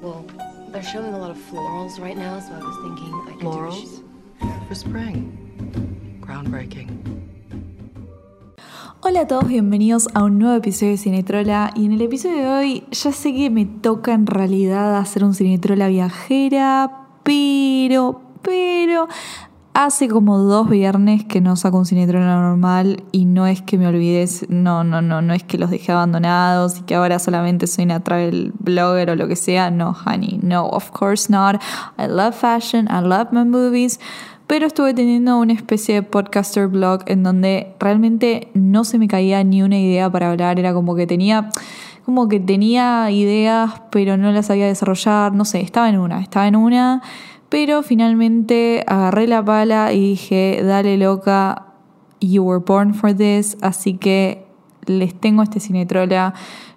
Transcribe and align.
Well, 0.00 0.24
they're 0.72 0.82
showing 0.82 1.12
a 1.12 1.18
lot 1.18 1.30
of 1.30 1.36
florals 1.36 2.00
right 2.00 2.16
now, 2.16 2.40
so 2.40 2.54
I 2.54 2.58
was 2.58 2.76
thinking 2.80 3.12
I 3.12 3.32
could 3.32 3.40
Florals? 3.44 4.02
For 4.66 4.74
spring. 4.74 5.36
Groundbreaking. 6.22 6.88
Hola 9.00 9.20
a 9.20 9.26
todos, 9.26 9.46
bienvenidos 9.46 10.08
a 10.14 10.24
un 10.24 10.38
nuevo 10.38 10.56
episodio 10.56 10.92
de 10.92 10.96
Cinetrola 10.96 11.72
y 11.74 11.84
en 11.84 11.92
el 11.92 12.00
episodio 12.00 12.36
de 12.36 12.48
hoy 12.48 12.84
ya 12.90 13.12
sé 13.12 13.34
que 13.34 13.50
me 13.50 13.66
toca 13.66 14.14
en 14.14 14.26
realidad 14.26 14.96
hacer 14.96 15.22
un 15.22 15.34
Cinetrola 15.34 15.88
viajera, 15.88 17.08
pero, 17.22 18.22
pero 18.40 19.06
hace 19.84 20.08
como 20.08 20.36
dos 20.38 20.68
viernes 20.68 21.24
que 21.24 21.40
no 21.40 21.56
saco 21.56 21.78
un 21.78 21.86
Cinetrola 21.86 22.36
normal 22.36 23.02
y 23.12 23.24
no 23.24 23.46
es 23.46 23.62
que 23.62 23.78
me 23.78 23.86
olvides, 23.86 24.44
no, 24.50 24.84
no, 24.84 25.00
no, 25.00 25.22
no 25.22 25.32
es 25.32 25.42
que 25.42 25.56
los 25.56 25.70
dejé 25.70 25.92
abandonados 25.92 26.78
y 26.78 26.82
que 26.82 26.94
ahora 26.94 27.18
solamente 27.18 27.66
soy 27.66 27.84
una 27.84 28.00
travel 28.00 28.52
blogger 28.58 29.10
o 29.10 29.16
lo 29.16 29.26
que 29.26 29.36
sea, 29.36 29.70
no, 29.70 29.96
honey, 30.04 30.38
no, 30.42 30.66
of 30.66 30.90
course 30.90 31.32
not. 31.32 31.62
I 31.98 32.08
love 32.08 32.34
fashion, 32.34 32.88
I 32.90 33.00
love 33.02 33.28
my 33.32 33.44
movies. 33.44 33.98
Pero 34.46 34.66
estuve 34.66 34.92
teniendo 34.92 35.38
una 35.38 35.54
especie 35.54 35.94
de 35.94 36.02
podcaster 36.02 36.66
blog 36.66 37.02
en 37.06 37.22
donde 37.22 37.74
realmente 37.78 38.50
no 38.52 38.84
se 38.84 38.98
me 38.98 39.08
caía 39.08 39.42
ni 39.44 39.62
una 39.62 39.78
idea 39.78 40.10
para 40.10 40.30
hablar, 40.30 40.58
era 40.58 40.74
como 40.74 40.94
que 40.94 41.06
tenía 41.06 41.50
como 42.04 42.28
que 42.28 42.40
tenía 42.40 43.10
ideas, 43.10 43.82
pero 43.90 44.16
no 44.16 44.32
las 44.32 44.46
sabía 44.46 44.66
desarrollar, 44.66 45.32
no 45.32 45.44
sé, 45.44 45.60
estaba 45.60 45.88
en 45.88 45.98
una, 45.98 46.20
estaba 46.20 46.48
en 46.48 46.56
una, 46.56 47.02
pero 47.50 47.82
finalmente 47.82 48.84
agarré 48.86 49.26
la 49.26 49.44
pala 49.44 49.92
y 49.92 50.00
dije, 50.00 50.62
dale 50.64 50.96
loca, 50.96 51.66
you 52.20 52.42
were 52.42 52.62
born 52.64 52.94
for 52.94 53.14
this, 53.14 53.58
así 53.60 53.94
que 53.94 54.46
les 54.86 55.14
tengo 55.14 55.42
este 55.42 55.60
cinetrola 55.60 56.32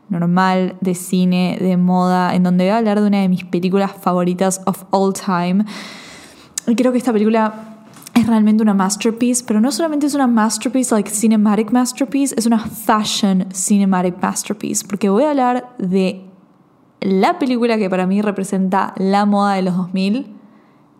normal 0.09 0.75
de 0.81 0.95
cine, 0.95 1.57
de 1.59 1.77
moda, 1.77 2.35
en 2.35 2.43
donde 2.43 2.65
voy 2.65 2.71
a 2.71 2.77
hablar 2.77 2.99
de 2.99 3.07
una 3.07 3.21
de 3.21 3.29
mis 3.29 3.45
películas 3.45 3.91
favoritas 3.91 4.61
of 4.65 4.83
all 4.91 5.13
time. 5.13 5.63
Y 6.67 6.75
creo 6.75 6.91
que 6.91 6.97
esta 6.97 7.13
película 7.13 7.85
es 8.13 8.27
realmente 8.27 8.61
una 8.61 8.73
masterpiece, 8.73 9.43
pero 9.45 9.59
no 9.59 9.71
solamente 9.71 10.05
es 10.05 10.15
una 10.15 10.27
masterpiece, 10.27 10.93
like 10.93 11.09
cinematic 11.09 11.71
masterpiece, 11.71 12.35
es 12.37 12.45
una 12.45 12.59
fashion 12.59 13.47
cinematic 13.53 14.21
masterpiece, 14.21 14.85
porque 14.87 15.09
voy 15.09 15.23
a 15.23 15.31
hablar 15.31 15.75
de 15.77 16.25
la 17.01 17.37
película 17.37 17.77
que 17.77 17.89
para 17.89 18.07
mí 18.07 18.21
representa 18.21 18.93
la 18.97 19.25
moda 19.25 19.55
de 19.55 19.63
los 19.63 19.75
2000, 19.75 20.42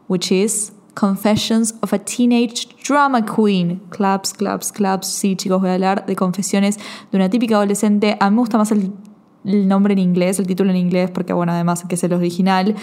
which 0.08 0.32
is 0.32 0.72
Confessions 0.96 1.74
of 1.82 1.92
a 1.92 2.00
Teenage 2.00 2.68
Drama 2.84 3.26
Queen. 3.26 3.82
Claps, 3.90 4.34
claps, 4.34 4.72
claps. 4.72 5.08
Sí, 5.08 5.36
chicos, 5.36 5.60
voy 5.60 5.72
a 5.72 5.74
hablar 5.74 6.06
de 6.06 6.16
confesiones 6.16 6.78
de 7.12 7.18
una 7.18 7.30
típica 7.30 7.56
adolescente. 7.56 8.16
A 8.20 8.30
mí 8.30 8.36
me 8.36 8.42
gusta 8.42 8.58
más 8.58 8.72
el, 8.72 8.92
el 9.44 9.68
nombre 9.68 9.94
en 9.94 10.00
inglés, 10.00 10.40
el 10.40 10.46
título 10.46 10.70
en 10.70 10.78
inglés, 10.78 11.10
porque 11.10 11.34
bueno, 11.34 11.52
además 11.52 11.84
que 11.88 11.96
es 11.96 12.04
el 12.04 12.14
original 12.14 12.76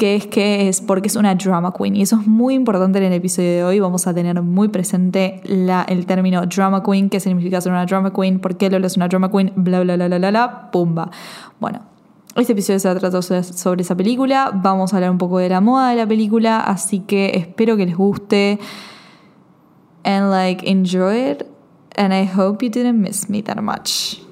que 0.00 0.16
es 0.16 0.26
que 0.26 0.66
es 0.66 0.80
porque 0.80 1.08
es 1.08 1.16
una 1.16 1.34
drama 1.34 1.74
queen. 1.76 1.94
Y 1.94 2.02
eso 2.02 2.18
es 2.18 2.26
muy 2.26 2.54
importante 2.54 2.98
en 2.98 3.04
el 3.04 3.12
episodio 3.12 3.50
de 3.50 3.64
hoy. 3.64 3.80
Vamos 3.80 4.06
a 4.06 4.14
tener 4.14 4.40
muy 4.40 4.68
presente 4.68 5.42
la, 5.44 5.82
el 5.82 6.06
término 6.06 6.46
drama 6.46 6.82
queen, 6.82 7.10
qué 7.10 7.20
significa 7.20 7.60
ser 7.60 7.72
una 7.72 7.84
drama 7.84 8.10
queen, 8.10 8.40
por 8.40 8.56
qué 8.56 8.70
Lola 8.70 8.86
es 8.86 8.96
una 8.96 9.08
drama 9.08 9.30
queen, 9.30 9.52
bla, 9.56 9.80
bla, 9.80 9.96
bla, 9.96 10.06
bla, 10.06 10.18
bla, 10.18 10.30
bla, 10.30 10.70
pumba. 10.70 11.10
Bueno, 11.60 11.82
este 12.36 12.52
episodio 12.52 12.78
se 12.78 12.94
tratar 12.94 13.22
sobre 13.22 13.82
esa 13.82 13.96
película. 13.96 14.50
Vamos 14.54 14.92
a 14.92 14.96
hablar 14.96 15.10
un 15.10 15.18
poco 15.18 15.38
de 15.38 15.48
la 15.48 15.60
moda 15.60 15.90
de 15.90 15.96
la 15.96 16.06
película, 16.06 16.60
así 16.60 17.00
que 17.00 17.32
espero 17.34 17.76
que 17.76 17.86
les 17.86 17.96
guste. 17.96 18.58
And 20.04 20.30
like, 20.30 20.68
enjoy 20.68 21.32
it. 21.32 21.46
And 21.96 22.14
I 22.14 22.24
hope 22.24 22.64
you 22.64 22.70
didn't 22.70 23.00
miss 23.00 23.28
me 23.28 23.42
that 23.42 23.60
much. 23.60 24.29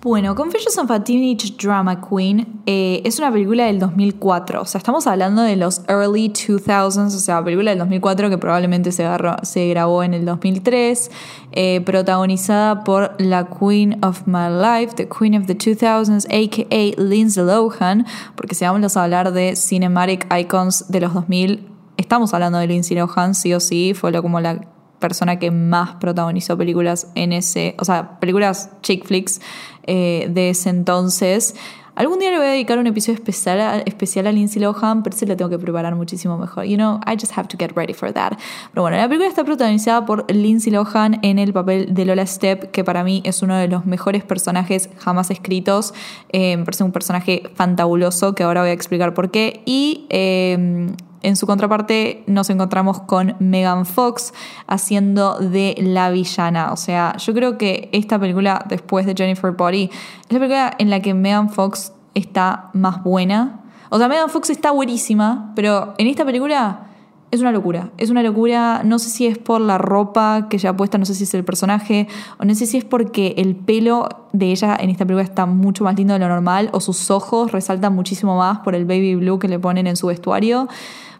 Bueno, 0.00 0.36
Confessions 0.36 0.78
of 0.78 0.92
a 0.92 1.02
Teenage 1.02 1.56
Drama 1.60 2.00
Queen 2.00 2.60
eh, 2.66 3.02
es 3.04 3.18
una 3.18 3.32
película 3.32 3.64
del 3.64 3.80
2004, 3.80 4.62
o 4.62 4.64
sea, 4.64 4.78
estamos 4.78 5.08
hablando 5.08 5.42
de 5.42 5.56
los 5.56 5.82
early 5.88 6.28
2000s, 6.28 7.06
o 7.06 7.18
sea, 7.18 7.42
película 7.42 7.72
del 7.72 7.80
2004 7.80 8.30
que 8.30 8.38
probablemente 8.38 8.92
se, 8.92 9.68
grabó 9.68 10.04
en 10.04 10.14
el 10.14 10.24
2003, 10.24 11.10
eh, 11.50 11.80
protagonizada 11.80 12.84
por 12.84 13.20
la 13.20 13.48
Queen 13.48 13.98
of 14.04 14.22
My 14.26 14.48
Life, 14.48 14.94
the 14.94 15.08
Queen 15.08 15.34
of 15.34 15.46
the 15.46 15.58
2000s, 15.58 16.26
aka 16.26 17.02
Lindsay 17.02 17.44
Lohan, 17.44 18.06
porque 18.36 18.54
si 18.54 18.64
vamos 18.64 18.96
a 18.96 19.02
hablar 19.02 19.32
de 19.32 19.56
Cinematic 19.56 20.32
Icons 20.32 20.92
de 20.92 21.00
los 21.00 21.12
2000, 21.12 21.66
estamos 21.96 22.32
hablando 22.34 22.58
de 22.58 22.68
Lindsay 22.68 22.96
Lohan, 22.96 23.34
sí 23.34 23.52
o 23.52 23.58
sí, 23.58 23.94
fue 23.94 24.12
como 24.22 24.40
la 24.40 24.60
persona 24.98 25.38
que 25.38 25.50
más 25.50 25.96
protagonizó 25.96 26.56
películas 26.56 27.08
en 27.14 27.32
ese, 27.32 27.74
o 27.78 27.84
sea, 27.84 28.18
películas 28.20 28.70
chick 28.82 29.04
flicks 29.04 29.40
eh, 29.86 30.28
de 30.30 30.50
ese 30.50 30.70
entonces. 30.70 31.54
Algún 31.98 32.20
día 32.20 32.30
le 32.30 32.36
voy 32.36 32.46
a 32.46 32.50
dedicar 32.50 32.78
un 32.78 32.86
episodio 32.86 33.14
especial 33.14 33.60
a, 33.60 33.78
especial 33.78 34.28
a 34.28 34.30
Lindsay 34.30 34.62
Lohan, 34.62 35.02
pero 35.02 35.16
se 35.16 35.26
lo 35.26 35.36
tengo 35.36 35.50
que 35.50 35.58
preparar 35.58 35.96
muchísimo 35.96 36.38
mejor. 36.38 36.64
You 36.64 36.76
know, 36.76 37.00
I 37.04 37.14
just 37.14 37.36
have 37.36 37.48
to 37.48 37.56
get 37.58 37.72
ready 37.74 37.92
for 37.92 38.12
that. 38.12 38.34
Pero 38.70 38.82
bueno, 38.82 38.96
la 38.96 39.08
película 39.08 39.28
está 39.28 39.42
protagonizada 39.42 40.06
por 40.06 40.24
Lindsay 40.32 40.72
Lohan 40.72 41.18
en 41.22 41.40
el 41.40 41.52
papel 41.52 41.92
de 41.94 42.04
Lola 42.04 42.24
Step, 42.24 42.70
que 42.70 42.84
para 42.84 43.02
mí 43.02 43.20
es 43.24 43.42
uno 43.42 43.56
de 43.56 43.66
los 43.66 43.84
mejores 43.84 44.22
personajes 44.22 44.90
jamás 44.98 45.32
escritos. 45.32 45.92
Eh, 46.28 46.56
me 46.56 46.64
parece 46.64 46.84
un 46.84 46.92
personaje 46.92 47.42
fantabuloso, 47.56 48.32
que 48.36 48.44
ahora 48.44 48.60
voy 48.60 48.70
a 48.70 48.74
explicar 48.74 49.12
por 49.12 49.32
qué. 49.32 49.62
Y 49.66 50.06
eh, 50.10 50.92
en 51.22 51.36
su 51.36 51.46
contraparte 51.46 52.24
nos 52.26 52.50
encontramos 52.50 53.00
con 53.00 53.36
Megan 53.38 53.86
Fox 53.86 54.32
haciendo 54.66 55.38
de 55.38 55.74
la 55.78 56.10
villana. 56.10 56.72
O 56.72 56.76
sea, 56.76 57.16
yo 57.16 57.34
creo 57.34 57.58
que 57.58 57.88
esta 57.92 58.18
película, 58.18 58.64
después 58.68 59.06
de 59.06 59.14
Jennifer 59.16 59.52
Body, 59.52 59.84
es 59.84 60.32
la 60.32 60.38
película 60.38 60.74
en 60.78 60.90
la 60.90 61.00
que 61.00 61.14
Megan 61.14 61.50
Fox 61.50 61.92
está 62.14 62.70
más 62.72 63.02
buena. 63.02 63.60
O 63.90 63.98
sea, 63.98 64.08
Megan 64.08 64.28
Fox 64.28 64.50
está 64.50 64.70
buenísima, 64.70 65.52
pero 65.54 65.94
en 65.98 66.06
esta 66.06 66.24
película 66.24 66.88
es 67.30 67.40
una 67.40 67.52
locura. 67.52 67.90
Es 67.98 68.10
una 68.10 68.22
locura, 68.22 68.82
no 68.84 68.98
sé 68.98 69.10
si 69.10 69.26
es 69.26 69.38
por 69.38 69.60
la 69.60 69.78
ropa 69.78 70.48
que 70.48 70.66
ha 70.66 70.76
puesta, 70.76 70.98
no 70.98 71.04
sé 71.04 71.14
si 71.14 71.24
es 71.24 71.34
el 71.34 71.44
personaje, 71.44 72.08
o 72.38 72.44
no 72.44 72.54
sé 72.54 72.66
si 72.66 72.78
es 72.78 72.84
porque 72.84 73.34
el 73.36 73.54
pelo 73.54 74.08
de 74.32 74.50
ella 74.50 74.76
en 74.80 74.90
esta 74.90 75.04
película 75.04 75.24
está 75.24 75.46
mucho 75.46 75.84
más 75.84 75.96
lindo 75.96 76.14
de 76.14 76.20
lo 76.20 76.28
normal, 76.28 76.70
o 76.72 76.80
sus 76.80 77.10
ojos 77.10 77.52
resaltan 77.52 77.94
muchísimo 77.94 78.36
más 78.36 78.60
por 78.60 78.74
el 78.74 78.84
baby 78.84 79.14
blue 79.16 79.38
que 79.38 79.48
le 79.48 79.58
ponen 79.58 79.86
en 79.86 79.96
su 79.96 80.06
vestuario. 80.06 80.68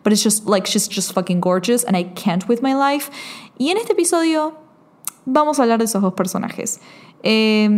But 0.09 0.15
it's 0.15 0.25
just 0.25 0.47
like 0.47 0.67
she's 0.67 0.89
just 0.89 1.13
fucking 1.13 1.41
gorgeous 1.41 1.85
and 1.85 1.95
I 1.95 2.05
can't 2.05 2.49
with 2.49 2.63
my 2.63 2.73
life. 2.73 3.11
Y 3.59 3.69
en 3.69 3.77
este 3.77 3.93
episodio 3.93 4.55
vamos 5.27 5.59
a 5.59 5.65
hablar 5.65 5.81
de 5.81 5.85
esos 5.85 6.01
dos 6.01 6.15
personajes. 6.15 6.81
Eh, 7.23 7.69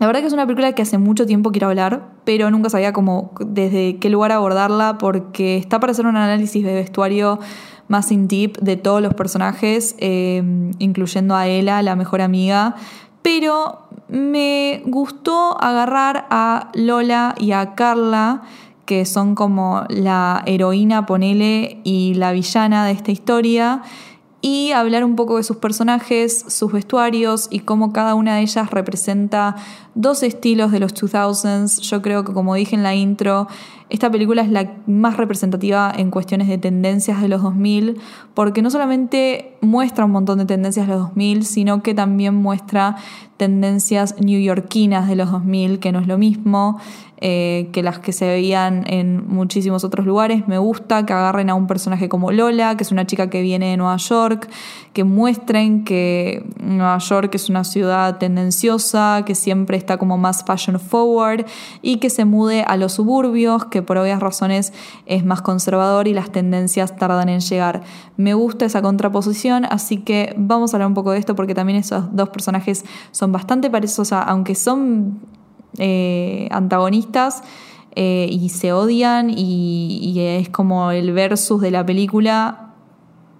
la 0.00 0.08
verdad 0.08 0.22
que 0.22 0.26
es 0.26 0.32
una 0.32 0.44
película 0.44 0.72
que 0.72 0.82
hace 0.82 0.98
mucho 0.98 1.24
tiempo 1.24 1.52
quiero 1.52 1.68
hablar, 1.68 2.14
pero 2.24 2.50
nunca 2.50 2.68
sabía 2.68 2.92
cómo, 2.92 3.30
desde 3.38 3.98
qué 4.00 4.10
lugar 4.10 4.32
abordarla, 4.32 4.98
porque 4.98 5.56
está 5.56 5.78
para 5.78 5.92
hacer 5.92 6.06
un 6.06 6.16
análisis 6.16 6.64
de 6.64 6.74
vestuario 6.74 7.38
más 7.86 8.10
in 8.10 8.26
deep 8.26 8.58
de 8.58 8.76
todos 8.76 9.00
los 9.00 9.14
personajes, 9.14 9.94
eh, 10.00 10.42
incluyendo 10.80 11.36
a 11.36 11.46
Ella, 11.46 11.80
la 11.82 11.94
mejor 11.94 12.22
amiga. 12.22 12.74
Pero 13.22 13.86
me 14.08 14.82
gustó 14.86 15.56
agarrar 15.62 16.26
a 16.28 16.72
Lola 16.74 17.36
y 17.38 17.52
a 17.52 17.76
Carla, 17.76 18.42
que 18.86 19.04
son 19.04 19.34
como 19.34 19.84
la 19.88 20.42
heroína, 20.46 21.04
ponele, 21.04 21.80
y 21.84 22.14
la 22.14 22.32
villana 22.32 22.86
de 22.86 22.92
esta 22.92 23.10
historia, 23.10 23.82
y 24.40 24.70
hablar 24.72 25.04
un 25.04 25.16
poco 25.16 25.38
de 25.38 25.42
sus 25.42 25.56
personajes, 25.56 26.44
sus 26.48 26.72
vestuarios 26.72 27.48
y 27.50 27.60
cómo 27.60 27.92
cada 27.92 28.14
una 28.14 28.36
de 28.36 28.42
ellas 28.42 28.70
representa 28.70 29.56
dos 29.96 30.22
estilos 30.22 30.70
de 30.70 30.78
los 30.78 30.94
2000s. 30.94 31.80
Yo 31.80 32.02
creo 32.02 32.24
que 32.24 32.32
como 32.32 32.54
dije 32.54 32.76
en 32.76 32.84
la 32.84 32.94
intro, 32.94 33.48
esta 33.88 34.10
película 34.10 34.42
es 34.42 34.50
la 34.50 34.74
más 34.86 35.16
representativa 35.16 35.92
en 35.96 36.10
cuestiones 36.10 36.48
de 36.48 36.58
tendencias 36.58 37.20
de 37.20 37.28
los 37.28 37.42
2000, 37.42 37.98
porque 38.34 38.60
no 38.60 38.70
solamente 38.70 39.56
muestra 39.60 40.04
un 40.04 40.10
montón 40.10 40.38
de 40.38 40.44
tendencias 40.44 40.86
de 40.86 40.92
los 40.92 41.02
2000, 41.02 41.44
sino 41.44 41.82
que 41.82 41.94
también 41.94 42.34
muestra 42.34 42.96
tendencias 43.36 44.20
newyorkinas 44.20 45.08
de 45.08 45.16
los 45.16 45.30
2000, 45.30 45.78
que 45.78 45.92
no 45.92 46.00
es 46.00 46.06
lo 46.06 46.18
mismo 46.18 46.78
eh, 47.18 47.70
que 47.72 47.82
las 47.82 47.98
que 47.98 48.12
se 48.12 48.26
veían 48.26 48.84
en 48.88 49.26
muchísimos 49.26 49.84
otros 49.84 50.04
lugares. 50.04 50.46
Me 50.48 50.58
gusta 50.58 51.06
que 51.06 51.14
agarren 51.14 51.48
a 51.48 51.54
un 51.54 51.66
personaje 51.66 52.10
como 52.10 52.30
Lola, 52.30 52.76
que 52.76 52.82
es 52.84 52.92
una 52.92 53.06
chica 53.06 53.30
que 53.30 53.40
viene 53.40 53.70
de 53.70 53.76
Nueva 53.78 53.96
York, 53.96 54.48
que 54.92 55.04
muestren 55.04 55.84
que 55.84 56.44
Nueva 56.60 56.98
York 56.98 57.34
es 57.34 57.48
una 57.48 57.64
ciudad 57.64 58.18
tendenciosa, 58.18 59.22
que 59.24 59.34
siempre 59.34 59.78
está 59.86 59.98
como 59.98 60.18
más 60.18 60.44
fashion 60.44 60.80
forward 60.80 61.46
y 61.80 61.98
que 61.98 62.10
se 62.10 62.24
mude 62.24 62.64
a 62.66 62.76
los 62.76 62.94
suburbios, 62.94 63.66
que 63.66 63.82
por 63.82 63.96
obvias 63.98 64.20
razones 64.20 64.72
es 65.06 65.24
más 65.24 65.42
conservador 65.42 66.08
y 66.08 66.12
las 66.12 66.30
tendencias 66.32 66.96
tardan 66.96 67.28
en 67.28 67.40
llegar. 67.40 67.82
Me 68.16 68.34
gusta 68.34 68.64
esa 68.64 68.82
contraposición, 68.82 69.64
así 69.64 69.98
que 69.98 70.34
vamos 70.36 70.74
a 70.74 70.76
hablar 70.76 70.88
un 70.88 70.94
poco 70.94 71.12
de 71.12 71.18
esto 71.18 71.36
porque 71.36 71.54
también 71.54 71.78
esos 71.78 72.04
dos 72.14 72.30
personajes 72.30 72.84
son 73.12 73.30
bastante 73.30 73.70
parecidos, 73.70 74.12
aunque 74.12 74.56
son 74.56 75.20
eh, 75.78 76.48
antagonistas 76.50 77.42
eh, 77.94 78.28
y 78.28 78.48
se 78.48 78.72
odian 78.72 79.30
y 79.30 80.18
es 80.18 80.48
como 80.48 80.90
el 80.90 81.12
versus 81.12 81.60
de 81.60 81.70
la 81.70 81.86
película, 81.86 82.65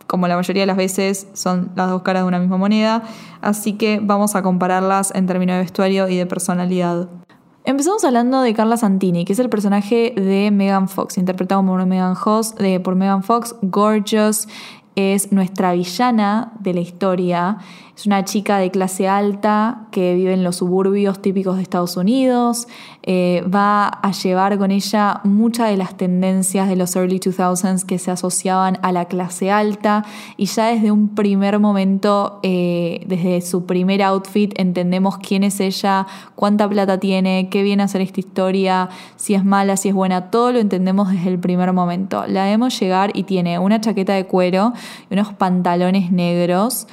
como 0.07 0.29
la 0.29 0.37
mayoría 0.37 0.63
de 0.63 0.67
las 0.67 0.77
veces 0.77 1.29
son 1.33 1.71
las 1.77 1.91
dos 1.91 2.03
caras 2.03 2.23
de 2.23 2.29
una 2.29 2.39
misma 2.39 2.57
moneda, 2.57 3.03
así 3.41 3.75
que 3.75 4.01
vamos 4.03 4.35
a 4.35 4.43
compararlas 4.43 5.13
en 5.15 5.27
términos 5.27 5.55
de 5.55 5.63
vestuario 5.63 6.09
y 6.09 6.17
de 6.17 6.27
personalidad. 6.27 7.09
Empezamos 7.65 8.05
hablando 8.05 8.43
de 8.43 8.55
Carla 8.55 8.77
Santini, 8.77 9.25
que 9.25 9.33
es 9.33 9.41
el 9.41 9.49
personaje 9.49 10.13
de 10.17 10.53
Megan 10.53 10.89
Fox, 10.89 11.19
interpretado 11.19 11.67
por 11.67 11.85
Megan, 11.85 12.15
Fox, 12.17 12.55
de, 12.55 12.79
por 12.79 12.95
Megan 12.95 13.25
Fox, 13.25 13.57
Gorgeous, 13.61 14.47
es 14.95 15.33
nuestra 15.33 15.73
villana 15.73 16.53
de 16.61 16.75
la 16.75 16.81
historia. 16.81 17.59
Es 17.97 18.05
una 18.05 18.27
chica 18.27 18.59
de 18.59 18.71
clase 18.71 19.09
alta 19.09 19.87
que 19.91 20.15
vive 20.15 20.35
en 20.35 20.45
los 20.45 20.57
suburbios 20.57 21.23
típicos 21.23 21.57
de 21.57 21.63
Estados 21.63 21.97
Unidos. 21.97 22.69
Eh, 23.03 23.43
va 23.49 23.87
a 23.87 24.13
llevar 24.13 24.59
con 24.59 24.71
ella 24.71 25.23
muchas 25.25 25.71
de 25.71 25.79
las 25.79 25.97
tendencias 25.97 26.69
de 26.69 26.77
los 26.77 26.95
early 26.95 27.19
2000s 27.19 27.87
que 27.87 27.99
se 27.99 28.11
asociaban 28.11 28.79
a 28.83 28.93
la 28.93 29.07
clase 29.07 29.51
alta. 29.51 30.05
Y 30.37 30.45
ya 30.45 30.67
desde 30.67 30.91
un 30.91 31.15
primer 31.15 31.59
momento, 31.59 32.39
eh, 32.43 33.03
desde 33.07 33.41
su 33.41 33.65
primer 33.65 34.03
outfit, 34.03 34.53
entendemos 34.61 35.17
quién 35.17 35.43
es 35.43 35.59
ella, 35.61 36.07
cuánta 36.35 36.69
plata 36.69 37.01
tiene, 37.01 37.49
qué 37.51 37.63
viene 37.63 37.83
a 37.83 37.87
hacer 37.87 38.03
esta 38.03 38.21
historia, 38.21 38.91
si 39.17 39.33
es 39.33 39.43
mala, 39.43 39.79
si 39.79 39.89
es 39.89 39.95
buena. 39.95 40.31
Todo 40.31 40.53
lo 40.53 40.59
entendemos 40.59 41.11
desde 41.11 41.31
el 41.31 41.39
primer 41.39 41.73
momento. 41.73 42.27
La 42.27 42.45
vemos 42.45 42.79
llegar 42.79 43.11
y 43.15 43.23
tiene 43.23 43.59
una 43.59 43.81
chaqueta 43.81 44.13
de 44.13 44.27
cuero 44.27 44.75
y 45.09 45.15
unos 45.15 45.33
pantalones 45.33 46.13
negros. 46.13 46.87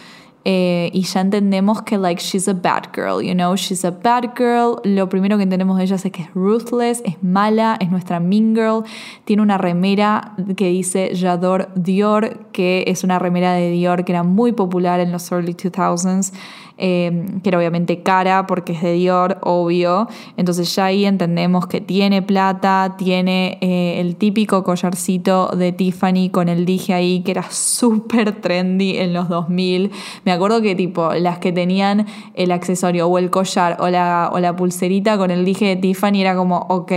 Eh, 0.46 0.90
y 0.92 1.04
ya 1.04 1.22
entendemos 1.22 1.84
que 1.84 1.98
like 1.98 2.22
she's 2.22 2.50
a 2.50 2.54
bad 2.54 2.88
girl, 2.94 3.22
you 3.22 3.34
know, 3.34 3.56
she's 3.56 3.86
a 3.86 3.92
bad 3.92 4.34
girl. 4.36 4.82
Lo 4.84 5.08
primero 5.08 5.38
que 5.38 5.44
entendemos 5.44 5.78
de 5.78 5.86
ella 5.86 5.96
es 5.96 6.04
que 6.04 6.24
es 6.24 6.34
ruthless, 6.34 7.02
es 7.06 7.22
mala, 7.24 7.78
es 7.80 7.90
nuestra 7.90 8.20
mean 8.20 8.54
girl. 8.54 8.84
Tiene 9.24 9.42
una 9.42 9.58
remera 9.58 10.36
que 10.58 10.68
dice 10.68 11.12
J'adore 11.14 11.70
Dior, 11.76 12.48
que 12.52 12.84
es 12.88 13.06
una 13.06 13.20
remera 13.20 13.54
de 13.54 13.70
Dior 13.70 14.04
que 14.04 14.12
era 14.12 14.24
muy 14.24 14.52
popular 14.52 15.00
en 15.00 15.14
los 15.14 15.32
early 15.32 15.54
2000s. 15.54 16.34
Eh, 16.78 17.26
que 17.44 17.50
era 17.50 17.60
obviamente 17.60 18.02
cara 18.02 18.48
porque 18.48 18.74
es 18.74 18.82
de 18.82 18.94
Dior, 18.94 19.38
obvio. 19.42 20.08
Entonces 20.38 20.76
ya 20.76 20.86
ahí 20.86 21.06
entendemos 21.06 21.68
que 21.68 21.82
tiene 21.82 22.22
plata, 22.24 22.96
tiene 22.98 23.60
eh, 23.62 24.00
el 24.00 24.16
típico 24.16 24.64
collarcito 24.64 25.50
de 25.56 25.72
Tiffany 25.72 26.30
con 26.32 26.50
el 26.50 26.66
dije 26.66 26.94
ahí 26.94 27.22
que 27.22 27.32
era 27.32 27.44
súper 27.52 28.42
trendy 28.42 28.98
en 28.98 29.14
los 29.14 29.30
2000. 29.30 29.92
Me 30.26 30.32
acuerdo 30.32 30.62
que 30.62 30.76
tipo 30.76 31.14
las 31.14 31.38
que 31.38 31.52
tenían 31.52 32.08
el 32.34 32.52
accesorio 32.52 33.08
o 33.08 33.18
el 33.20 33.30
collar 33.30 33.78
o 33.80 33.90
la, 33.90 34.32
o 34.34 34.40
la 34.40 34.56
pulserita 34.56 35.18
con 35.18 35.30
el 35.30 35.46
dije 35.46 35.66
de 35.66 35.76
Tiffany 35.76 36.22
era 36.22 36.36
como, 36.36 36.58
ok, 36.70 36.92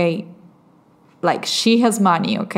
like 1.21 1.47
she 1.47 1.83
has 1.83 1.99
money, 1.99 2.37
¿ok? 2.37 2.55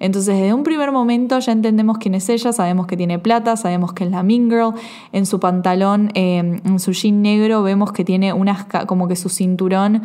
Entonces 0.00 0.36
desde 0.36 0.52
un 0.52 0.62
primer 0.62 0.92
momento 0.92 1.38
ya 1.38 1.52
entendemos 1.52 1.98
quién 1.98 2.14
es 2.14 2.28
ella, 2.28 2.52
sabemos 2.52 2.86
que 2.86 2.96
tiene 2.96 3.18
plata, 3.18 3.56
sabemos 3.56 3.92
que 3.92 4.04
es 4.04 4.10
la 4.10 4.22
mean 4.22 4.50
girl, 4.50 4.74
en 5.12 5.26
su 5.26 5.40
pantalón, 5.40 6.10
eh, 6.14 6.60
en 6.64 6.78
su 6.78 6.92
jean 6.92 7.22
negro 7.22 7.62
vemos 7.62 7.92
que 7.92 8.04
tiene 8.04 8.32
unas, 8.32 8.66
como 8.86 9.08
que 9.08 9.16
su 9.16 9.28
cinturón 9.28 10.02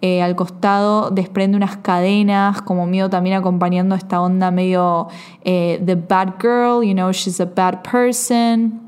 eh, 0.00 0.22
al 0.22 0.34
costado 0.34 1.10
desprende 1.10 1.56
unas 1.56 1.76
cadenas, 1.76 2.62
como 2.62 2.86
miedo 2.86 3.08
también 3.08 3.36
acompañando 3.36 3.94
esta 3.94 4.20
onda 4.20 4.50
medio 4.50 5.08
eh, 5.44 5.80
the 5.84 5.94
bad 5.94 6.34
girl, 6.40 6.82
you 6.82 6.94
know, 6.94 7.10
she's 7.12 7.40
a 7.40 7.44
bad 7.44 7.82
person. 7.82 8.80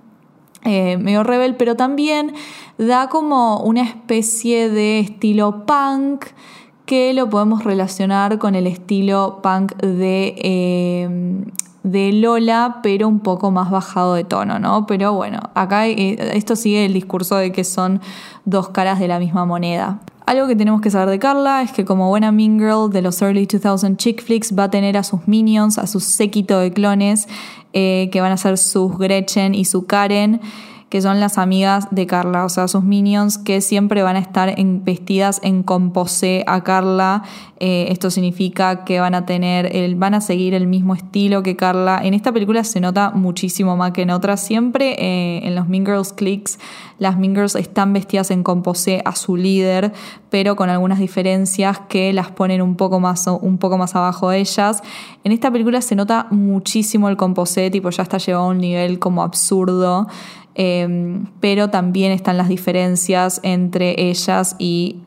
medio 0.65 1.23
rebel, 1.23 1.57
pero 1.57 1.77
también 1.77 2.33
da 2.79 3.09
como 3.09 3.59
una 3.59 3.83
especie 3.83 4.71
de 4.71 5.01
estilo 5.01 5.67
punk, 5.67 6.25
que 6.87 7.15
lo 7.15 7.31
podemos 7.31 7.65
relacionar 7.65 8.39
con 8.39 8.55
el 8.55 8.67
estilo 8.67 9.41
punk 9.43 9.75
de, 9.77 10.35
eh, 10.39 11.09
de 11.83 12.13
Lola, 12.13 12.81
pero 12.83 13.09
un 13.09 13.21
poco 13.21 13.51
más 13.51 13.71
bajado 13.71 14.15
de 14.15 14.25
tono, 14.25 14.59
¿no? 14.59 14.87
Pero 14.87 15.13
bueno, 15.15 15.39
acá 15.55 15.87
eh, 15.87 16.17
esto 16.35 16.57
sigue 16.57 16.85
el 16.85 16.93
discurso 16.93 17.37
de 17.37 17.53
que 17.53 17.65
son 17.65 18.01
dos 18.45 18.69
caras 18.69 18.99
de 18.99 19.09
la 19.09 19.19
misma 19.19 19.47
moneda. 19.47 20.01
Algo 20.27 20.47
que 20.47 20.57
tenemos 20.57 20.81
que 20.81 20.91
saber 20.91 21.11
de 21.11 21.19
Carla 21.19 21.63
es 21.63 21.73
que 21.73 21.85
como 21.85 22.09
buena 22.09 22.33
Mean 22.33 22.59
Girl 22.59 22.91
de 22.91 23.03
los 23.03 23.21
early 23.21 23.47
2000 23.47 23.97
chick 23.99 24.23
flicks 24.23 24.59
va 24.59 24.65
a 24.65 24.71
tener 24.71 24.97
a 24.97 25.03
sus 25.03 25.29
minions, 25.29 25.77
a 25.77 25.87
su 25.87 26.01
séquito 26.01 26.59
de 26.59 26.73
clones, 26.73 27.29
eh, 27.75 28.09
que 28.11 28.23
van 28.23 28.33
a 28.33 28.39
ser 28.39 28.57
sus 28.57 28.97
Gretchen 28.97 29.55
y 29.55 29.67
su 29.67 29.87
Karen 29.87 30.41
que 30.95 31.03
son 31.03 31.19
las 31.19 31.39
amigas 31.39 31.89
de 31.91 32.07
Carla, 32.07 32.45
o 32.45 32.49
sea, 32.49 32.69
sus 32.69 32.85
minions 32.85 33.37
que 33.37 33.61
siempre 33.61 34.05
van 34.05 34.15
a 34.15 34.21
estar 34.21 34.55
vestidas 34.85 35.41
en 35.43 35.65
composé 35.65 36.45
a 36.47 36.63
Carla. 36.63 37.25
Eh, 37.59 37.87
esto 37.89 38.11
significa 38.11 38.85
que 38.85 39.01
van 39.01 39.17
a 39.17 39.27
tener, 39.27 39.75
el, 39.75 39.97
van 39.97 40.15
a 40.15 40.21
seguir 40.21 40.55
el 40.55 40.69
mismo 40.69 40.95
estilo 40.95 41.43
que 41.43 41.57
Carla. 41.57 42.01
En 42.01 42.15
esta 42.15 42.31
película 42.31 42.63
se 42.63 42.81
nota 42.81 43.11
muchísimo 43.11 43.77
más 43.77 43.91
que 43.91 44.03
en 44.03 44.11
otras. 44.11 44.41
Siempre 44.41 44.95
eh, 45.01 45.41
en 45.43 45.57
los 45.57 45.69
Mean 45.69 45.85
Girls 45.85 46.13
Clicks, 46.13 46.61
las 47.01 47.19
Mean 47.19 47.35
Girls 47.35 47.57
están 47.57 47.93
vestidas 47.93 48.31
en 48.31 48.45
composé 48.45 49.03
a 49.05 49.17
su 49.17 49.37
líder, 49.37 49.93
pero 50.31 50.55
con 50.55 50.71
algunas 50.71 51.01
diferencias 51.01 51.81
que 51.89 52.13
las 52.13 52.31
ponen 52.31 52.63
un 52.63 52.77
poco 52.77 53.01
más, 53.01 53.27
un 53.27 53.59
poco 53.59 53.79
más 53.79 53.97
abajo 53.97 54.31
de 54.31 54.39
ellas. 54.39 54.81
En 55.25 55.33
esta 55.33 55.51
película 55.51 55.81
se 55.81 55.97
nota 55.97 56.29
muchísimo 56.31 57.09
el 57.09 57.17
composé, 57.17 57.69
tipo 57.73 57.91
ya 57.91 58.05
está 58.05 58.19
llevado 58.19 58.45
a 58.45 58.49
un 58.51 58.59
nivel 58.59 59.01
como 59.01 59.25
absurdo. 59.25 60.07
Em, 60.55 61.27
pero 61.41 61.69
también 61.69 62.13
están 62.13 62.37
las 62.37 62.49
diferencias 62.49 63.41
entre 63.43 64.09
ellas 64.09 64.55
y 64.59 65.01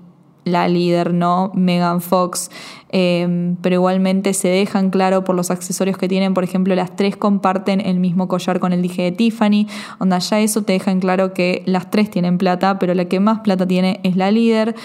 la 0.48 0.68
líder, 0.68 1.14
¿no? 1.14 1.52
Megan 1.54 2.02
Fox. 2.02 2.50
Em, 2.90 3.58
pero 3.62 3.76
igualmente 3.76 4.34
se 4.34 4.48
dejan 4.48 4.92
claro 4.92 5.24
por 5.24 5.36
los 5.36 5.52
accesorios 5.52 5.98
que 5.98 6.08
tienen. 6.08 6.34
Por 6.34 6.44
ejemplo, 6.44 6.74
las 6.76 6.96
tres 6.96 7.18
comparten 7.18 7.82
el 7.82 8.00
mismo 8.00 8.28
collar 8.28 8.60
con 8.60 8.74
el 8.74 8.82
dije 8.82 9.04
de 9.04 9.12
Tiffany. 9.12 9.68
Onda, 10.00 10.20
ya 10.20 10.40
eso 10.40 10.62
te 10.64 10.74
deja 10.74 10.92
en 10.92 11.00
claro 11.00 11.34
que 11.34 11.64
las 11.66 11.92
tres 11.92 12.10
tienen 12.10 12.38
plata, 12.38 12.80
pero 12.80 12.94
la 12.94 13.06
que 13.06 13.20
más 13.20 13.42
plata 13.42 13.68
tiene 13.68 14.00
es 14.04 14.16
la 14.16 14.32
líder. 14.32 14.76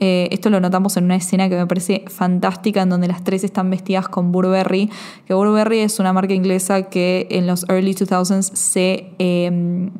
Eh, 0.00 0.28
esto 0.32 0.50
lo 0.50 0.58
notamos 0.58 0.96
en 0.96 1.04
una 1.04 1.14
escena 1.14 1.48
que 1.48 1.56
me 1.56 1.66
parece 1.66 2.04
fantástica, 2.08 2.82
en 2.82 2.88
donde 2.88 3.06
las 3.06 3.22
tres 3.22 3.44
están 3.44 3.70
vestidas 3.70 4.08
con 4.08 4.32
Burberry. 4.32 4.90
Que 5.26 5.34
Burberry 5.34 5.78
es 5.78 6.00
una 6.00 6.12
marca 6.12 6.34
inglesa 6.34 6.82
que 6.84 7.28
en 7.30 7.46
los 7.46 7.64
early 7.68 7.94
2000s 7.94 8.54
se. 8.54 9.10
Eh, 9.18 9.90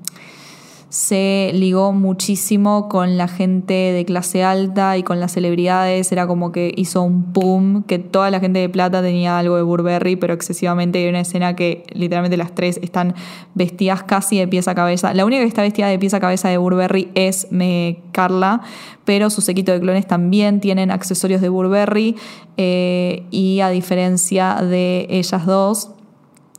se 0.92 1.52
ligó 1.54 1.94
muchísimo 1.94 2.90
con 2.90 3.16
la 3.16 3.26
gente 3.26 3.72
de 3.72 4.04
clase 4.04 4.44
alta 4.44 4.98
y 4.98 5.02
con 5.02 5.20
las 5.20 5.32
celebridades. 5.32 6.12
Era 6.12 6.26
como 6.26 6.52
que 6.52 6.70
hizo 6.76 7.00
un 7.00 7.32
boom, 7.32 7.84
que 7.84 7.98
toda 7.98 8.30
la 8.30 8.40
gente 8.40 8.58
de 8.58 8.68
plata 8.68 9.00
tenía 9.00 9.38
algo 9.38 9.56
de 9.56 9.62
Burberry, 9.62 10.16
pero 10.16 10.34
excesivamente. 10.34 10.98
Hay 10.98 11.08
una 11.08 11.20
escena 11.20 11.56
que 11.56 11.84
literalmente 11.94 12.36
las 12.36 12.54
tres 12.54 12.78
están 12.82 13.14
vestidas 13.54 14.02
casi 14.02 14.38
de 14.38 14.46
pies 14.46 14.68
a 14.68 14.74
cabeza. 14.74 15.14
La 15.14 15.24
única 15.24 15.40
que 15.40 15.48
está 15.48 15.62
vestida 15.62 15.86
de 15.86 15.98
pies 15.98 16.12
a 16.12 16.20
cabeza 16.20 16.50
de 16.50 16.58
Burberry 16.58 17.10
es 17.14 17.46
me, 17.50 18.02
Carla, 18.12 18.60
pero 19.06 19.30
su 19.30 19.40
sequito 19.40 19.72
de 19.72 19.80
clones 19.80 20.06
también 20.06 20.60
tienen 20.60 20.90
accesorios 20.90 21.40
de 21.40 21.48
Burberry 21.48 22.16
eh, 22.58 23.24
y 23.30 23.60
a 23.60 23.70
diferencia 23.70 24.56
de 24.56 25.06
ellas 25.08 25.46
dos, 25.46 25.92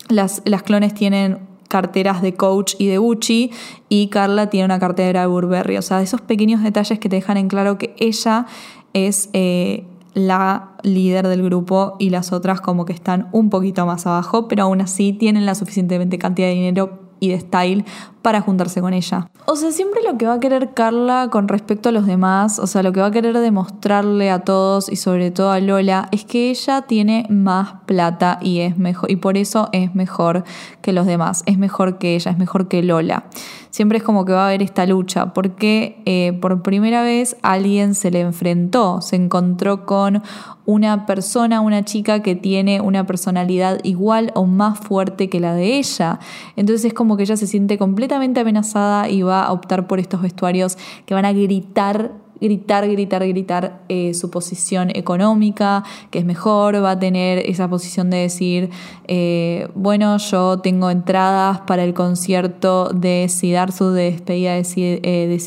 las, 0.10 0.42
las 0.46 0.64
clones 0.64 0.96
tienen 0.96 1.53
carteras 1.74 2.22
de 2.22 2.36
Coach 2.36 2.76
y 2.78 2.86
de 2.86 3.00
Gucci 3.00 3.50
y 3.90 4.10
Carla 4.10 4.52
tiene 4.52 4.66
una 4.66 4.78
cartera 4.78 5.22
de 5.22 5.26
Burberry. 5.26 5.78
O 5.78 5.82
sea, 5.82 6.04
esos 6.04 6.22
pequeños 6.22 6.62
detalles 6.62 7.00
que 7.00 7.10
te 7.10 7.16
dejan 7.16 7.36
en 7.38 7.48
claro 7.48 7.80
que 7.80 7.96
ella 7.98 8.46
es 8.94 9.32
eh, 9.34 9.84
la 10.14 10.74
líder 10.84 11.28
del 11.28 11.42
grupo 11.42 11.96
y 11.98 12.12
las 12.12 12.32
otras 12.32 12.62
como 12.62 12.86
que 12.86 12.94
están 12.94 13.28
un 13.32 13.50
poquito 13.50 13.88
más 13.88 14.06
abajo, 14.06 14.48
pero 14.48 14.66
aún 14.66 14.82
así 14.82 15.14
tienen 15.14 15.48
la 15.48 15.56
suficientemente 15.56 16.20
cantidad 16.20 16.48
de 16.48 16.54
dinero 16.54 17.00
y 17.24 17.30
de 17.30 17.40
style 17.40 17.86
para 18.22 18.42
juntarse 18.42 18.82
con 18.82 18.94
ella. 18.94 19.30
O 19.46 19.56
sea, 19.56 19.72
siempre 19.72 20.02
lo 20.04 20.18
que 20.18 20.26
va 20.26 20.34
a 20.34 20.40
querer 20.40 20.74
Carla 20.74 21.30
con 21.32 21.48
respecto 21.48 21.90
a 21.90 21.92
los 21.92 22.06
demás, 22.06 22.60
o 22.60 22.68
sea, 22.68 22.84
lo 22.84 22.92
que 22.92 23.00
va 23.00 23.08
a 23.08 23.12
querer 23.12 23.38
demostrarle 23.38 24.30
a 24.30 24.40
todos 24.40 24.90
y 24.90 24.96
sobre 24.98 25.32
todo 25.32 25.52
a 25.52 25.60
Lola 25.60 26.10
es 26.12 26.26
que 26.26 26.50
ella 26.50 26.82
tiene 26.84 27.26
más 27.30 27.76
plata 27.86 28.40
y 28.42 28.60
es 28.60 28.78
mejor 28.78 29.10
y 29.10 29.18
por 29.18 29.38
eso 29.38 29.70
es 29.72 29.96
mejor 29.96 30.44
que 30.82 30.94
los 30.94 31.06
demás, 31.06 31.44
es 31.46 31.58
mejor 31.58 31.98
que 31.98 32.16
ella, 32.16 32.32
es 32.32 32.38
mejor 32.38 32.68
que 32.68 32.84
Lola. 32.84 33.26
Siempre 33.74 33.98
es 33.98 34.04
como 34.04 34.24
que 34.24 34.34
va 34.34 34.44
a 34.44 34.48
haber 34.50 34.62
esta 34.62 34.86
lucha, 34.86 35.34
porque 35.34 36.00
eh, 36.06 36.38
por 36.40 36.62
primera 36.62 37.02
vez 37.02 37.38
alguien 37.42 37.96
se 37.96 38.12
le 38.12 38.20
enfrentó, 38.20 39.02
se 39.02 39.16
encontró 39.16 39.88
con 39.88 40.22
una 40.68 41.08
persona, 41.08 41.60
una 41.60 41.84
chica 41.84 42.22
que 42.22 42.36
tiene 42.36 42.82
una 42.82 43.08
personalidad 43.08 43.80
igual 43.82 44.32
o 44.36 44.46
más 44.46 44.78
fuerte 44.78 45.28
que 45.28 45.40
la 45.40 45.56
de 45.56 45.80
ella. 45.80 46.20
Entonces 46.56 46.86
es 46.86 46.94
como 46.94 47.18
que 47.18 47.24
ella 47.24 47.36
se 47.36 47.48
siente 47.48 47.80
completamente 47.80 48.42
amenazada 48.42 49.10
y 49.10 49.24
va 49.24 49.44
a 49.44 49.52
optar 49.52 49.88
por 49.88 50.00
estos 50.00 50.22
vestuarios 50.22 50.78
que 51.08 51.16
van 51.16 51.26
a 51.26 51.34
gritar 51.34 52.12
gritar, 52.44 52.88
gritar, 52.88 53.26
gritar 53.26 53.82
eh, 53.88 54.14
su 54.14 54.30
posición 54.30 54.90
económica, 54.94 55.84
que 56.12 56.20
es 56.20 56.26
mejor, 56.26 56.84
va 56.84 56.92
a 56.92 57.00
tener 57.00 57.40
esa 57.50 57.68
posición 57.70 58.10
de 58.10 58.18
decir, 58.18 58.70
eh, 59.08 59.70
bueno, 59.76 60.18
yo 60.18 60.60
tengo 60.60 60.90
entradas 60.90 61.62
para 61.62 61.84
el 61.84 61.94
concierto 61.94 62.90
de 62.90 63.28
Siddharthur, 63.30 63.94
de 63.94 64.04
despedida 64.12 64.54
de, 64.56 64.62
Sid- 64.62 65.00
eh, 65.04 65.40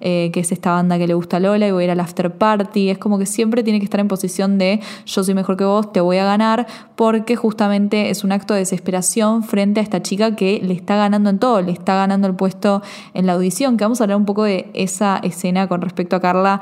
eh, 0.00 0.30
que 0.32 0.40
es 0.40 0.52
esta 0.52 0.72
banda 0.72 0.98
que 0.98 1.06
le 1.06 1.14
gusta 1.14 1.36
a 1.36 1.40
Lola, 1.40 1.68
y 1.68 1.70
voy 1.70 1.82
a 1.82 1.84
ir 1.84 1.90
al 1.90 2.00
after 2.00 2.32
party. 2.36 2.90
Es 2.90 2.98
como 2.98 3.18
que 3.18 3.26
siempre 3.26 3.62
tiene 3.62 3.78
que 3.78 3.84
estar 3.84 4.00
en 4.00 4.08
posición 4.08 4.58
de 4.58 4.80
yo 5.06 5.22
soy 5.22 5.34
mejor 5.34 5.56
que 5.56 5.64
vos, 5.64 5.92
te 5.92 6.00
voy 6.00 6.16
a 6.16 6.24
ganar, 6.24 6.66
porque 6.96 7.36
justamente 7.36 8.10
es 8.10 8.24
un 8.24 8.32
acto 8.32 8.54
de 8.54 8.60
desesperación 8.60 9.42
frente 9.42 9.80
a 9.80 9.82
esta 9.82 10.00
chica 10.00 10.34
que 10.34 10.60
le 10.62 10.74
está 10.74 10.96
ganando 10.96 11.30
en 11.30 11.38
todo, 11.38 11.60
le 11.60 11.72
está 11.72 11.94
ganando 11.94 12.26
el 12.26 12.34
puesto 12.34 12.82
en 13.12 13.26
la 13.26 13.34
audición, 13.34 13.76
que 13.76 13.84
vamos 13.84 14.00
a 14.00 14.04
hablar 14.04 14.16
un 14.16 14.24
poco 14.24 14.44
de 14.44 14.70
esa 14.74 15.18
escena 15.22 15.68
con 15.68 15.73
respecto 15.80 16.16
a 16.16 16.20
Carla 16.20 16.60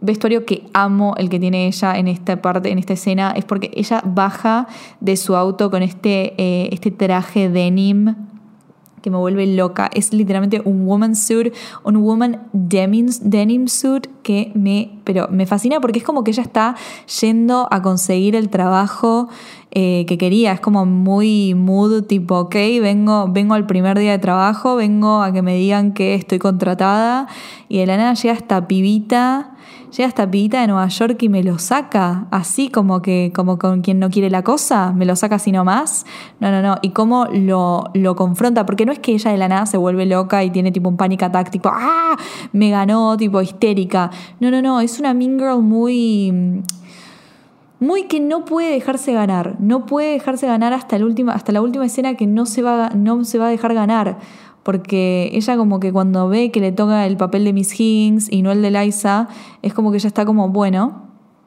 vestuario 0.00 0.44
que 0.44 0.66
amo 0.74 1.14
el 1.16 1.30
que 1.30 1.40
tiene 1.40 1.66
ella 1.66 1.96
en 1.98 2.08
esta 2.08 2.40
parte, 2.42 2.70
en 2.70 2.78
esta 2.78 2.92
escena, 2.92 3.32
es 3.36 3.44
porque 3.44 3.70
ella 3.74 4.02
baja 4.04 4.66
de 5.00 5.16
su 5.16 5.34
auto 5.34 5.70
con 5.70 5.82
este, 5.82 6.34
eh, 6.36 6.68
este 6.72 6.90
traje 6.90 7.48
denim 7.48 8.14
que 9.04 9.10
me 9.10 9.18
vuelve 9.18 9.46
loca. 9.46 9.90
Es 9.92 10.14
literalmente 10.14 10.62
un 10.64 10.86
woman 10.86 11.14
suit, 11.14 11.52
un 11.84 11.98
woman 11.98 12.48
denim, 12.54 13.68
suit 13.68 14.06
que 14.22 14.50
me, 14.54 14.98
pero 15.04 15.28
me 15.30 15.44
fascina 15.44 15.78
porque 15.78 15.98
es 15.98 16.04
como 16.06 16.24
que 16.24 16.30
ella 16.30 16.42
está 16.42 16.74
yendo 17.20 17.68
a 17.70 17.82
conseguir 17.82 18.34
el 18.34 18.48
trabajo 18.48 19.28
eh, 19.72 20.06
que 20.08 20.16
quería. 20.16 20.52
Es 20.52 20.60
como 20.60 20.86
muy 20.86 21.52
mood, 21.54 22.04
tipo, 22.04 22.38
ok, 22.38 22.54
vengo, 22.80 23.28
vengo 23.28 23.52
al 23.52 23.66
primer 23.66 23.98
día 23.98 24.12
de 24.12 24.18
trabajo, 24.18 24.76
vengo 24.76 25.20
a 25.20 25.34
que 25.34 25.42
me 25.42 25.54
digan 25.54 25.92
que 25.92 26.14
estoy 26.14 26.38
contratada 26.38 27.26
y 27.68 27.80
de 27.80 27.86
la 27.86 27.98
nada 27.98 28.14
llega 28.14 28.32
esta 28.32 28.66
pibita 28.66 29.53
llega 29.96 30.08
esta 30.08 30.28
pibita 30.28 30.60
de 30.60 30.66
Nueva 30.66 30.88
York 30.88 31.22
y 31.22 31.28
me 31.28 31.44
lo 31.44 31.58
saca, 31.58 32.26
así 32.30 32.68
como 32.68 33.00
que, 33.00 33.32
como 33.34 33.58
con 33.58 33.82
quien 33.82 34.00
no 34.00 34.10
quiere 34.10 34.28
la 34.28 34.42
cosa, 34.42 34.92
me 34.92 35.04
lo 35.04 35.14
saca 35.14 35.36
así 35.36 35.52
nomás. 35.52 36.04
No, 36.40 36.50
no, 36.50 36.62
no. 36.62 36.76
Y 36.82 36.90
cómo 36.90 37.26
lo, 37.26 37.84
lo 37.94 38.16
confronta, 38.16 38.66
porque 38.66 38.86
no 38.86 38.92
es 38.92 38.98
que 38.98 39.12
ella 39.12 39.30
de 39.30 39.38
la 39.38 39.48
nada 39.48 39.66
se 39.66 39.76
vuelve 39.76 40.06
loca 40.06 40.42
y 40.42 40.50
tiene 40.50 40.72
tipo 40.72 40.88
un 40.88 40.96
panic 40.96 41.22
attack, 41.22 41.50
tipo, 41.50 41.70
¡ah! 41.72 42.16
Me 42.52 42.70
ganó, 42.70 43.16
tipo 43.16 43.40
histérica. 43.40 44.10
No, 44.40 44.50
no, 44.50 44.62
no. 44.62 44.80
Es 44.80 44.98
una 44.98 45.14
mean 45.14 45.38
girl 45.38 45.62
muy 45.62 46.62
muy 47.80 48.04
que 48.04 48.18
no 48.20 48.44
puede 48.44 48.72
dejarse 48.72 49.12
ganar, 49.12 49.56
no 49.58 49.84
puede 49.84 50.12
dejarse 50.12 50.46
ganar 50.46 50.72
hasta, 50.72 50.96
el 50.96 51.04
último, 51.04 51.32
hasta 51.32 51.52
la 51.52 51.60
última 51.60 51.84
escena 51.84 52.14
que 52.14 52.26
no 52.26 52.46
se, 52.46 52.62
va, 52.62 52.90
no 52.90 53.24
se 53.24 53.38
va 53.38 53.48
a 53.48 53.50
dejar 53.50 53.74
ganar, 53.74 54.18
porque 54.64 55.30
ella 55.32 55.56
como 55.56 55.78
que 55.78 55.92
cuando 55.92 56.28
ve 56.28 56.50
que 56.50 56.58
le 56.58 56.72
toca 56.72 57.06
el 57.06 57.16
papel 57.16 57.44
de 57.44 57.52
Miss 57.52 57.78
Higgins 57.78 58.32
y 58.32 58.42
no 58.42 58.50
el 58.50 58.62
de 58.62 58.72
Liza, 58.72 59.28
es 59.62 59.72
como 59.74 59.92
que 59.92 59.98
ella 59.98 60.08
está 60.08 60.24
como, 60.24 60.48
bueno, 60.48 61.04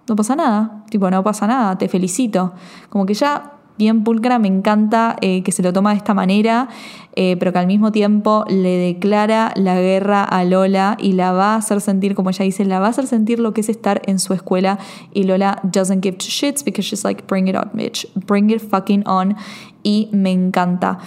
no 0.08 0.16
pasa 0.16 0.36
nada, 0.36 0.86
tipo, 0.90 1.10
no 1.12 1.24
pasa 1.24 1.48
nada, 1.48 1.78
te 1.78 1.90
felicito, 1.90 2.54
como 2.90 3.06
que 3.06 3.14
ya 3.14 3.58
bien 3.78 4.04
pulcra, 4.04 4.40
me 4.40 4.48
encanta 4.48 5.18
eh, 5.22 5.44
que 5.44 5.52
se 5.52 5.62
lo 5.62 5.72
toma 5.74 5.92
de 5.92 5.98
esta 5.98 6.14
manera, 6.14 6.68
eh, 7.16 7.36
pero 7.38 7.54
que 7.54 7.60
al 7.60 7.68
mismo 7.68 7.92
tiempo 7.92 8.46
le 8.48 8.78
declara 8.78 9.52
la 9.56 9.76
guerra 9.76 10.24
a 10.24 10.44
Lola 10.44 10.98
y 11.00 11.14
la 11.14 11.32
va 11.32 11.54
a 11.54 11.58
hacer 11.58 11.82
sentir, 11.82 12.16
como 12.16 12.30
ella 12.30 12.46
dice, 12.46 12.66
la 12.66 12.80
va 12.80 12.88
a 12.88 12.90
hacer 12.90 13.08
sentir 13.08 13.40
lo 13.40 13.54
que 13.54 13.62
es 13.62 13.70
estar 13.70 14.02
en 14.06 14.20
su 14.20 14.34
escuela 14.34 14.80
y 15.14 15.24
Lola 15.24 15.60
doesn't 15.64 16.04
give 16.04 16.18
two 16.18 16.30
shits 16.30 16.64
because 16.64 16.88
she's 16.88 17.04
like, 17.04 17.26
bring 17.28 17.48
it 17.48 17.56
on, 17.56 17.70
bitch, 17.74 18.08
bring 18.26 18.50
it 18.50 18.62
fucking 18.62 19.08
on 19.08 19.36
y 19.84 20.10
me 20.12 20.32
encanta. 20.32 21.00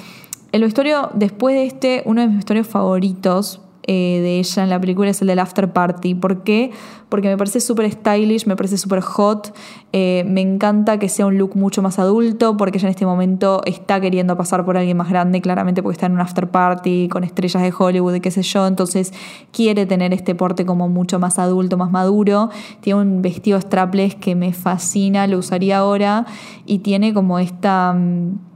El 0.52 0.62
vestuario, 0.62 1.10
después 1.14 1.54
de 1.54 1.64
este, 1.64 2.02
uno 2.06 2.22
de 2.22 2.26
mis 2.26 2.36
vestuarios 2.38 2.66
favoritos 2.66 3.60
eh, 3.92 4.20
de 4.20 4.38
ella 4.38 4.62
en 4.62 4.70
la 4.70 4.80
película 4.80 5.10
es 5.10 5.20
el 5.20 5.28
del 5.28 5.38
After 5.38 5.72
Party. 5.72 6.14
¿Por 6.14 6.42
qué? 6.42 6.70
Porque 7.08 7.28
me 7.28 7.36
parece 7.36 7.60
súper 7.60 7.90
stylish, 7.90 8.46
me 8.46 8.54
parece 8.54 8.76
súper 8.76 9.00
hot. 9.00 9.54
eh, 9.92 10.24
me 10.28 10.40
encanta 10.42 10.98
que 10.98 11.08
sea 11.08 11.26
un 11.26 11.38
look 11.38 11.56
mucho 11.56 11.82
más 11.82 11.98
adulto, 11.98 12.56
porque 12.56 12.78
ella 12.78 12.88
en 12.88 12.90
este 12.90 13.06
momento 13.06 13.62
está 13.64 14.00
queriendo 14.00 14.36
pasar 14.36 14.64
por 14.64 14.76
alguien 14.76 14.96
más 14.96 15.08
grande, 15.08 15.40
claramente 15.40 15.82
porque 15.82 15.94
está 15.94 16.06
en 16.06 16.12
un 16.12 16.20
After 16.20 16.48
Party 16.50 17.08
con 17.08 17.24
estrellas 17.24 17.62
de 17.62 17.72
Hollywood 17.76 18.14
y 18.14 18.20
qué 18.20 18.30
sé 18.30 18.42
yo. 18.42 18.66
Entonces 18.66 19.12
quiere 19.52 19.86
tener 19.86 20.12
este 20.12 20.34
porte 20.34 20.66
como 20.66 20.88
mucho 20.88 21.18
más 21.18 21.38
adulto, 21.38 21.76
más 21.76 21.90
maduro. 21.90 22.50
Tiene 22.80 23.00
un 23.00 23.22
vestido 23.22 23.60
strapless 23.60 24.14
que 24.14 24.34
me 24.34 24.52
fascina, 24.52 25.26
lo 25.26 25.38
usaría 25.38 25.78
ahora. 25.78 26.26
Y 26.66 26.80
tiene 26.80 27.14
como 27.14 27.38
esta. 27.38 27.92
mm, 27.92 28.49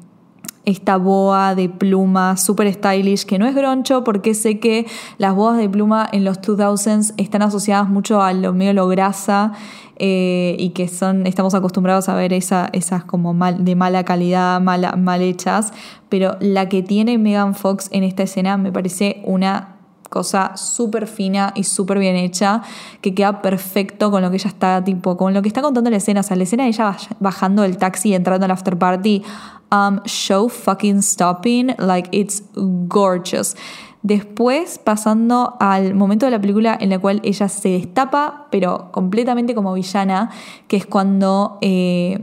esta 0.66 0.96
boa 0.96 1.54
de 1.54 1.68
pluma 1.68 2.36
super 2.36 2.72
stylish 2.72 3.24
que 3.24 3.38
no 3.38 3.46
es 3.46 3.54
groncho 3.54 4.02
porque 4.04 4.34
sé 4.34 4.58
que 4.58 4.86
las 5.18 5.34
boas 5.34 5.56
de 5.58 5.68
pluma 5.68 6.08
en 6.12 6.24
los 6.24 6.40
2000s 6.40 7.14
están 7.16 7.42
asociadas 7.42 7.88
mucho 7.88 8.22
a 8.22 8.32
lo 8.32 8.52
medio 8.52 8.72
lo 8.72 8.88
grasa 8.88 9.52
eh, 9.96 10.56
y 10.58 10.70
que 10.70 10.88
son 10.88 11.26
estamos 11.26 11.54
acostumbrados 11.54 12.08
a 12.08 12.14
ver 12.14 12.32
esa, 12.32 12.68
esas 12.72 13.04
como 13.04 13.32
mal, 13.34 13.64
de 13.64 13.76
mala 13.76 14.04
calidad, 14.04 14.60
mal 14.60 15.22
hechas, 15.22 15.72
pero 16.08 16.36
la 16.40 16.68
que 16.68 16.82
tiene 16.82 17.18
Megan 17.18 17.54
Fox 17.54 17.88
en 17.92 18.02
esta 18.02 18.24
escena 18.24 18.56
me 18.56 18.72
parece 18.72 19.22
una 19.24 19.70
cosa 20.10 20.56
súper 20.56 21.08
fina 21.08 21.52
y 21.56 21.64
súper 21.64 21.98
bien 21.98 22.14
hecha, 22.14 22.62
que 23.00 23.14
queda 23.14 23.42
perfecto 23.42 24.12
con 24.12 24.22
lo 24.22 24.30
que 24.30 24.36
ella 24.36 24.48
está, 24.48 24.84
tipo, 24.84 25.16
con 25.16 25.34
lo 25.34 25.42
que 25.42 25.48
está 25.48 25.60
contando 25.60 25.90
la 25.90 25.96
escena. 25.96 26.20
O 26.20 26.22
sea, 26.22 26.36
la 26.36 26.44
escena 26.44 26.62
de 26.62 26.68
ella 26.68 26.92
baj- 26.92 27.16
bajando 27.18 27.62
del 27.62 27.78
taxi 27.78 28.10
y 28.10 28.14
entrando 28.14 28.44
al 28.44 28.52
after 28.52 28.78
party, 28.78 29.24
um, 29.70 30.00
show 30.04 30.48
fucking 30.48 31.02
stopping, 31.02 31.74
like 31.78 32.08
it's 32.12 32.42
gorgeous. 32.54 33.56
Después, 34.02 34.78
pasando 34.78 35.56
al 35.60 35.94
momento 35.94 36.26
de 36.26 36.32
la 36.32 36.38
película 36.38 36.76
en 36.78 36.90
la 36.90 36.98
cual 36.98 37.20
ella 37.24 37.48
se 37.48 37.70
destapa, 37.70 38.48
pero 38.50 38.92
completamente 38.92 39.54
como 39.54 39.72
villana, 39.72 40.30
que 40.68 40.76
es 40.76 40.84
cuando 40.84 41.56
eh, 41.62 42.22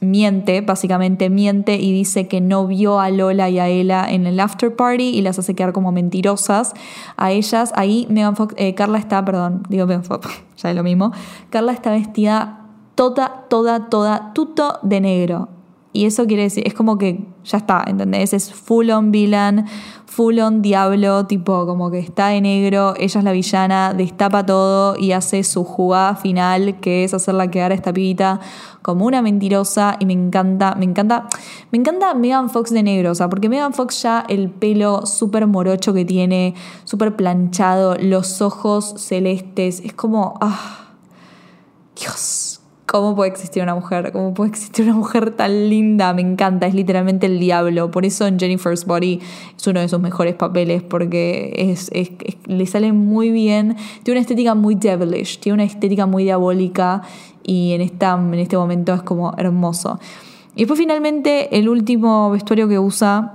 miente, 0.00 0.60
básicamente 0.60 1.30
miente 1.30 1.76
y 1.76 1.92
dice 1.92 2.26
que 2.26 2.40
no 2.40 2.66
vio 2.66 2.98
a 2.98 3.10
Lola 3.10 3.48
y 3.48 3.58
a 3.58 3.68
Ella 3.68 4.10
en 4.10 4.26
el 4.26 4.40
after 4.40 4.74
party 4.74 5.10
y 5.10 5.22
las 5.22 5.38
hace 5.38 5.54
quedar 5.54 5.72
como 5.72 5.92
mentirosas 5.92 6.74
a 7.16 7.30
ellas. 7.30 7.72
Ahí 7.76 8.06
Megan 8.10 8.34
Fox, 8.34 8.54
eh, 8.56 8.74
Carla 8.74 8.98
está, 8.98 9.24
perdón, 9.24 9.62
digo 9.68 9.86
Megan 9.86 10.04
Fox, 10.04 10.28
ya 10.56 10.70
es 10.70 10.76
lo 10.76 10.82
mismo. 10.82 11.12
Carla 11.50 11.72
está 11.72 11.90
vestida 11.92 12.66
toda, 12.94 13.44
toda, 13.48 13.88
toda, 13.88 14.32
tuto 14.32 14.78
de 14.82 15.00
negro. 15.00 15.59
Y 15.92 16.06
eso 16.06 16.26
quiere 16.26 16.44
decir, 16.44 16.62
es 16.66 16.74
como 16.74 16.98
que 16.98 17.26
ya 17.44 17.58
está, 17.58 17.82
¿entendés? 17.86 18.32
Es 18.32 18.52
full 18.54 18.90
on 18.90 19.10
villain, 19.10 19.64
full 20.06 20.38
on 20.38 20.62
diablo, 20.62 21.26
tipo 21.26 21.66
como 21.66 21.90
que 21.90 21.98
está 21.98 22.28
de 22.28 22.40
negro, 22.40 22.94
ella 22.96 23.18
es 23.20 23.24
la 23.24 23.32
villana, 23.32 23.94
destapa 23.94 24.44
todo 24.44 24.96
y 24.96 25.12
hace 25.12 25.42
su 25.42 25.64
jugada 25.64 26.14
final, 26.14 26.78
que 26.80 27.04
es 27.04 27.14
hacerla 27.14 27.50
quedar 27.50 27.72
a 27.72 27.74
esta 27.74 27.92
pibita 27.92 28.40
como 28.82 29.04
una 29.04 29.22
mentirosa 29.22 29.96
y 29.98 30.06
me 30.06 30.12
encanta, 30.12 30.74
me 30.74 30.84
encanta, 30.84 31.28
me 31.70 31.78
encanta 31.78 32.14
Megan 32.14 32.50
Fox 32.50 32.70
de 32.70 32.82
negro, 32.82 33.12
o 33.12 33.14
sea, 33.14 33.28
porque 33.28 33.48
Megan 33.48 33.72
Fox 33.72 34.02
ya 34.02 34.24
el 34.28 34.50
pelo 34.50 35.06
súper 35.06 35.46
morocho 35.46 35.92
que 35.92 36.04
tiene, 36.04 36.54
súper 36.84 37.14
planchado, 37.14 37.96
los 37.96 38.42
ojos 38.42 38.94
celestes, 38.96 39.80
es 39.80 39.92
como, 39.92 40.38
ah, 40.40 40.96
Dios, 42.00 42.49
¿cómo 42.90 43.14
puede 43.14 43.30
existir 43.30 43.62
una 43.62 43.76
mujer? 43.76 44.10
¿Cómo 44.10 44.34
puede 44.34 44.50
existir 44.50 44.84
una 44.84 44.96
mujer 44.96 45.30
tan 45.36 45.70
linda? 45.70 46.12
Me 46.12 46.22
encanta, 46.22 46.66
es 46.66 46.74
literalmente 46.74 47.26
el 47.26 47.38
diablo. 47.38 47.92
Por 47.92 48.04
eso 48.04 48.26
en 48.26 48.36
Jennifer's 48.36 48.84
Body 48.84 49.20
es 49.56 49.66
uno 49.68 49.78
de 49.78 49.88
sus 49.88 50.00
mejores 50.00 50.34
papeles, 50.34 50.82
porque 50.82 51.76
le 52.46 52.66
sale 52.66 52.92
muy 52.92 53.30
bien. 53.30 53.76
Tiene 54.02 54.18
una 54.18 54.22
estética 54.22 54.56
muy 54.56 54.74
devilish, 54.74 55.38
tiene 55.38 55.54
una 55.54 55.64
estética 55.64 56.06
muy 56.06 56.24
diabólica 56.24 57.02
y 57.44 57.74
en, 57.74 57.80
en 57.82 58.34
este 58.40 58.56
momento 58.56 58.92
es 58.92 59.02
como 59.02 59.34
hermoso. 59.38 60.00
Y 60.56 60.62
después 60.62 60.78
finalmente 60.80 61.56
el 61.56 61.68
último 61.68 62.32
vestuario 62.32 62.66
que 62.66 62.80
usa 62.80 63.34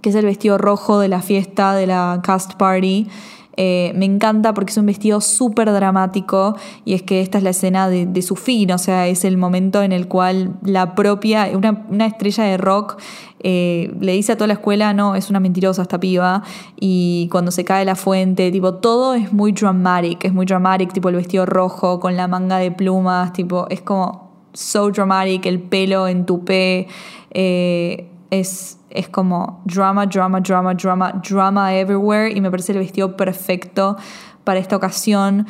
que 0.00 0.10
es 0.10 0.14
el 0.14 0.26
vestido 0.26 0.58
rojo 0.58 1.00
de 1.00 1.08
la 1.08 1.22
fiesta, 1.22 1.74
de 1.74 1.88
la 1.88 2.20
cast 2.22 2.54
party. 2.54 3.08
Eh, 3.58 3.92
me 3.94 4.04
encanta 4.04 4.52
porque 4.52 4.70
es 4.70 4.76
un 4.76 4.86
vestido 4.86 5.20
súper 5.20 5.72
dramático 5.72 6.56
y 6.84 6.92
es 6.92 7.02
que 7.02 7.22
esta 7.22 7.38
es 7.38 7.44
la 7.44 7.50
escena 7.50 7.88
de, 7.88 8.22
su 8.22 8.36
fin, 8.36 8.70
o 8.72 8.78
sea, 8.78 9.06
es 9.06 9.24
el 9.24 9.38
momento 9.38 9.82
en 9.82 9.92
el 9.92 10.08
cual 10.08 10.56
la 10.62 10.94
propia, 10.94 11.50
una, 11.54 11.86
una 11.88 12.06
estrella 12.06 12.44
de 12.44 12.58
rock 12.58 12.98
eh, 13.40 13.94
le 14.00 14.12
dice 14.12 14.32
a 14.32 14.36
toda 14.36 14.48
la 14.48 14.54
escuela, 14.54 14.92
no, 14.92 15.14
es 15.14 15.30
una 15.30 15.40
mentirosa 15.40 15.82
esta 15.82 16.00
piba, 16.00 16.42
y 16.80 17.28
cuando 17.30 17.50
se 17.50 17.64
cae 17.64 17.84
la 17.84 17.94
fuente, 17.94 18.50
tipo, 18.50 18.74
todo 18.74 19.14
es 19.14 19.32
muy 19.32 19.52
dramatic, 19.52 20.24
es 20.24 20.32
muy 20.32 20.46
dramatic, 20.46 20.92
tipo 20.92 21.08
el 21.08 21.16
vestido 21.16 21.46
rojo 21.46 22.00
con 22.00 22.16
la 22.16 22.28
manga 22.28 22.58
de 22.58 22.70
plumas, 22.70 23.32
tipo, 23.32 23.66
es 23.70 23.82
como 23.82 24.32
so 24.52 24.90
dramatic, 24.90 25.46
el 25.46 25.60
pelo 25.60 26.08
en 26.08 26.26
tupé, 26.26 26.88
eh, 27.30 28.10
es, 28.40 28.78
es 28.90 29.08
como 29.08 29.62
drama, 29.64 30.06
drama, 30.06 30.40
drama, 30.40 30.74
drama, 30.74 31.20
drama 31.28 31.74
everywhere 31.74 32.32
y 32.32 32.40
me 32.40 32.50
parece 32.50 32.72
el 32.72 32.78
vestido 32.78 33.16
perfecto 33.16 33.96
para 34.44 34.60
esta 34.60 34.76
ocasión. 34.76 35.46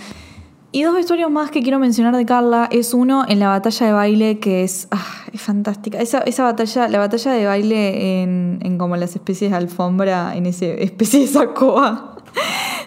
Y 0.73 0.83
dos 0.83 0.95
vestuarios 0.95 1.31
más 1.31 1.51
que 1.51 1.63
quiero 1.63 1.79
mencionar 1.79 2.15
de 2.15 2.27
Carla 2.27 2.69
es 2.71 2.93
uno 2.93 3.25
en 3.27 3.39
la 3.39 3.49
batalla 3.49 3.87
de 3.87 3.93
baile 3.93 4.39
que 4.41 4.63
es, 4.65 4.89
ah, 4.91 5.07
es 5.33 5.41
fantástica. 5.41 6.01
Esa, 6.01 6.19
esa 6.19 6.43
batalla, 6.43 6.89
la 6.89 6.99
batalla 6.99 7.33
de 7.33 7.47
baile 7.47 8.23
en, 8.23 8.59
en 8.63 8.77
como 8.77 8.97
las 8.97 9.15
especies 9.15 9.53
de 9.53 9.57
alfombra, 9.57 10.37
en 10.37 10.47
ese 10.47 10.83
especie 10.85 11.21
de 11.21 11.27
sacoa 11.29 12.17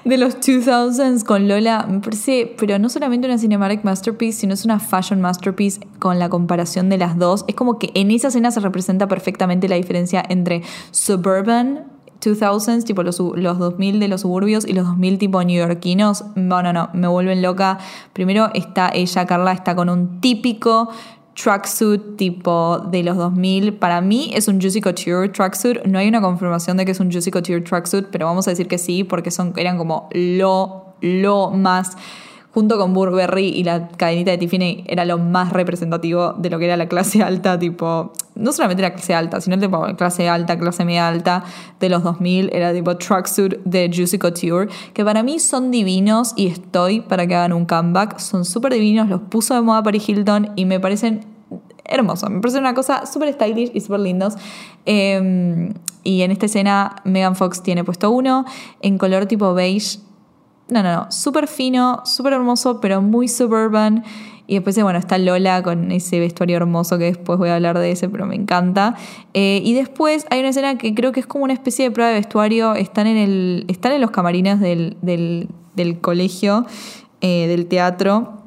de 0.05 0.17
los 0.17 0.39
2000s 0.39 1.23
con 1.23 1.47
Lola 1.47 1.85
me 1.89 1.99
parece, 1.99 2.55
pero 2.57 2.79
no 2.79 2.89
solamente 2.89 3.27
una 3.27 3.37
cinematic 3.37 3.83
masterpiece, 3.83 4.39
sino 4.39 4.53
es 4.53 4.65
una 4.65 4.79
fashion 4.79 5.21
masterpiece 5.21 5.81
con 5.99 6.19
la 6.19 6.29
comparación 6.29 6.89
de 6.89 6.97
las 6.97 7.17
dos. 7.17 7.45
Es 7.47 7.55
como 7.55 7.79
que 7.79 7.91
en 7.93 8.11
esa 8.11 8.29
escena 8.29 8.51
se 8.51 8.59
representa 8.59 9.07
perfectamente 9.07 9.67
la 9.67 9.75
diferencia 9.75 10.23
entre 10.27 10.63
suburban 10.91 11.85
2000s, 12.21 12.83
tipo 12.83 13.03
los, 13.03 13.19
los 13.19 13.59
2000 13.59 13.99
de 13.99 14.07
los 14.07 14.21
suburbios 14.21 14.65
y 14.67 14.73
los 14.73 14.85
2000 14.85 15.17
tipo 15.17 15.43
neoyorquinos. 15.43 16.25
No, 16.35 16.61
no, 16.61 16.73
no, 16.73 16.89
me 16.93 17.07
vuelven 17.07 17.41
loca. 17.41 17.79
Primero 18.13 18.49
está 18.53 18.89
ella, 18.93 19.25
Carla, 19.25 19.53
está 19.53 19.75
con 19.75 19.89
un 19.89 20.19
típico 20.21 20.89
tracksuit 21.41 22.17
tipo 22.17 22.79
de 22.91 23.03
los 23.03 23.17
2000. 23.17 23.73
Para 23.75 24.01
mí 24.01 24.31
es 24.33 24.47
un 24.47 24.59
Juicy 24.59 24.81
Couture 24.81 25.29
tracksuit. 25.29 25.85
No 25.85 25.99
hay 25.99 26.07
una 26.07 26.21
confirmación 26.21 26.77
de 26.77 26.85
que 26.85 26.91
es 26.91 26.99
un 26.99 27.11
Juicy 27.11 27.31
Couture 27.31 27.61
tracksuit, 27.61 28.07
pero 28.11 28.25
vamos 28.25 28.47
a 28.47 28.51
decir 28.51 28.67
que 28.67 28.77
sí, 28.77 29.03
porque 29.03 29.31
son, 29.31 29.53
eran 29.55 29.77
como 29.77 30.09
lo, 30.13 30.95
lo 31.01 31.51
más 31.51 31.95
junto 32.53 32.77
con 32.77 32.93
Burberry 32.93 33.47
y 33.49 33.63
la 33.63 33.89
cadenita 33.89 34.31
de 34.31 34.37
Tiffany 34.37 34.83
era 34.87 35.05
lo 35.05 35.17
más 35.17 35.53
representativo 35.53 36.33
de 36.33 36.49
lo 36.49 36.57
que 36.57 36.65
era 36.65 36.77
la 36.77 36.87
clase 36.87 37.21
alta, 37.21 37.59
tipo, 37.59 38.11
no 38.35 38.51
solamente 38.51 38.81
la 38.81 38.93
clase 38.93 39.13
alta, 39.13 39.39
sino 39.39 39.59
tipo 39.59 39.85
clase 39.95 40.27
alta, 40.27 40.57
clase 40.57 40.83
media 40.83 41.07
alta 41.07 41.43
de 41.79 41.89
los 41.89 42.03
2000, 42.03 42.49
era 42.51 42.73
tipo 42.73 42.97
tracksuit 42.97 43.57
de 43.65 43.91
Juicy 43.93 44.17
Couture, 44.17 44.67
que 44.93 45.05
para 45.05 45.21
mí 45.21 45.39
son 45.39 45.69
divinos 45.69 46.33
y 46.35 46.47
estoy 46.47 47.01
para 47.01 47.27
que 47.27 47.35
hagan 47.35 47.53
un 47.53 47.65
comeback, 47.65 48.17
son 48.17 48.45
súper 48.45 48.73
divinos, 48.73 49.07
los 49.09 49.21
puso 49.21 49.53
de 49.53 49.61
moda 49.61 49.83
Paris 49.83 50.09
Hilton 50.09 50.51
y 50.55 50.65
me 50.65 50.79
parecen 50.79 51.25
hermosos, 51.89 52.29
me 52.29 52.39
parecen 52.39 52.61
una 52.61 52.73
cosa 52.73 53.05
súper 53.05 53.33
stylish 53.33 53.71
y 53.73 53.81
súper 53.81 53.99
lindos. 53.99 54.35
Eh, 54.85 55.73
y 56.03 56.21
en 56.21 56.31
esta 56.31 56.45
escena 56.45 56.95
Megan 57.03 57.35
Fox 57.35 57.61
tiene 57.61 57.83
puesto 57.83 58.09
uno 58.09 58.45
en 58.81 58.97
color 58.97 59.25
tipo 59.25 59.53
beige 59.53 59.99
no, 60.69 60.83
no, 60.83 60.93
no. 60.93 61.11
Súper 61.11 61.47
fino, 61.47 62.01
súper 62.05 62.33
hermoso, 62.33 62.79
pero 62.79 63.01
muy 63.01 63.27
suburban. 63.27 64.03
Y 64.47 64.55
después, 64.55 64.81
bueno, 64.81 64.97
está 64.97 65.17
Lola 65.17 65.61
con 65.61 65.91
ese 65.91 66.19
vestuario 66.19 66.57
hermoso 66.57 66.97
que 66.97 67.05
después 67.05 67.37
voy 67.37 67.49
a 67.49 67.55
hablar 67.55 67.77
de 67.77 67.91
ese, 67.91 68.09
pero 68.09 68.25
me 68.25 68.35
encanta. 68.35 68.95
Eh, 69.33 69.61
y 69.63 69.73
después 69.73 70.25
hay 70.29 70.39
una 70.39 70.49
escena 70.49 70.77
que 70.77 70.93
creo 70.95 71.11
que 71.11 71.19
es 71.19 71.27
como 71.27 71.43
una 71.43 71.53
especie 71.53 71.85
de 71.85 71.91
prueba 71.91 72.09
de 72.09 72.17
vestuario. 72.17 72.75
Están 72.75 73.07
en, 73.07 73.17
el, 73.17 73.65
están 73.67 73.91
en 73.91 74.01
los 74.01 74.11
camarines 74.11 74.59
del, 74.59 74.97
del, 75.01 75.49
del 75.75 75.99
colegio, 75.99 76.65
eh, 77.21 77.47
del 77.47 77.67
teatro, 77.67 78.43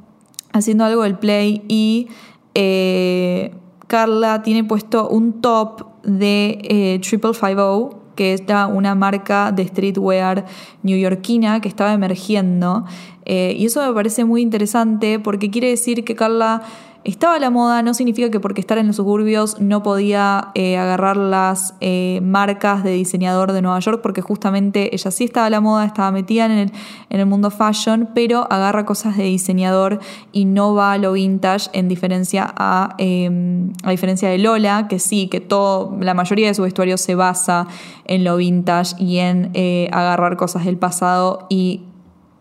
haciendo 0.53 0.85
algo 0.85 1.03
del 1.03 1.19
play. 1.19 1.63
Y 1.69 2.09
eh, 2.55 3.55
Carla 3.87 4.43
tiene 4.43 4.65
puesto 4.65 5.09
un 5.09 5.41
top 5.41 5.87
de 6.03 7.01
Triple 7.03 7.35
Five 7.35 7.61
O 7.61 8.03
que 8.15 8.35
era 8.35 8.67
una 8.67 8.95
marca 8.95 9.53
de 9.53 9.67
streetwear 9.67 10.45
newyorkina 10.83 11.61
que 11.61 11.69
estaba 11.69 11.93
emergiendo. 11.93 12.85
Eh, 13.25 13.55
y 13.57 13.67
eso 13.67 13.87
me 13.87 13.93
parece 13.93 14.25
muy 14.25 14.43
interesante 14.43 15.19
porque 15.19 15.51
quiere 15.51 15.69
decir 15.69 16.05
que 16.05 16.15
Carla 16.15 16.63
estaba 17.05 17.35
a 17.35 17.39
la 17.41 17.51
moda, 17.51 17.83
no 17.83 17.95
significa 17.95 18.31
que 18.31 18.39
porque 18.39 18.61
estar 18.61 18.79
en 18.79 18.87
los 18.87 18.97
suburbios 18.97 19.61
no 19.61 19.83
podía 19.83 20.53
eh, 20.55 20.77
agarrar 20.79 21.17
las 21.17 21.75
eh, 21.81 22.21
marcas 22.23 22.85
de 22.85 22.93
diseñador 22.93 23.53
de 23.53 23.61
Nueva 23.61 23.81
York, 23.81 24.01
porque 24.03 24.23
justamente 24.23 24.95
ella 24.95 25.11
sí 25.11 25.25
estaba 25.25 25.47
a 25.47 25.51
la 25.51 25.61
moda, 25.61 25.85
estaba 25.85 26.13
metida 26.13 26.47
en 26.47 26.53
el, 26.53 26.73
en 27.11 27.21
el 27.21 27.27
mundo 27.27 27.51
fashion, 27.51 28.11
pero 28.15 28.47
agarra 28.51 28.87
cosas 28.87 29.17
de 29.17 29.25
diseñador 29.25 29.99
y 30.31 30.45
no 30.45 30.75
va 30.75 30.93
a 30.93 30.99
lo 30.99 31.13
vintage 31.13 31.71
en 31.73 31.89
diferencia 31.89 32.53
a, 32.57 32.95
em, 32.99 33.73
a 33.83 33.91
diferencia 33.91 34.29
de 34.29 34.39
Lola, 34.39 34.87
que 34.89 35.01
sí, 35.01 35.27
que 35.27 35.41
todo, 35.41 35.97
la 36.01 36.15
mayoría 36.15 36.47
de 36.47 36.55
su 36.55 36.63
vestuario 36.63 36.99
se 36.99 37.17
basa 37.17 37.67
en 38.05 38.23
lo 38.23 38.37
vintage 38.37 38.95
y 38.99 39.19
en 39.19 39.51
eh, 39.55 39.89
agarrar 39.93 40.37
cosas 40.37 40.65
del 40.65 40.77
pasado 40.77 41.47
y 41.49 41.83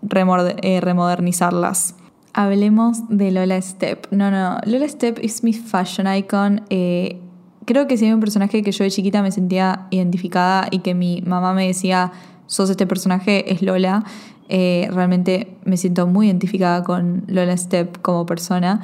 remodernizarlas. 0.03 1.95
Hablemos 2.33 3.09
de 3.09 3.31
Lola 3.31 3.61
Step. 3.61 4.07
No, 4.11 4.31
no, 4.31 4.57
Lola 4.65 4.87
Step 4.87 5.19
es 5.21 5.43
mi 5.43 5.53
fashion 5.53 6.13
icon. 6.13 6.61
Eh, 6.69 7.19
creo 7.65 7.87
que 7.87 7.97
si 7.97 8.11
un 8.11 8.19
personaje 8.19 8.61
que 8.63 8.71
yo 8.71 8.83
de 8.83 8.91
chiquita 8.91 9.21
me 9.21 9.31
sentía 9.31 9.87
identificada 9.91 10.67
y 10.71 10.79
que 10.79 10.93
mi 10.93 11.21
mamá 11.21 11.53
me 11.53 11.67
decía, 11.67 12.11
sos 12.45 12.69
este 12.69 12.87
personaje, 12.87 13.51
es 13.51 13.61
Lola. 13.61 14.05
Eh, 14.47 14.87
realmente 14.91 15.57
me 15.65 15.77
siento 15.77 16.07
muy 16.07 16.27
identificada 16.27 16.83
con 16.83 17.23
Lola 17.27 17.55
Step 17.57 18.01
como 18.01 18.25
persona. 18.25 18.81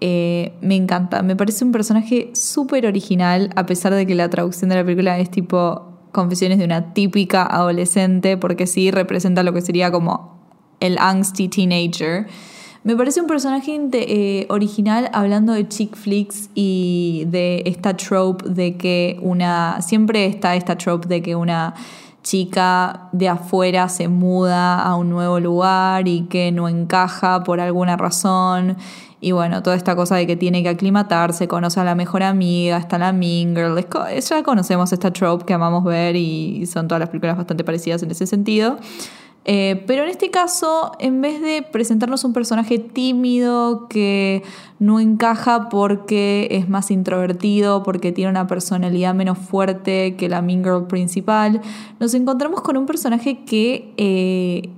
Eh, 0.00 0.52
me 0.62 0.76
encanta, 0.76 1.22
me 1.22 1.36
parece 1.36 1.64
un 1.64 1.72
personaje 1.72 2.30
súper 2.34 2.86
original, 2.86 3.50
a 3.54 3.66
pesar 3.66 3.92
de 3.94 4.06
que 4.06 4.14
la 4.14 4.30
traducción 4.30 4.70
de 4.70 4.76
la 4.76 4.84
película 4.84 5.18
es 5.18 5.30
tipo 5.30 5.86
Confesiones 6.12 6.58
de 6.58 6.64
una 6.64 6.92
típica 6.92 7.44
adolescente, 7.44 8.36
porque 8.36 8.66
sí 8.66 8.90
representa 8.90 9.44
lo 9.44 9.52
que 9.52 9.60
sería 9.60 9.92
como 9.92 10.40
el 10.80 10.98
angsty 10.98 11.48
teenager. 11.48 12.26
Me 12.82 12.96
parece 12.96 13.20
un 13.20 13.26
personaje 13.26 13.78
eh, 13.92 14.46
original 14.48 15.10
hablando 15.12 15.52
de 15.52 15.68
chick 15.68 15.94
flicks 15.94 16.48
y 16.54 17.24
de 17.26 17.62
esta 17.66 17.94
trope 17.94 18.48
de 18.48 18.78
que 18.78 19.18
una. 19.20 19.82
Siempre 19.82 20.24
está 20.24 20.56
esta 20.56 20.76
trope 20.78 21.06
de 21.06 21.20
que 21.20 21.36
una 21.36 21.74
chica 22.22 23.08
de 23.12 23.28
afuera 23.28 23.88
se 23.90 24.08
muda 24.08 24.82
a 24.82 24.96
un 24.96 25.10
nuevo 25.10 25.40
lugar 25.40 26.08
y 26.08 26.22
que 26.22 26.52
no 26.52 26.70
encaja 26.70 27.44
por 27.44 27.60
alguna 27.60 27.98
razón. 27.98 28.78
Y 29.20 29.32
bueno, 29.32 29.62
toda 29.62 29.76
esta 29.76 29.94
cosa 29.94 30.16
de 30.16 30.26
que 30.26 30.36
tiene 30.36 30.62
que 30.62 30.70
aclimatarse, 30.70 31.46
conoce 31.48 31.80
a 31.80 31.84
la 31.84 31.94
mejor 31.94 32.22
amiga, 32.22 32.78
está 32.78 32.96
la 32.96 33.12
mean 33.12 33.54
girl. 33.54 33.78
Ya 34.26 34.42
conocemos 34.42 34.90
esta 34.94 35.12
trope 35.12 35.44
que 35.44 35.52
amamos 35.52 35.84
ver 35.84 36.16
y 36.16 36.64
son 36.64 36.88
todas 36.88 37.00
las 37.00 37.10
películas 37.10 37.36
bastante 37.36 37.62
parecidas 37.62 38.02
en 38.02 38.10
ese 38.10 38.26
sentido. 38.26 38.78
Eh, 39.46 39.82
pero 39.86 40.02
en 40.02 40.10
este 40.10 40.30
caso, 40.30 40.92
en 40.98 41.22
vez 41.22 41.40
de 41.40 41.62
presentarnos 41.62 42.24
un 42.24 42.34
personaje 42.34 42.78
tímido 42.78 43.88
que 43.88 44.42
no 44.78 45.00
encaja 45.00 45.70
porque 45.70 46.48
es 46.50 46.68
más 46.68 46.90
introvertido, 46.90 47.82
porque 47.82 48.12
tiene 48.12 48.30
una 48.30 48.46
personalidad 48.46 49.14
menos 49.14 49.38
fuerte 49.38 50.14
que 50.16 50.28
la 50.28 50.42
Mean 50.42 50.62
Girl 50.62 50.86
principal, 50.86 51.62
nos 51.98 52.12
encontramos 52.14 52.60
con 52.60 52.76
un 52.76 52.84
personaje 52.84 53.44
que 53.44 53.94
eh, 53.96 54.68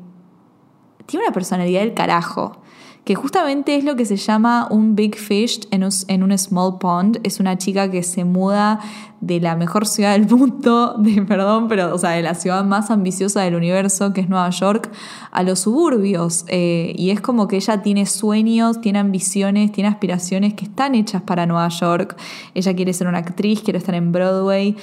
tiene 1.07 1.27
una 1.27 1.35
personalidad 1.35 1.81
del 1.81 1.95
carajo 1.95 2.62
que 3.05 3.17
justamente 3.17 3.75
es 3.75 3.83
lo 3.83 3.97
que 3.97 4.05
se 4.05 4.17
llama 4.17 4.69
un 4.71 4.95
big 4.95 5.17
fish 5.17 5.67
en 5.73 5.83
un, 5.83 5.91
en 6.07 6.23
un, 6.23 6.39
small 6.39 6.79
pond. 6.79 7.19
Es 7.25 7.41
una 7.41 7.59
chica 7.59 7.91
que 7.91 8.05
se 8.05 8.25
muda 8.25 8.79
de 9.21 9.41
la 9.41 9.57
mejor 9.57 9.89
ciudad 9.89 10.13
del 10.13 10.29
mundo, 10.29 10.95
de, 10.99 11.21
perdón, 11.23 11.67
pero, 11.67 11.93
o 11.93 11.99
sea, 11.99 12.11
de 12.11 12.23
la 12.23 12.35
ciudad 12.35 12.65
más 12.65 12.93
ambiciosa 12.93 13.43
del 13.43 13.57
universo, 13.57 14.13
que 14.13 14.21
es 14.21 14.29
Nueva 14.29 14.51
York, 14.51 14.89
a 15.33 15.43
los 15.43 15.61
suburbios. 15.61 16.45
Eh, 16.47 16.95
y 16.97 17.11
es 17.11 17.21
como 17.21 17.49
que 17.49 17.57
ella 17.57 17.83
tiene 17.83 18.07
sueños, 18.07 18.81
tiene 18.81 19.01
ambiciones, 19.01 19.73
tiene 19.73 19.89
aspiraciones 19.89 20.55
que 20.55 20.67
están 20.67 20.95
hechas 20.95 21.23
para 21.23 21.45
Nueva 21.45 21.69
York. 21.69 22.17
Ella 22.55 22.75
quiere 22.75 22.93
ser 22.93 23.09
una 23.09 23.19
actriz, 23.19 23.63
quiere 23.63 23.79
estar 23.79 23.97
en 23.97 24.13
Broadway 24.13 24.77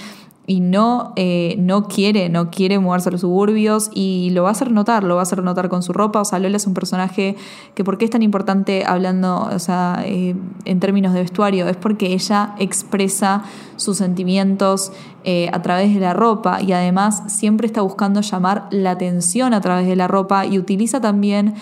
y 0.49 0.61
no, 0.61 1.13
eh, 1.15 1.55
no 1.59 1.87
quiere, 1.87 2.27
no 2.27 2.49
quiere 2.49 2.79
mudarse 2.79 3.09
a 3.09 3.11
los 3.11 3.21
suburbios 3.21 3.91
y 3.93 4.31
lo 4.31 4.41
va 4.41 4.49
a 4.49 4.51
hacer 4.53 4.71
notar, 4.71 5.03
lo 5.03 5.13
va 5.13 5.21
a 5.21 5.23
hacer 5.23 5.43
notar 5.43 5.69
con 5.69 5.83
su 5.83 5.93
ropa. 5.93 6.21
O 6.21 6.25
sea, 6.25 6.39
Lola 6.39 6.57
es 6.57 6.65
un 6.65 6.73
personaje 6.73 7.35
que 7.75 7.83
por 7.83 7.99
qué 7.99 8.05
es 8.05 8.11
tan 8.11 8.23
importante 8.23 8.83
hablando, 8.83 9.47
o 9.53 9.59
sea, 9.59 10.01
eh, 10.05 10.35
en 10.65 10.79
términos 10.79 11.13
de 11.13 11.19
vestuario, 11.21 11.67
es 11.67 11.77
porque 11.77 12.13
ella 12.13 12.55
expresa 12.57 13.43
sus 13.75 13.97
sentimientos 13.97 14.91
eh, 15.23 15.51
a 15.53 15.61
través 15.61 15.93
de 15.93 15.99
la 15.99 16.13
ropa 16.13 16.63
y 16.63 16.71
además 16.71 17.21
siempre 17.27 17.67
está 17.67 17.81
buscando 17.81 18.21
llamar 18.21 18.67
la 18.71 18.89
atención 18.89 19.53
a 19.53 19.61
través 19.61 19.85
de 19.85 19.95
la 19.95 20.07
ropa 20.07 20.47
y 20.47 20.57
utiliza 20.57 20.99
también 20.99 21.53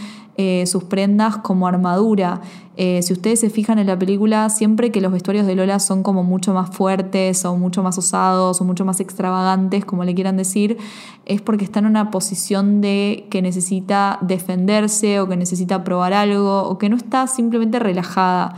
sus 0.66 0.84
prendas 0.84 1.38
como 1.38 1.68
armadura. 1.68 2.42
Eh, 2.80 3.02
si 3.02 3.12
ustedes 3.12 3.40
se 3.40 3.50
fijan 3.50 3.80
en 3.80 3.88
la 3.88 3.98
película, 3.98 4.50
siempre 4.50 4.92
que 4.92 5.02
los 5.02 5.12
vestuarios 5.12 5.48
de 5.48 5.56
Lola 5.56 5.80
son 5.80 6.04
como 6.04 6.24
mucho 6.24 6.54
más 6.54 6.70
fuertes 6.70 7.44
o 7.44 7.58
mucho 7.58 7.82
más 7.82 7.98
osados 7.98 8.62
o 8.62 8.64
mucho 8.64 8.86
más 8.86 9.00
extravagantes, 9.00 9.84
como 9.84 10.04
le 10.04 10.14
quieran 10.14 10.38
decir, 10.38 10.78
es 11.26 11.42
porque 11.42 11.66
está 11.66 11.80
en 11.80 11.88
una 11.88 12.12
posición 12.12 12.80
de 12.80 13.26
que 13.32 13.42
necesita 13.42 14.20
defenderse 14.22 15.20
o 15.20 15.28
que 15.28 15.36
necesita 15.38 15.84
probar 15.84 16.14
algo 16.14 16.64
o 16.70 16.78
que 16.78 16.88
no 16.90 16.98
está 16.98 17.26
simplemente 17.26 17.80
relajada. 17.80 18.56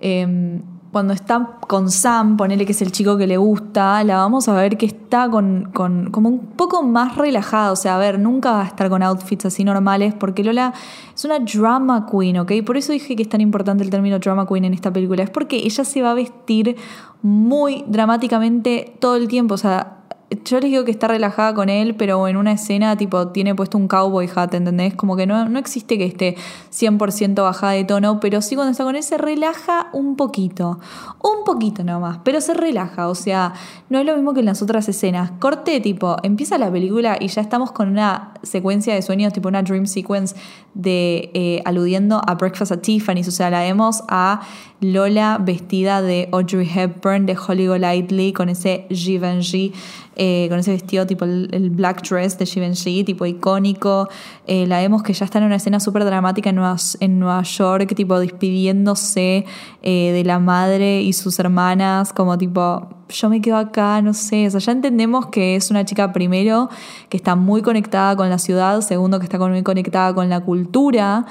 Em, 0.00 0.60
cuando 0.92 1.14
está 1.14 1.56
con 1.66 1.90
Sam, 1.90 2.36
ponele 2.36 2.66
que 2.66 2.72
es 2.72 2.82
el 2.82 2.92
chico 2.92 3.16
que 3.16 3.26
le 3.26 3.38
gusta, 3.38 4.04
la 4.04 4.18
vamos 4.18 4.46
a 4.48 4.52
ver 4.52 4.76
que 4.76 4.84
está 4.84 5.30
con, 5.30 5.70
con, 5.72 6.10
como 6.10 6.28
un 6.28 6.40
poco 6.48 6.82
más 6.82 7.16
relajada. 7.16 7.72
O 7.72 7.76
sea, 7.76 7.96
a 7.96 7.98
ver, 7.98 8.18
nunca 8.18 8.52
va 8.52 8.62
a 8.62 8.66
estar 8.66 8.90
con 8.90 9.02
outfits 9.02 9.46
así 9.46 9.64
normales, 9.64 10.12
porque 10.12 10.44
Lola 10.44 10.74
es 11.14 11.24
una 11.24 11.38
drama 11.38 12.06
queen, 12.10 12.38
¿ok? 12.38 12.52
Por 12.66 12.76
eso 12.76 12.92
dije 12.92 13.16
que 13.16 13.22
es 13.22 13.28
tan 13.30 13.40
importante 13.40 13.82
el 13.82 13.88
término 13.88 14.18
drama 14.18 14.46
queen 14.46 14.66
en 14.66 14.74
esta 14.74 14.92
película. 14.92 15.22
Es 15.22 15.30
porque 15.30 15.56
ella 15.56 15.82
se 15.82 16.02
va 16.02 16.10
a 16.10 16.14
vestir 16.14 16.76
muy 17.22 17.84
dramáticamente 17.88 18.94
todo 18.98 19.16
el 19.16 19.28
tiempo. 19.28 19.54
O 19.54 19.58
sea, 19.58 20.01
yo 20.44 20.60
les 20.60 20.70
digo 20.70 20.84
que 20.84 20.90
está 20.90 21.08
relajada 21.08 21.54
con 21.54 21.68
él, 21.68 21.94
pero 21.94 22.26
en 22.28 22.36
una 22.36 22.52
escena 22.52 22.96
tipo 22.96 23.28
tiene 23.28 23.54
puesto 23.54 23.78
un 23.78 23.88
cowboy 23.88 24.28
hat, 24.34 24.54
¿entendés? 24.54 24.94
Como 24.94 25.16
que 25.16 25.26
no, 25.26 25.48
no 25.48 25.58
existe 25.58 25.98
que 25.98 26.06
esté 26.06 26.36
100% 26.72 27.42
bajada 27.42 27.72
de 27.72 27.84
tono, 27.84 28.20
pero 28.20 28.40
sí 28.42 28.54
cuando 28.54 28.72
está 28.72 28.84
con 28.84 28.96
él 28.96 29.02
se 29.02 29.18
relaja 29.18 29.88
un 29.92 30.16
poquito, 30.16 30.78
un 31.22 31.44
poquito 31.44 31.84
nomás, 31.84 32.18
pero 32.24 32.40
se 32.40 32.54
relaja, 32.54 33.08
o 33.08 33.14
sea, 33.14 33.52
no 33.88 33.98
es 33.98 34.06
lo 34.06 34.14
mismo 34.14 34.34
que 34.34 34.40
en 34.40 34.46
las 34.46 34.62
otras 34.62 34.88
escenas. 34.88 35.32
Corte 35.38 35.80
tipo, 35.80 36.16
empieza 36.22 36.58
la 36.58 36.70
película 36.70 37.16
y 37.20 37.28
ya 37.28 37.42
estamos 37.42 37.72
con 37.72 37.88
una 37.88 38.34
secuencia 38.42 38.94
de 38.94 39.02
sueños, 39.02 39.32
tipo 39.32 39.48
una 39.48 39.62
dream 39.62 39.86
sequence 39.86 40.34
de 40.74 41.30
eh, 41.34 41.62
aludiendo 41.64 42.20
a 42.26 42.34
Breakfast 42.34 42.72
at 42.72 42.80
Tiffany's, 42.80 43.28
o 43.28 43.32
sea, 43.32 43.50
la 43.50 43.60
vemos 43.60 44.02
a 44.08 44.40
Lola 44.80 45.38
vestida 45.40 46.02
de 46.02 46.28
Audrey 46.32 46.68
Hepburn 46.68 47.24
de 47.24 47.36
Holly 47.36 47.68
Golightly 47.68 48.32
con 48.32 48.48
ese 48.48 48.86
Givenchy 48.90 49.72
eh, 50.14 50.46
con 50.50 50.58
ese 50.58 50.72
vestido 50.72 51.06
tipo 51.06 51.24
el, 51.24 51.70
black 51.70 52.06
dress 52.06 52.36
de 52.38 52.44
Givenchy, 52.44 53.04
tipo 53.04 53.24
icónico. 53.24 54.08
Eh, 54.46 54.66
la 54.66 54.78
vemos 54.78 55.02
que 55.02 55.12
ya 55.12 55.24
está 55.24 55.38
en 55.38 55.44
una 55.44 55.56
escena 55.56 55.80
súper 55.80 56.04
dramática 56.04 56.50
en 56.50 56.56
Nueva, 56.56 56.76
en 57.00 57.18
Nueva 57.18 57.42
York, 57.42 57.94
tipo 57.94 58.18
despidiéndose 58.18 59.46
eh, 59.82 60.12
de 60.12 60.24
la 60.24 60.38
madre 60.38 61.00
y 61.00 61.12
sus 61.12 61.38
hermanas, 61.38 62.12
como 62.12 62.36
tipo, 62.36 62.88
yo 63.08 63.30
me 63.30 63.40
quedo 63.40 63.56
acá, 63.56 64.02
no 64.02 64.12
sé, 64.12 64.46
o 64.46 64.50
sea, 64.50 64.60
ya 64.60 64.72
entendemos 64.72 65.26
que 65.26 65.56
es 65.56 65.70
una 65.70 65.84
chica 65.84 66.12
primero 66.12 66.68
que 67.08 67.16
está 67.16 67.34
muy 67.34 67.62
conectada 67.62 68.14
con 68.16 68.28
la 68.28 68.38
ciudad, 68.38 68.80
segundo 68.82 69.18
que 69.18 69.24
está 69.24 69.38
muy 69.38 69.62
conectada 69.62 70.14
con 70.14 70.28
la 70.28 70.40
cultura 70.40 71.24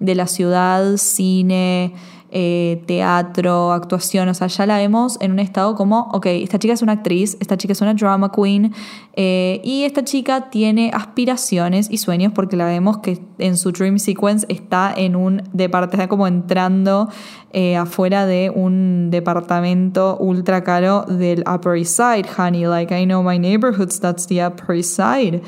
de 0.00 0.14
la 0.14 0.26
ciudad, 0.26 0.96
cine, 0.96 1.94
eh, 2.30 2.82
teatro, 2.86 3.72
actuación, 3.72 4.28
o 4.28 4.34
sea, 4.34 4.48
ya 4.48 4.66
la 4.66 4.76
vemos 4.76 5.16
en 5.22 5.32
un 5.32 5.38
estado 5.38 5.74
como, 5.74 6.10
ok, 6.12 6.26
esta 6.26 6.58
chica 6.58 6.74
es 6.74 6.82
una 6.82 6.92
actriz, 6.92 7.38
esta 7.40 7.56
chica 7.56 7.72
es 7.72 7.80
una 7.80 7.94
drama 7.94 8.30
queen 8.30 8.74
eh, 9.14 9.62
y 9.64 9.84
esta 9.84 10.04
chica 10.04 10.50
tiene 10.50 10.90
aspiraciones 10.92 11.90
y 11.90 11.96
sueños 11.96 12.34
porque 12.34 12.54
la 12.56 12.66
vemos 12.66 12.98
que 12.98 13.18
en 13.38 13.56
su 13.56 13.72
dream 13.72 13.98
sequence 13.98 14.44
está 14.50 14.92
en 14.94 15.16
un 15.16 15.42
departamento, 15.54 15.96
está 15.96 16.08
como 16.08 16.26
entrando 16.26 17.08
eh, 17.54 17.76
afuera 17.76 18.26
de 18.26 18.52
un 18.54 19.08
departamento 19.10 20.18
ultra 20.18 20.62
caro 20.62 21.06
del 21.08 21.42
Upper 21.50 21.76
East 21.76 21.96
Side, 21.96 22.26
honey, 22.36 22.66
like 22.66 22.94
I 22.94 23.06
know 23.06 23.22
my 23.22 23.38
neighborhoods, 23.38 24.00
that's 24.00 24.26
the 24.26 24.44
Upper 24.44 24.76
East 24.76 24.94
Side. 24.94 25.40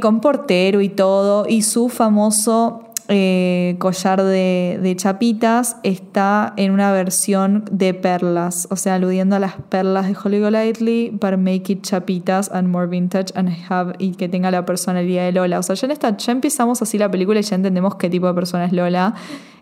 con 0.00 0.20
portero 0.20 0.80
y 0.80 0.88
todo, 0.88 1.46
y 1.48 1.62
su 1.62 1.88
famoso 1.88 2.89
eh, 3.12 3.74
collar 3.80 4.22
de, 4.22 4.94
chapitas 4.96 5.76
está 5.82 6.54
en 6.56 6.70
una 6.70 6.92
versión 6.92 7.64
de 7.68 7.92
perlas, 7.92 8.68
o 8.70 8.76
sea, 8.76 8.94
aludiendo 8.94 9.34
a 9.34 9.40
las 9.40 9.54
perlas 9.68 10.06
de 10.06 10.16
Holly 10.22 10.38
Golightly, 10.38 11.10
para 11.20 11.36
make 11.36 11.72
it 11.72 11.82
chapitas 11.82 12.48
and 12.52 12.68
more 12.68 12.86
vintage 12.86 13.32
and 13.34 13.50
have 13.68 13.94
y 13.98 14.12
que 14.12 14.28
tenga 14.28 14.52
la 14.52 14.64
personalidad 14.64 15.24
de 15.24 15.32
Lola. 15.32 15.58
O 15.58 15.62
sea, 15.64 15.74
ya, 15.74 15.86
en 15.86 15.90
esta, 15.90 16.16
ya 16.16 16.30
empezamos 16.30 16.82
así 16.82 16.98
la 16.98 17.10
película 17.10 17.40
y 17.40 17.42
ya 17.42 17.56
entendemos 17.56 17.96
qué 17.96 18.08
tipo 18.08 18.28
de 18.28 18.34
persona 18.34 18.66
es 18.66 18.72
Lola. 18.72 19.14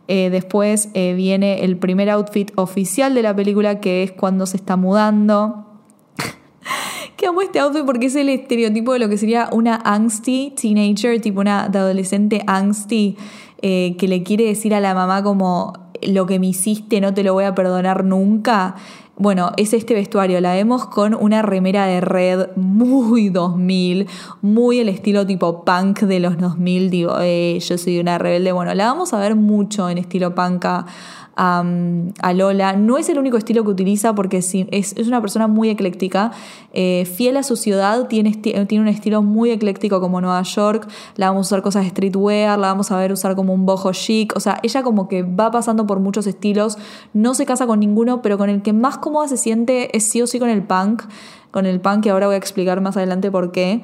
Eh, 0.08 0.28
después 0.28 0.90
eh, 0.92 1.14
viene 1.14 1.64
el 1.64 1.78
primer 1.78 2.10
outfit 2.10 2.50
oficial 2.56 3.14
de 3.14 3.22
la 3.22 3.34
película, 3.34 3.80
que 3.80 4.02
es 4.02 4.12
cuando 4.12 4.44
se 4.44 4.58
está 4.58 4.76
mudando. 4.76 5.67
Que 7.18 7.26
amo 7.26 7.42
este 7.42 7.58
outfit 7.58 7.84
porque 7.84 8.06
es 8.06 8.14
el 8.14 8.28
estereotipo 8.28 8.92
de 8.92 9.00
lo 9.00 9.08
que 9.08 9.18
sería 9.18 9.48
una 9.52 9.74
angsty 9.84 10.54
teenager, 10.58 11.20
tipo 11.20 11.40
una 11.40 11.64
adolescente 11.64 12.42
angsty, 12.46 13.16
eh, 13.60 13.96
que 13.98 14.06
le 14.06 14.22
quiere 14.22 14.44
decir 14.44 14.72
a 14.72 14.80
la 14.80 14.94
mamá 14.94 15.24
como 15.24 15.72
lo 16.00 16.26
que 16.26 16.38
me 16.38 16.46
hiciste 16.46 17.00
no 17.00 17.12
te 17.12 17.24
lo 17.24 17.34
voy 17.34 17.44
a 17.44 17.56
perdonar 17.56 18.04
nunca. 18.04 18.76
Bueno, 19.16 19.50
es 19.56 19.72
este 19.72 19.94
vestuario, 19.94 20.40
la 20.40 20.54
vemos 20.54 20.86
con 20.86 21.12
una 21.12 21.42
remera 21.42 21.86
de 21.86 22.00
red 22.00 22.50
muy 22.54 23.30
2000, 23.30 24.06
muy 24.40 24.78
el 24.78 24.88
estilo 24.88 25.26
tipo 25.26 25.64
punk 25.64 26.02
de 26.02 26.20
los 26.20 26.38
2000, 26.38 26.88
digo, 26.88 27.16
eh, 27.20 27.58
yo 27.58 27.78
soy 27.78 27.98
una 27.98 28.18
rebelde, 28.18 28.52
bueno, 28.52 28.72
la 28.74 28.86
vamos 28.86 29.12
a 29.12 29.18
ver 29.18 29.34
mucho 29.34 29.90
en 29.90 29.98
estilo 29.98 30.36
punk 30.36 30.64
a, 31.38 32.32
Lola. 32.34 32.74
No 32.74 32.98
es 32.98 33.08
el 33.08 33.18
único 33.18 33.36
estilo 33.36 33.62
que 33.64 33.70
utiliza 33.70 34.14
porque 34.14 34.38
es, 34.38 34.54
es 34.54 35.06
una 35.06 35.20
persona 35.20 35.46
muy 35.46 35.70
ecléctica, 35.70 36.32
eh, 36.72 37.04
fiel 37.04 37.36
a 37.36 37.42
su 37.42 37.56
ciudad, 37.56 38.08
tiene, 38.08 38.34
tiene 38.34 38.80
un 38.80 38.88
estilo 38.88 39.22
muy 39.22 39.50
ecléctico 39.50 40.00
como 40.00 40.20
Nueva 40.20 40.42
York, 40.42 40.88
la 41.16 41.28
vamos 41.28 41.46
a 41.46 41.48
usar 41.48 41.62
cosas 41.62 41.84
de 41.84 41.90
streetwear, 41.90 42.58
la 42.58 42.68
vamos 42.68 42.90
a 42.90 42.98
ver 42.98 43.12
usar 43.12 43.36
como 43.36 43.54
un 43.54 43.66
boho 43.66 43.92
chic, 43.92 44.34
o 44.36 44.40
sea, 44.40 44.58
ella 44.62 44.82
como 44.82 45.08
que 45.08 45.22
va 45.22 45.50
pasando 45.50 45.86
por 45.86 46.00
muchos 46.00 46.26
estilos, 46.26 46.76
no 47.14 47.34
se 47.34 47.46
casa 47.46 47.66
con 47.66 47.80
ninguno, 47.80 48.20
pero 48.20 48.36
con 48.36 48.50
el 48.50 48.62
que 48.62 48.72
más 48.72 48.98
cómoda 48.98 49.28
se 49.28 49.36
siente 49.36 49.96
es 49.96 50.04
sí 50.04 50.20
o 50.20 50.26
sí 50.26 50.40
con 50.40 50.48
el 50.48 50.64
punk, 50.64 51.04
con 51.52 51.66
el 51.66 51.80
punk 51.80 52.02
que 52.02 52.10
ahora 52.10 52.26
voy 52.26 52.34
a 52.34 52.38
explicar 52.38 52.80
más 52.80 52.96
adelante 52.96 53.30
por 53.30 53.52
qué. 53.52 53.82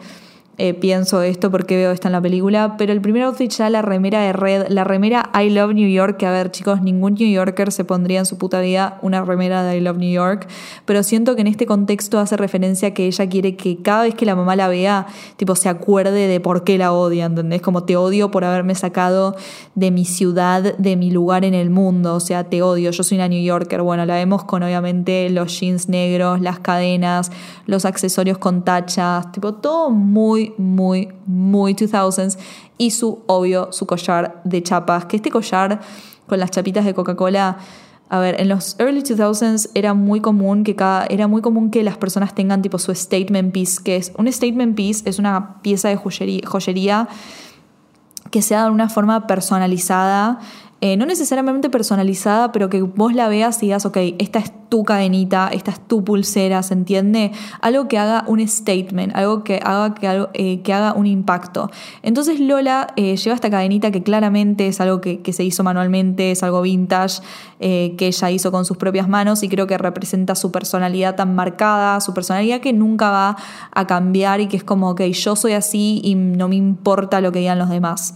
Eh, 0.57 0.73
pienso 0.73 1.21
esto 1.23 1.51
porque 1.51 1.77
veo 1.77 1.91
esto 1.91 2.07
en 2.07 2.13
la 2.13 2.21
película, 2.21 2.77
pero 2.79 2.93
el 2.93 3.01
primer 3.01 3.25
outfit 3.25 3.51
ya 3.51 3.69
la 3.71 3.83
remera 3.83 4.21
de 4.21 4.33
red, 4.33 4.69
la 4.69 4.85
remera 4.85 5.31
I 5.35 5.51
Love 5.51 5.75
New 5.75 5.89
York, 5.89 6.17
que 6.17 6.27
a 6.27 6.31
ver 6.31 6.53
chicos, 6.53 6.81
ningún 6.81 7.15
New 7.15 7.29
Yorker 7.29 7.73
se 7.73 7.85
pondría 7.85 8.21
en 8.21 8.27
su 8.27 8.39
puta 8.39 8.61
vida 8.61 8.99
una 9.03 9.25
remera 9.25 9.65
de 9.65 9.79
I 9.79 9.81
Love 9.81 9.99
New 9.99 10.13
York, 10.13 10.47
pero 10.85 11.03
siento 11.03 11.35
que 11.35 11.41
en 11.41 11.49
este 11.49 11.67
contexto 11.67 12.21
hace 12.21 12.37
referencia 12.37 12.89
a 12.89 12.91
que 12.93 13.07
ella 13.07 13.29
quiere 13.29 13.57
que 13.57 13.83
cada 13.83 14.05
vez 14.05 14.15
que 14.15 14.27
la 14.27 14.37
mamá 14.37 14.55
la 14.55 14.69
vea, 14.69 15.07
tipo 15.37 15.57
se 15.57 15.69
acuerde 15.69 16.29
de 16.29 16.39
por 16.39 16.63
qué 16.63 16.79
la 16.79 16.93
odia, 16.93 17.25
¿entendés? 17.25 17.61
Como 17.61 17.83
te 17.83 17.97
odio 17.97 18.31
por 18.31 18.45
haberme 18.45 18.77
sacado 18.77 19.35
de 19.75 19.91
mi 19.91 20.05
ciudad, 20.05 20.77
de 20.77 20.95
mi 20.95 21.11
lugar 21.11 21.45
en 21.45 21.55
el 21.55 21.71
mundo, 21.71 22.15
o 22.15 22.21
sea, 22.21 22.45
te 22.45 22.63
odio, 22.63 22.93
yo 22.93 23.03
soy 23.03 23.19
una 23.19 23.27
New 23.27 23.43
Yorker, 23.43 23.83
bueno, 23.83 24.07
la 24.07 24.15
vemos 24.15 24.45
con 24.45 24.63
obviamente 24.63 25.31
los 25.31 25.59
jeans 25.59 25.89
negros, 25.89 26.41
las 26.41 26.61
cadenas, 26.61 27.33
los 27.67 27.85
accesorios 27.85 28.39
con 28.39 28.63
tachas, 28.63 29.33
tipo 29.33 29.55
todo 29.55 29.91
muy 29.91 30.44
muy, 30.59 31.09
muy, 31.27 31.75
2000s. 31.75 32.37
Y 32.77 32.91
su, 32.91 33.23
obvio, 33.27 33.73
su 33.73 33.87
collar 33.87 34.43
de 34.45 34.63
chapas. 34.63 35.07
Que 35.07 35.17
este 35.17 35.31
collar 35.31 35.81
con 36.27 36.39
las 36.41 36.51
chapitas 36.51 36.85
de 36.85 36.95
Coca-Cola. 36.95 37.59
A 38.11 38.19
ver, 38.19 38.41
en 38.41 38.49
los 38.49 38.77
early 38.79 39.03
2000s 39.03 39.71
era 39.75 39.95
muy 39.95 40.21
común 40.21 40.63
que 40.63 40.77
cada, 40.77 41.07
era 41.07 41.27
muy 41.27 41.41
común 41.41 41.71
que 41.71 41.83
las 41.83 41.97
personas 41.97 42.35
tengan 42.35 42.61
tipo 42.63 42.79
su 42.79 42.95
statement 42.95 43.53
piece, 43.53 43.83
que 43.83 43.97
es 43.97 44.13
un 44.19 44.31
statement 44.31 44.77
piece 44.77 45.09
es 45.09 45.19
una 45.19 45.63
pieza 45.63 45.89
de 45.89 45.97
joyería, 45.97 46.43
joyería 46.47 47.09
que 48.31 48.43
sea 48.43 48.65
de 48.65 48.71
una 48.71 48.89
forma 48.89 49.27
personalizada 49.27 50.39
eh, 50.85 50.99
no 50.99 51.07
necesariamente 51.07 51.71
personalizada, 51.71 52.53
pero 52.53 52.69
que 52.69 52.83
vos 52.83 53.15
la 53.15 53.27
veas 53.29 53.57
y 53.63 53.69
digas, 53.69 53.87
ok, 53.87 53.97
esta 54.19 54.39
es 54.39 54.53
tu 54.69 54.85
cadenita, 54.85 55.49
esta 55.51 55.71
es 55.71 55.81
tu 55.81 56.05
pulsera, 56.05 56.63
¿se 56.63 56.75
entiende? 56.75 57.33
Algo 57.63 57.89
que 57.89 57.97
haga 57.97 58.25
un 58.27 58.47
statement, 58.47 59.17
algo 59.17 59.45
que 59.45 59.63
haga, 59.65 59.95
que, 59.95 60.27
eh, 60.35 60.61
que 60.61 60.75
haga 60.75 60.93
un 60.93 61.07
impacto. 61.07 61.71
Entonces 62.03 62.39
Lola 62.39 62.89
eh, 62.97 63.17
lleva 63.17 63.35
esta 63.35 63.49
cadenita 63.49 63.91
que 63.91 64.03
claramente 64.03 64.67
es 64.67 64.79
algo 64.79 65.01
que, 65.01 65.23
que 65.23 65.33
se 65.33 65.43
hizo 65.43 65.65
manualmente, 65.65 66.33
es 66.33 66.43
algo 66.43 66.61
vintage, 66.61 67.23
que 67.61 67.97
ella 67.99 68.31
hizo 68.31 68.53
con 68.53 68.67
sus 68.67 68.77
propias 68.77 69.09
manos 69.09 69.43
y 69.43 69.49
creo 69.49 69.67
que 69.67 69.79
representa 69.79 70.35
su 70.35 70.53
personalidad 70.53 71.17
tan 71.17 71.35
marcada, 71.35 71.99
su 72.03 72.13
personalidad 72.13 72.61
que 72.61 72.75
nunca 72.75 73.11
va 73.11 73.37
a 73.73 73.87
cambiar 73.87 74.43
y 74.43 74.49
que 74.49 74.59
es 74.59 74.65
como, 74.65 74.91
ok, 74.91 75.01
yo 75.01 75.35
soy 75.35 75.53
así 75.53 76.03
y 76.05 76.15
no 76.15 76.47
me 76.49 76.57
importa 76.57 77.23
lo 77.23 77.33
que 77.33 77.39
digan 77.39 77.59
los 77.59 77.71
demás. 77.71 78.13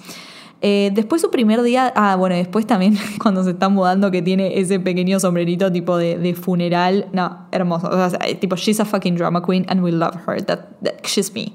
Eh, 0.61 0.91
después 0.93 1.23
su 1.23 1.31
primer 1.31 1.63
día, 1.63 1.93
ah, 1.95 2.17
bueno, 2.17 2.35
después 2.35 2.67
también 2.67 2.99
cuando 3.23 3.45
se 3.45 3.51
está 3.51 3.69
mudando 3.69 4.11
que 4.11 4.23
tiene 4.23 4.59
ese 4.59 4.81
pequeño 4.81 5.21
sombrerito 5.21 5.71
tipo 5.71 5.97
de, 5.97 6.35
funeral, 6.35 7.07
no, 7.13 7.47
hermoso, 7.53 7.89
o 7.89 8.11
sea, 8.11 8.19
tipo, 8.41 8.57
she's 8.57 8.81
a 8.81 8.85
fucking 8.85 9.17
drama 9.17 9.43
queen 9.45 9.65
and 9.69 9.83
we 9.83 9.93
love 9.93 10.17
her, 10.27 10.43
that, 10.45 10.61
she's 11.05 11.33
me. 11.33 11.53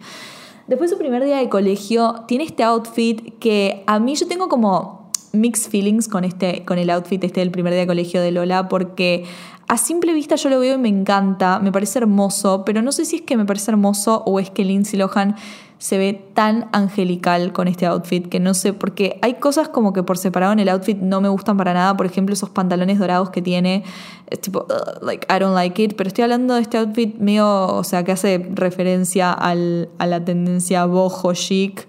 Después 0.67 0.89
su 0.89 0.97
primer 0.97 1.23
día 1.23 1.37
de 1.37 1.49
colegio 1.49 2.23
tiene 2.27 2.45
este 2.45 2.63
outfit 2.63 3.37
que 3.39 3.83
a 3.85 3.99
mí 3.99 4.15
yo 4.15 4.27
tengo 4.27 4.47
como 4.47 5.11
mixed 5.33 5.69
feelings 5.69 6.07
con, 6.07 6.23
este, 6.23 6.63
con 6.63 6.77
el 6.77 6.89
outfit 6.89 7.21
este 7.21 7.41
del 7.41 7.51
primer 7.51 7.73
día 7.73 7.81
de 7.81 7.87
colegio 7.87 8.21
de 8.21 8.31
Lola 8.31 8.69
porque 8.69 9.25
a 9.67 9.77
simple 9.77 10.13
vista 10.13 10.35
yo 10.35 10.49
lo 10.49 10.59
veo 10.59 10.75
y 10.75 10.77
me 10.77 10.87
encanta, 10.87 11.59
me 11.59 11.71
parece 11.71 11.99
hermoso, 11.99 12.63
pero 12.65 12.81
no 12.81 12.93
sé 12.93 13.03
si 13.03 13.17
es 13.17 13.21
que 13.23 13.35
me 13.35 13.45
parece 13.45 13.71
hermoso 13.71 14.23
o 14.25 14.39
es 14.39 14.49
que 14.49 14.63
Lindsay 14.63 14.97
Lohan 14.97 15.35
se 15.83 15.97
ve 15.97 16.13
tan 16.33 16.69
angelical 16.71 17.51
con 17.51 17.67
este 17.67 17.85
outfit 17.85 18.29
que 18.29 18.39
no 18.39 18.53
sé, 18.53 18.71
porque 18.71 19.19
hay 19.21 19.33
cosas 19.33 19.67
como 19.67 19.91
que 19.91 20.01
por 20.01 20.17
separado 20.17 20.53
en 20.53 20.59
el 20.59 20.69
outfit 20.69 20.97
no 20.97 21.19
me 21.19 21.27
gustan 21.27 21.57
para 21.57 21.73
nada, 21.73 21.97
por 21.97 22.05
ejemplo 22.05 22.31
esos 22.31 22.49
pantalones 22.49 22.99
dorados 22.99 23.31
que 23.31 23.41
tiene, 23.41 23.83
es 24.29 24.39
tipo, 24.39 24.65
like, 25.01 25.27
I 25.29 25.39
don't 25.39 25.53
like 25.53 25.83
it, 25.83 25.95
pero 25.97 26.07
estoy 26.07 26.23
hablando 26.23 26.53
de 26.53 26.61
este 26.61 26.77
outfit 26.77 27.17
medio, 27.17 27.67
o 27.67 27.83
sea, 27.83 28.05
que 28.05 28.13
hace 28.13 28.49
referencia 28.53 29.33
al, 29.33 29.89
a 29.97 30.07
la 30.07 30.23
tendencia 30.23 30.85
boho 30.85 31.33
chic, 31.33 31.85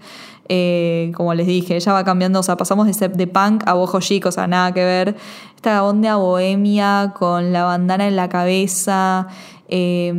eh, 0.49 1.13
como 1.15 1.33
les 1.35 1.47
dije, 1.47 1.77
ella 1.77 1.93
va 1.93 2.03
cambiando, 2.03 2.41
o 2.41 2.43
sea, 2.43 2.57
pasamos 2.57 2.89
de, 2.89 3.09
de 3.09 3.27
punk 3.29 3.63
a 3.65 3.75
boho 3.75 4.01
chic, 4.01 4.27
o 4.27 4.33
sea, 4.33 4.49
nada 4.49 4.75
que 4.75 4.85
ver, 4.85 5.15
esta 5.55 5.85
onda 5.85 6.17
bohemia 6.17 7.13
con 7.17 7.53
la 7.53 7.63
bandana 7.63 8.09
en 8.09 8.17
la 8.17 8.29
cabeza, 8.29 9.29
eh, 9.69 10.13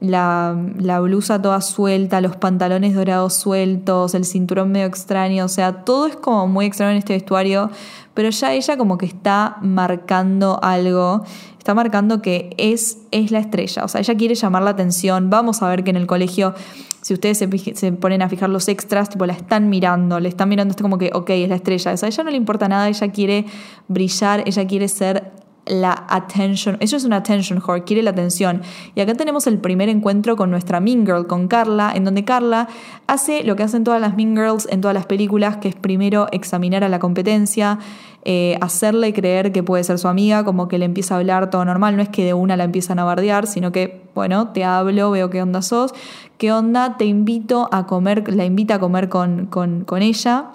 la, 0.00 0.56
la 0.78 1.00
blusa 1.00 1.42
toda 1.42 1.60
suelta, 1.60 2.20
los 2.20 2.36
pantalones 2.36 2.94
dorados 2.94 3.34
sueltos, 3.34 4.14
el 4.14 4.24
cinturón 4.24 4.70
medio 4.70 4.86
extraño, 4.86 5.44
o 5.44 5.48
sea, 5.48 5.84
todo 5.84 6.06
es 6.06 6.16
como 6.16 6.46
muy 6.46 6.66
extraño 6.66 6.92
en 6.92 6.98
este 6.98 7.14
vestuario, 7.14 7.70
pero 8.14 8.30
ya 8.30 8.52
ella 8.52 8.76
como 8.76 8.96
que 8.96 9.06
está 9.06 9.56
marcando 9.60 10.60
algo, 10.62 11.24
está 11.58 11.74
marcando 11.74 12.22
que 12.22 12.54
es, 12.58 12.98
es 13.10 13.32
la 13.32 13.40
estrella, 13.40 13.84
o 13.84 13.88
sea, 13.88 14.00
ella 14.00 14.16
quiere 14.16 14.34
llamar 14.34 14.62
la 14.62 14.70
atención, 14.70 15.30
vamos 15.30 15.62
a 15.62 15.68
ver 15.68 15.82
que 15.82 15.90
en 15.90 15.96
el 15.96 16.06
colegio, 16.06 16.54
si 17.00 17.14
ustedes 17.14 17.38
se, 17.38 17.74
se 17.74 17.92
ponen 17.92 18.22
a 18.22 18.28
fijar 18.28 18.50
los 18.50 18.68
extras, 18.68 19.08
tipo 19.10 19.26
la 19.26 19.32
están 19.32 19.68
mirando, 19.68 20.20
le 20.20 20.28
están 20.28 20.48
mirando, 20.48 20.72
esto 20.72 20.84
como 20.84 20.98
que, 20.98 21.10
ok, 21.12 21.30
es 21.30 21.48
la 21.48 21.56
estrella, 21.56 21.92
o 21.92 21.96
sea, 21.96 22.06
a 22.06 22.10
ella 22.10 22.22
no 22.22 22.30
le 22.30 22.36
importa 22.36 22.68
nada, 22.68 22.88
ella 22.88 23.10
quiere 23.10 23.46
brillar, 23.88 24.44
ella 24.46 24.64
quiere 24.66 24.86
ser 24.86 25.32
la 25.68 26.06
attention, 26.08 26.76
eso 26.80 26.96
es 26.96 27.04
una 27.04 27.16
attention 27.16 27.62
whore, 27.64 27.84
quiere 27.84 28.02
la 28.02 28.10
atención. 28.10 28.62
Y 28.94 29.00
acá 29.00 29.14
tenemos 29.14 29.46
el 29.46 29.58
primer 29.58 29.88
encuentro 29.88 30.36
con 30.36 30.50
nuestra 30.50 30.80
Mean 30.80 31.06
Girl, 31.06 31.26
con 31.26 31.48
Carla, 31.48 31.92
en 31.94 32.04
donde 32.04 32.24
Carla 32.24 32.68
hace 33.06 33.44
lo 33.44 33.56
que 33.56 33.62
hacen 33.62 33.84
todas 33.84 34.00
las 34.00 34.16
Mean 34.16 34.34
Girls 34.34 34.66
en 34.70 34.80
todas 34.80 34.94
las 34.94 35.06
películas, 35.06 35.58
que 35.58 35.68
es 35.68 35.74
primero 35.74 36.26
examinar 36.32 36.84
a 36.84 36.88
la 36.88 36.98
competencia, 36.98 37.78
eh, 38.24 38.58
hacerle 38.60 39.12
creer 39.12 39.52
que 39.52 39.62
puede 39.62 39.84
ser 39.84 39.98
su 39.98 40.08
amiga, 40.08 40.44
como 40.44 40.68
que 40.68 40.78
le 40.78 40.84
empieza 40.84 41.14
a 41.14 41.18
hablar 41.18 41.50
todo 41.50 41.64
normal, 41.64 41.96
no 41.96 42.02
es 42.02 42.08
que 42.08 42.24
de 42.24 42.34
una 42.34 42.56
la 42.56 42.64
empiezan 42.64 42.98
a 42.98 43.04
bardear, 43.04 43.46
sino 43.46 43.72
que, 43.72 44.02
bueno, 44.14 44.48
te 44.48 44.64
hablo, 44.64 45.10
veo 45.10 45.30
qué 45.30 45.42
onda 45.42 45.62
sos, 45.62 45.94
qué 46.36 46.52
onda, 46.52 46.96
te 46.96 47.04
invito 47.04 47.68
a 47.72 47.86
comer, 47.86 48.32
la 48.34 48.44
invita 48.44 48.76
a 48.76 48.78
comer 48.80 49.08
con, 49.08 49.46
con, 49.46 49.84
con 49.84 50.02
ella 50.02 50.52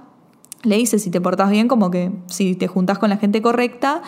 le 0.63 0.77
dice 0.77 0.97
si 0.97 1.11
te 1.11 1.21
portas 1.21 1.51
bien, 1.51 1.67
como 1.67 1.91
que 1.91 2.11
si 2.27 2.55
te 2.55 2.67
juntas 2.67 2.97
con 2.97 3.09
la 3.09 3.17
gente 3.17 3.41
correcta, 3.41 4.01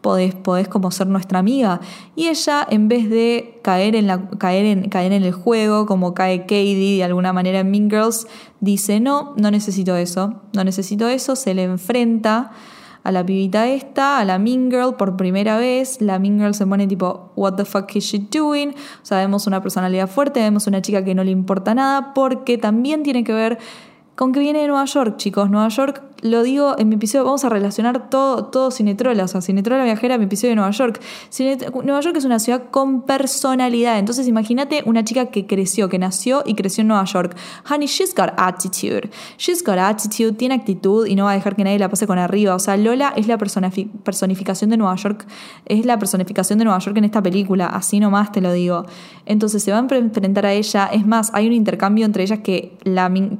podés, 0.00 0.34
podés 0.34 0.68
como 0.68 0.90
ser 0.90 1.06
nuestra 1.06 1.38
amiga. 1.38 1.80
Y 2.16 2.28
ella, 2.28 2.66
en 2.68 2.88
vez 2.88 3.08
de 3.10 3.60
caer 3.62 3.94
en, 3.94 4.06
la, 4.06 4.28
caer, 4.38 4.64
en, 4.66 4.88
caer 4.88 5.12
en 5.12 5.22
el 5.22 5.32
juego, 5.32 5.86
como 5.86 6.14
cae 6.14 6.42
Katie 6.42 6.96
de 6.96 7.04
alguna 7.04 7.32
manera 7.32 7.60
en 7.60 7.70
Mean 7.70 7.90
Girls, 7.90 8.26
dice, 8.60 9.00
no, 9.00 9.34
no 9.36 9.50
necesito 9.50 9.96
eso, 9.96 10.42
no 10.52 10.64
necesito 10.64 11.08
eso, 11.08 11.36
se 11.36 11.54
le 11.54 11.64
enfrenta 11.64 12.52
a 13.02 13.12
la 13.12 13.24
pibita 13.24 13.66
esta, 13.68 14.18
a 14.18 14.24
la 14.24 14.38
Mean 14.38 14.70
Girl 14.70 14.94
por 14.96 15.16
primera 15.16 15.58
vez. 15.58 16.00
La 16.00 16.18
Mean 16.18 16.38
Girl 16.38 16.54
se 16.54 16.66
pone 16.66 16.86
tipo, 16.86 17.32
what 17.36 17.54
the 17.54 17.64
fuck 17.64 17.94
is 17.96 18.04
she 18.04 18.18
doing? 18.18 18.70
O 18.70 19.04
sea, 19.04 19.18
vemos 19.18 19.46
una 19.46 19.62
personalidad 19.62 20.08
fuerte, 20.08 20.40
vemos 20.40 20.66
una 20.66 20.82
chica 20.82 21.04
que 21.04 21.14
no 21.14 21.24
le 21.24 21.30
importa 21.30 21.74
nada, 21.74 22.12
porque 22.14 22.58
también 22.58 23.02
tiene 23.02 23.24
que 23.24 23.32
ver 23.32 23.58
con 24.16 24.32
que 24.32 24.40
viene 24.40 24.60
de 24.60 24.68
Nueva 24.68 24.84
York, 24.84 25.16
chicos. 25.16 25.48
Nueva 25.48 25.68
York, 25.68 26.02
lo 26.22 26.42
digo 26.42 26.74
en 26.78 26.88
mi 26.88 26.96
episodio, 26.96 27.24
vamos 27.24 27.44
a 27.44 27.48
relacionar 27.48 28.10
todo, 28.10 28.46
todo 28.46 28.70
Cinetrola, 28.70 29.24
o 29.24 29.28
sea, 29.28 29.40
Cinetrola 29.40 29.84
viajera, 29.84 30.18
mi 30.18 30.24
episodio 30.24 30.50
de 30.50 30.56
Nueva 30.56 30.70
York. 30.70 31.00
Nueva 31.84 32.00
York 32.00 32.16
es 32.16 32.24
una 32.24 32.38
ciudad 32.38 32.64
con 32.70 33.02
personalidad, 33.02 33.98
entonces 33.98 34.28
imagínate 34.28 34.82
una 34.86 35.04
chica 35.04 35.26
que 35.26 35.46
creció, 35.46 35.88
que 35.88 35.98
nació 35.98 36.42
y 36.44 36.54
creció 36.54 36.82
en 36.82 36.88
Nueva 36.88 37.04
York. 37.04 37.36
Honey, 37.70 37.86
she's 37.86 38.14
got 38.14 38.30
attitude. 38.36 39.10
She's 39.38 39.64
got 39.64 39.78
attitude, 39.78 40.32
tiene 40.32 40.54
actitud 40.54 41.06
y 41.06 41.14
no 41.14 41.24
va 41.24 41.32
a 41.32 41.34
dejar 41.34 41.56
que 41.56 41.64
nadie 41.64 41.78
la 41.78 41.88
pase 41.88 42.06
con 42.06 42.18
arriba. 42.18 42.54
O 42.54 42.58
sea, 42.58 42.76
Lola 42.76 43.12
es 43.16 43.26
la 43.26 43.38
personifi- 43.38 43.90
personificación 44.02 44.70
de 44.70 44.76
Nueva 44.76 44.96
York, 44.96 45.26
es 45.66 45.86
la 45.86 45.98
personificación 45.98 46.58
de 46.58 46.64
Nueva 46.64 46.80
York 46.80 46.96
en 46.96 47.04
esta 47.04 47.22
película, 47.22 47.66
así 47.66 48.00
nomás 48.00 48.32
te 48.32 48.40
lo 48.40 48.52
digo. 48.52 48.86
Entonces 49.26 49.62
se 49.62 49.72
va 49.72 49.78
a 49.78 49.80
enfrentar 49.80 50.46
a 50.46 50.52
ella, 50.52 50.90
es 50.92 51.06
más, 51.06 51.30
hay 51.34 51.46
un 51.46 51.52
intercambio 51.52 52.04
entre 52.04 52.24
ellas 52.24 52.40
que, 52.40 52.76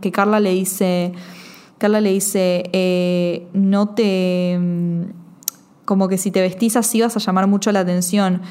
que 0.01 0.13
Carla 0.13 0.41
le 0.41 0.51
dice... 0.51 1.13
Carla 1.81 2.01
le 2.01 2.11
dice, 2.13 2.63
eh, 2.73 3.49
no 3.55 3.89
te... 3.95 4.57
mm, 4.61 5.03
Como 5.87 6.07
que 6.09 6.19
si 6.19 6.31
te 6.31 6.41
vestís 6.41 6.77
así 6.77 7.01
vas 7.01 7.17
a 7.17 7.21
llamar 7.21 7.47
mucho 7.49 7.73
la 7.73 7.81
atención. 7.81 8.43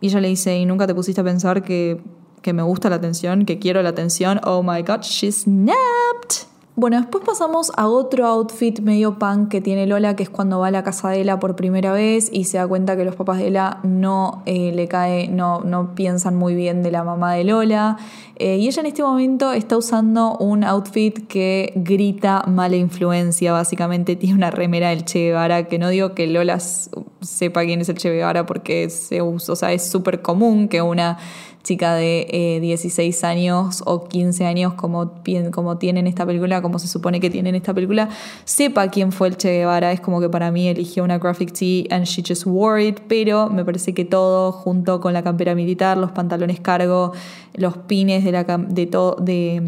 Y 0.00 0.08
ella 0.08 0.20
le 0.20 0.28
dice, 0.28 0.58
¿y 0.58 0.66
nunca 0.66 0.86
te 0.86 0.94
pusiste 0.94 1.20
a 1.20 1.24
pensar 1.24 1.62
que, 1.62 2.02
que 2.42 2.52
me 2.52 2.62
gusta 2.62 2.90
la 2.90 2.96
atención, 2.96 3.44
que 3.46 3.58
quiero 3.60 3.82
la 3.82 3.90
atención? 3.90 4.40
Oh 4.44 4.62
my 4.64 4.82
god, 4.82 5.00
she 5.02 5.30
snapped. 5.30 6.48
Bueno, 6.74 6.96
después 6.96 7.22
pasamos 7.22 7.70
a 7.76 7.86
otro 7.86 8.26
outfit 8.26 8.80
medio 8.80 9.18
punk 9.18 9.50
que 9.50 9.60
tiene 9.60 9.86
Lola, 9.86 10.16
que 10.16 10.22
es 10.22 10.30
cuando 10.30 10.60
va 10.60 10.68
a 10.68 10.70
la 10.70 10.82
casa 10.82 11.10
de 11.10 11.20
Ela 11.20 11.38
por 11.38 11.54
primera 11.54 11.92
vez 11.92 12.30
y 12.32 12.44
se 12.44 12.56
da 12.56 12.66
cuenta 12.66 12.96
que 12.96 13.04
los 13.04 13.14
papás 13.14 13.40
de 13.40 13.48
Ela 13.48 13.80
no 13.82 14.42
eh, 14.46 14.72
le 14.72 14.88
cae, 14.88 15.28
no, 15.28 15.60
no 15.60 15.94
piensan 15.94 16.34
muy 16.34 16.54
bien 16.54 16.82
de 16.82 16.90
la 16.90 17.04
mamá 17.04 17.34
de 17.34 17.44
Lola. 17.44 17.98
Eh, 18.36 18.56
y 18.56 18.68
ella 18.68 18.80
en 18.80 18.86
este 18.86 19.02
momento 19.02 19.52
está 19.52 19.76
usando 19.76 20.38
un 20.38 20.64
outfit 20.64 21.26
que 21.28 21.74
grita 21.76 22.42
mala 22.46 22.76
influencia, 22.76 23.52
básicamente 23.52 24.16
tiene 24.16 24.34
una 24.34 24.50
remera 24.50 24.88
del 24.88 25.04
Che 25.04 25.26
Guevara, 25.26 25.68
que 25.68 25.78
no 25.78 25.90
digo 25.90 26.14
que 26.14 26.26
Lola 26.26 26.58
sepa 26.58 27.64
quién 27.64 27.82
es 27.82 27.90
el 27.90 27.98
Che 27.98 28.10
Guevara 28.10 28.46
porque 28.46 28.88
se 28.88 29.20
usa, 29.20 29.74
es 29.74 29.84
súper 29.84 30.22
común 30.22 30.68
que 30.68 30.80
una 30.80 31.18
chica 31.62 31.94
de 31.94 32.26
eh, 32.30 32.60
16 32.60 33.24
años 33.24 33.82
o 33.86 34.04
15 34.04 34.46
años 34.46 34.74
como, 34.74 35.12
como 35.52 35.78
tiene 35.78 36.00
en 36.00 36.06
esta 36.06 36.26
película, 36.26 36.62
como 36.62 36.78
se 36.78 36.88
supone 36.88 37.20
que 37.20 37.30
tiene 37.30 37.50
en 37.50 37.54
esta 37.54 37.72
película, 37.72 38.08
sepa 38.44 38.88
quién 38.88 39.12
fue 39.12 39.28
el 39.28 39.36
Che 39.36 39.58
Guevara. 39.58 39.92
Es 39.92 40.00
como 40.00 40.20
que 40.20 40.28
para 40.28 40.50
mí 40.50 40.68
eligió 40.68 41.04
una 41.04 41.18
graphic 41.18 41.52
tee 41.52 41.86
and 41.90 42.04
she 42.04 42.22
just 42.26 42.44
wore 42.46 42.84
it, 42.84 43.00
pero 43.08 43.48
me 43.48 43.64
parece 43.64 43.94
que 43.94 44.04
todo 44.04 44.52
junto 44.52 45.00
con 45.00 45.12
la 45.12 45.22
campera 45.22 45.54
militar, 45.54 45.96
los 45.96 46.12
pantalones 46.12 46.60
cargo, 46.60 47.12
los 47.54 47.76
pines 47.78 48.24
de, 48.24 48.32
la, 48.32 48.44
de 48.44 48.86
todo... 48.86 49.16
De, 49.16 49.62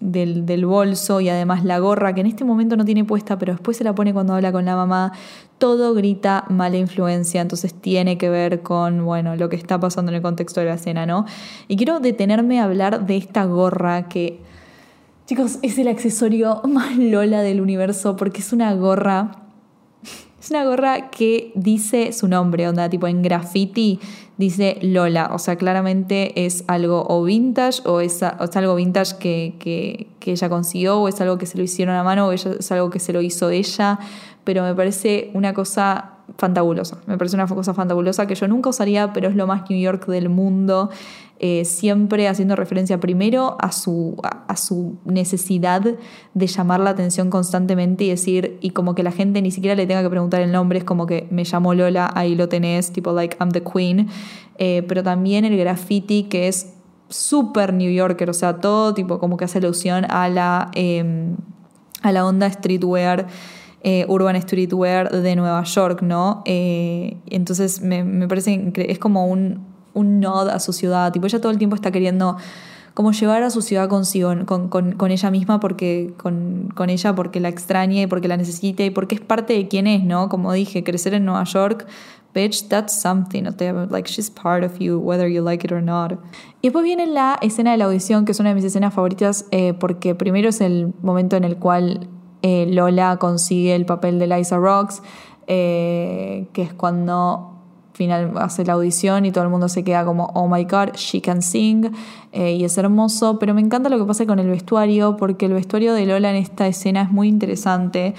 del 0.00 0.64
bolso 0.64 1.20
y 1.20 1.28
además 1.28 1.64
la 1.64 1.80
gorra 1.80 2.14
que 2.14 2.20
en 2.20 2.28
este 2.28 2.44
momento 2.44 2.76
no 2.76 2.84
tiene 2.84 3.04
puesta 3.04 3.36
pero 3.36 3.54
después 3.54 3.76
se 3.76 3.82
la 3.82 3.96
pone 3.96 4.12
cuando 4.12 4.32
habla 4.32 4.52
con 4.52 4.64
la 4.64 4.76
mamá 4.76 5.12
todo 5.58 5.94
grita 5.94 6.44
mala 6.48 6.76
influencia 6.76 7.40
entonces 7.40 7.74
tiene 7.74 8.16
que 8.16 8.30
ver 8.30 8.62
con 8.62 9.04
bueno 9.04 9.36
lo 9.36 9.48
que 9.48 9.56
está 9.56 9.78
pasando 9.78 10.10
en 10.10 10.16
el 10.16 10.22
contexto 10.22 10.60
de 10.60 10.66
la 10.66 10.74
escena 10.74 11.06
no 11.06 11.26
y 11.66 11.76
quiero 11.76 12.00
detenerme 12.00 12.60
a 12.60 12.64
hablar 12.64 13.06
de 13.06 13.16
esta 13.16 13.44
gorra 13.44 14.08
que 14.08 14.40
chicos 15.26 15.58
es 15.62 15.78
el 15.78 15.88
accesorio 15.88 16.62
más 16.68 16.96
lola 16.96 17.42
del 17.42 17.60
universo 17.60 18.16
porque 18.16 18.40
es 18.40 18.52
una 18.52 18.72
gorra 18.74 19.48
es 20.40 20.50
una 20.50 20.64
gorra 20.64 21.10
que 21.10 21.50
dice 21.56 22.12
su 22.12 22.28
nombre, 22.28 22.68
onda, 22.68 22.88
tipo 22.88 23.08
en 23.08 23.22
graffiti 23.22 23.98
dice 24.38 24.78
Lola. 24.82 25.30
O 25.34 25.38
sea, 25.38 25.56
claramente 25.56 26.46
es 26.46 26.64
algo 26.68 27.04
o 27.08 27.24
vintage 27.24 27.82
o 27.84 28.00
es, 28.00 28.22
es 28.22 28.56
algo 28.56 28.76
vintage 28.76 29.18
que, 29.18 29.54
que, 29.58 30.06
ella 30.30 30.50
consiguió 30.50 31.00
o 31.00 31.08
es 31.08 31.18
algo 31.22 31.38
que 31.38 31.46
se 31.46 31.56
lo 31.56 31.64
hicieron 31.64 31.94
a 31.94 32.04
mano 32.04 32.28
o 32.28 32.32
es 32.32 32.70
algo 32.70 32.90
que 32.90 33.00
se 33.00 33.14
lo 33.14 33.22
hizo 33.22 33.48
ella. 33.48 33.98
Pero 34.48 34.62
me 34.62 34.74
parece 34.74 35.30
una 35.34 35.52
cosa 35.52 36.12
fantabulosa. 36.38 36.96
Me 37.04 37.18
parece 37.18 37.36
una 37.36 37.46
cosa 37.46 37.74
fantabulosa 37.74 38.26
que 38.26 38.34
yo 38.34 38.48
nunca 38.48 38.70
usaría, 38.70 39.12
pero 39.12 39.28
es 39.28 39.36
lo 39.36 39.46
más 39.46 39.68
New 39.68 39.78
York 39.78 40.06
del 40.06 40.30
mundo. 40.30 40.88
Eh, 41.38 41.66
siempre 41.66 42.28
haciendo 42.28 42.56
referencia 42.56 42.98
primero 42.98 43.58
a 43.60 43.72
su, 43.72 44.16
a, 44.22 44.56
su 44.56 44.96
necesidad 45.04 45.82
de 46.32 46.46
llamar 46.46 46.80
la 46.80 46.88
atención 46.88 47.28
constantemente 47.28 48.04
y 48.04 48.08
decir, 48.08 48.56
y 48.62 48.70
como 48.70 48.94
que 48.94 49.02
la 49.02 49.12
gente 49.12 49.42
ni 49.42 49.50
siquiera 49.50 49.76
le 49.76 49.86
tenga 49.86 50.02
que 50.02 50.08
preguntar 50.08 50.40
el 50.40 50.50
nombre, 50.50 50.78
es 50.78 50.84
como 50.84 51.04
que 51.04 51.28
me 51.30 51.44
llamo 51.44 51.74
Lola, 51.74 52.10
ahí 52.14 52.34
lo 52.34 52.48
tenés, 52.48 52.90
tipo 52.90 53.12
like 53.12 53.36
I'm 53.38 53.50
the 53.50 53.62
queen. 53.62 54.08
Eh, 54.56 54.82
pero 54.88 55.02
también 55.02 55.44
el 55.44 55.58
graffiti 55.58 56.22
que 56.22 56.48
es 56.48 56.72
súper 57.10 57.74
New 57.74 57.92
Yorker, 57.92 58.30
o 58.30 58.34
sea, 58.34 58.60
todo 58.62 58.94
tipo 58.94 59.18
como 59.18 59.36
que 59.36 59.44
hace 59.44 59.58
alusión 59.58 60.06
a 60.08 60.30
la, 60.30 60.70
eh, 60.72 61.34
a 62.00 62.12
la 62.12 62.24
onda 62.24 62.50
streetwear 62.50 63.26
eh, 63.82 64.04
urban 64.08 64.40
streetwear 64.40 65.10
de 65.10 65.36
Nueva 65.36 65.62
York, 65.64 66.02
¿no? 66.02 66.42
Eh, 66.44 67.16
entonces 67.26 67.80
me, 67.80 68.04
me 68.04 68.26
parece 68.28 68.52
incre- 68.52 68.86
es 68.88 68.98
como 68.98 69.26
un, 69.26 69.66
un 69.94 70.20
nod 70.20 70.48
a 70.48 70.58
su 70.58 70.72
ciudad, 70.72 71.12
tipo 71.12 71.26
ella 71.26 71.40
todo 71.40 71.52
el 71.52 71.58
tiempo 71.58 71.76
está 71.76 71.90
queriendo 71.90 72.36
llevar 73.12 73.42
a 73.44 73.50
su 73.50 73.62
ciudad 73.62 73.88
consigo, 73.88 74.34
con, 74.44 74.68
con, 74.68 75.10
ella 75.10 75.30
misma, 75.30 75.60
porque 75.60 76.12
con, 76.16 76.68
con 76.74 76.90
ella 76.90 77.14
porque 77.14 77.38
la 77.40 77.48
extraña 77.48 78.02
y 78.02 78.06
porque 78.06 78.26
la 78.28 78.36
necesita 78.36 78.82
y 78.82 78.90
porque 78.90 79.14
es 79.14 79.20
parte 79.20 79.54
de 79.54 79.68
quién 79.68 79.86
es, 79.86 80.02
¿no? 80.02 80.28
Como 80.28 80.52
dije, 80.52 80.82
crecer 80.82 81.14
en 81.14 81.24
Nueva 81.24 81.44
York, 81.44 81.86
bitch, 82.34 82.68
that's 82.68 83.00
something, 83.00 83.44
like 83.90 84.10
she's 84.10 84.30
part 84.30 84.64
of 84.64 84.78
you, 84.78 84.98
whether 84.98 85.28
you 85.28 85.42
like 85.42 85.64
it 85.64 85.72
or 85.72 85.82
not. 85.82 86.18
Y 86.60 86.68
después 86.68 86.84
viene 86.84 87.06
la 87.06 87.38
escena 87.40 87.70
de 87.70 87.78
la 87.78 87.84
audición, 87.84 88.24
que 88.24 88.32
es 88.32 88.40
una 88.40 88.48
de 88.48 88.56
mis 88.56 88.64
escenas 88.64 88.92
favoritas, 88.92 89.46
eh, 89.52 89.74
porque 89.74 90.16
primero 90.16 90.48
es 90.48 90.60
el 90.60 90.92
momento 91.00 91.36
en 91.36 91.44
el 91.44 91.56
cual 91.56 92.08
eh, 92.42 92.66
Lola 92.70 93.16
consigue 93.18 93.74
el 93.74 93.84
papel 93.86 94.18
de 94.18 94.26
Liza 94.26 94.56
Rocks, 94.56 95.02
eh, 95.46 96.46
que 96.52 96.62
es 96.62 96.72
cuando 96.72 97.54
final 97.94 98.34
hace 98.36 98.64
la 98.64 98.74
audición 98.74 99.26
y 99.26 99.32
todo 99.32 99.42
el 99.42 99.50
mundo 99.50 99.68
se 99.68 99.82
queda 99.82 100.04
como, 100.04 100.26
oh 100.34 100.46
my 100.46 100.62
god, 100.64 100.94
she 100.94 101.20
can 101.20 101.42
sing, 101.42 101.90
eh, 102.32 102.52
y 102.52 102.64
es 102.64 102.78
hermoso, 102.78 103.40
pero 103.40 103.54
me 103.54 103.60
encanta 103.60 103.88
lo 103.88 103.98
que 103.98 104.04
pasa 104.04 104.24
con 104.24 104.38
el 104.38 104.48
vestuario, 104.48 105.16
porque 105.16 105.46
el 105.46 105.54
vestuario 105.54 105.94
de 105.94 106.06
Lola 106.06 106.30
en 106.30 106.36
esta 106.36 106.68
escena 106.68 107.02
es 107.02 107.10
muy 107.10 107.26
interesante, 107.26 108.14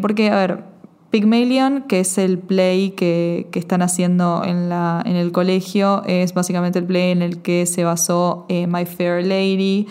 porque, 0.00 0.30
a 0.30 0.36
ver, 0.36 0.64
Pygmalion, 1.10 1.84
que 1.88 2.00
es 2.00 2.18
el 2.18 2.38
play 2.38 2.90
que, 2.90 3.48
que 3.50 3.58
están 3.58 3.82
haciendo 3.82 4.42
en, 4.44 4.68
la, 4.68 5.02
en 5.04 5.16
el 5.16 5.32
colegio, 5.32 6.02
es 6.06 6.34
básicamente 6.34 6.78
el 6.78 6.84
play 6.84 7.10
en 7.10 7.22
el 7.22 7.42
que 7.42 7.66
se 7.66 7.82
basó 7.82 8.46
My 8.48 8.84
Fair 8.84 9.26
Lady. 9.26 9.88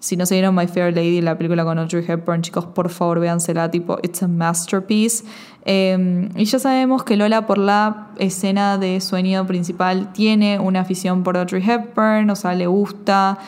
Si 0.00 0.16
no 0.16 0.24
se 0.24 0.34
vieron 0.34 0.54
My 0.54 0.66
Fair 0.66 0.94
Lady, 0.94 1.20
la 1.20 1.36
película 1.36 1.62
con 1.62 1.78
Audrey 1.78 2.04
Hepburn, 2.06 2.40
chicos, 2.40 2.64
por 2.64 2.88
favor 2.88 3.20
véansela, 3.20 3.70
tipo, 3.70 3.98
it's 4.02 4.22
a 4.22 4.28
masterpiece. 4.28 5.24
Eh, 5.66 6.28
y 6.34 6.44
ya 6.46 6.58
sabemos 6.58 7.04
que 7.04 7.16
Lola, 7.16 7.46
por 7.46 7.58
la 7.58 8.08
escena 8.18 8.78
de 8.78 9.00
sueño 9.02 9.46
principal, 9.46 10.12
tiene 10.12 10.58
una 10.58 10.80
afición 10.80 11.22
por 11.22 11.36
Audrey 11.36 11.62
Hepburn, 11.62 12.30
o 12.30 12.34
sea, 12.34 12.54
le 12.54 12.66
gusta. 12.66 13.38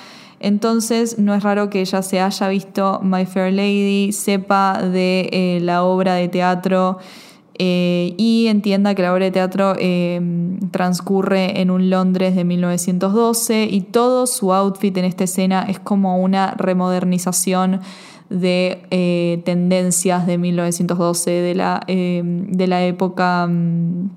Entonces, 0.41 1.19
no 1.19 1.35
es 1.35 1.43
raro 1.43 1.71
que 1.71 1.81
ella 1.81 2.03
se 2.03 2.21
haya 2.21 2.49
visto 2.49 3.01
My 3.03 3.25
Fair 3.25 3.53
Lady, 3.53 4.13
sepa 4.13 4.83
de 4.83 5.31
eh, 5.33 5.61
la 5.63 5.85
obra 5.85 6.15
de 6.15 6.29
teatro 6.29 6.99
eh, 7.59 8.15
y 8.17 8.47
entienda 8.49 8.95
que 8.95 9.03
la 9.03 9.13
obra 9.13 9.27
de 9.27 9.31
teatro 9.31 9.75
eh, 9.79 10.21
transcurre 10.71 11.61
en 11.61 11.71
un 11.71 11.91
Londres 11.91 12.35
de 12.35 12.45
1912 12.45 13.69
y 13.71 13.81
todo 13.83 14.27
su 14.27 14.53
outfit 14.53 14.97
en 14.97 15.05
esta 15.05 15.25
escena 15.25 15.67
es 15.69 15.79
como 15.79 16.19
una 16.19 16.53
remodernización 16.53 17.81
de 18.33 18.83
eh, 18.91 19.43
tendencias 19.45 20.27
de 20.27 20.39
1912, 20.39 21.31
de 21.31 21.55
la, 21.55 21.83
eh, 21.87 22.23
de 22.25 22.67
la 22.67 22.83
época 22.85 23.47
mm, 23.47 24.11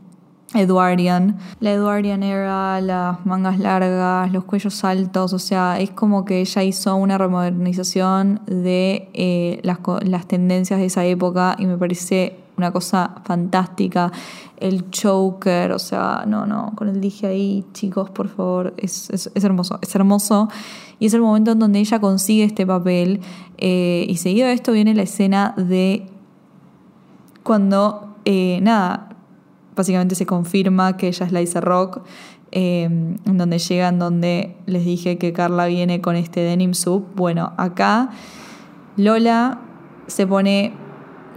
Edwardian. 0.54 1.38
La 1.60 1.74
Edwardian 1.74 2.24
era 2.24 2.80
las 2.80 3.26
mangas 3.26 3.60
largas, 3.60 4.32
los 4.32 4.46
cuellos 4.46 4.84
altos, 4.86 5.34
o 5.34 5.40
sea, 5.40 5.80
es 5.80 5.92
como 5.92 6.24
que 6.24 6.40
ella 6.40 6.64
hizo 6.64 6.96
una 6.96 7.18
remodernización 7.18 8.42
de 8.48 9.10
eh, 9.14 9.60
las, 9.64 9.80
las 10.04 10.28
tendencias 10.28 10.80
de 10.80 10.86
esa 10.86 11.06
época 11.06 11.56
y 11.60 11.66
me 11.66 11.78
parece 11.78 12.45
una 12.58 12.72
cosa 12.72 13.16
fantástica. 13.24 14.12
El 14.58 14.90
choker, 14.90 15.72
o 15.72 15.80
sea, 15.80 16.24
no, 16.28 16.46
no, 16.46 16.74
con 16.76 16.88
el 16.90 17.02
dije 17.02 17.28
ahí, 17.28 17.66
chicos, 17.74 18.10
por 18.10 18.28
favor, 18.30 18.74
es, 18.78 19.10
es, 19.10 19.32
es 19.34 19.44
hermoso, 19.44 19.80
es 19.82 19.94
hermoso. 19.96 20.48
Y 21.00 21.08
es 21.08 21.14
el 21.14 21.22
momento 21.22 21.52
en 21.52 21.60
donde 21.60 21.80
ella 21.80 22.00
consigue 22.00 22.44
este 22.44 22.66
papel. 22.66 23.22
eh, 23.58 24.06
y 24.08 24.18
seguido 24.18 24.48
de 24.48 24.54
esto 24.54 24.72
viene 24.72 24.94
la 24.94 25.04
escena 25.04 25.54
de 25.58 26.08
cuando, 27.44 28.16
eh, 28.26 28.60
nada, 28.62 29.10
básicamente 29.76 30.16
se 30.16 30.26
confirma 30.26 30.98
que 30.98 31.08
ella 31.10 31.26
es 31.26 31.32
Liza 31.32 31.62
Rock, 31.62 32.02
eh, 32.52 32.84
en 32.86 33.38
donde 33.38 33.60
llegan, 33.60 34.00
donde 34.00 34.56
les 34.66 34.86
dije 34.86 35.18
que 35.18 35.34
Carla 35.34 35.66
viene 35.66 36.02
con 36.02 36.16
este 36.16 36.40
denim 36.40 36.74
soup. 36.74 37.06
Bueno, 37.16 37.54
acá 37.58 38.10
Lola 38.98 39.60
se 40.08 40.26
pone, 40.26 40.74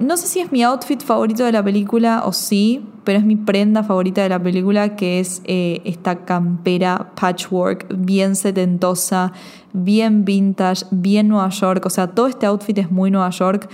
no 0.01 0.17
sé 0.17 0.27
si 0.27 0.41
es 0.41 0.53
mi 0.53 0.63
outfit 0.63 1.03
favorito 1.03 1.45
de 1.45 1.53
la 1.53 1.63
película 1.63 2.23
o 2.25 2.33
sí, 2.33 2.85
pero 3.05 3.19
es 3.19 3.25
mi 3.25 3.37
prenda 3.37 3.83
favorita 3.83 4.23
de 4.23 4.29
la 4.29 4.43
película, 4.43 4.97
que 4.97 5.21
es 5.21 5.43
eh, 5.45 5.81
esta 5.85 6.25
campera 6.25 7.13
patchwork, 7.15 7.87
bien 7.97 8.37
setentosa, 8.37 9.33
bien 9.73 10.25
vintage, 10.25 10.85
bien 10.91 11.29
Nueva 11.29 11.49
York, 11.49 11.87
o 11.87 11.91
sea, 11.91 12.09
todo 12.09 12.27
este 12.27 12.47
outfit 12.47 12.79
es 12.79 12.91
muy 12.91 13.11
Nueva 13.11 13.31
York. 13.31 13.69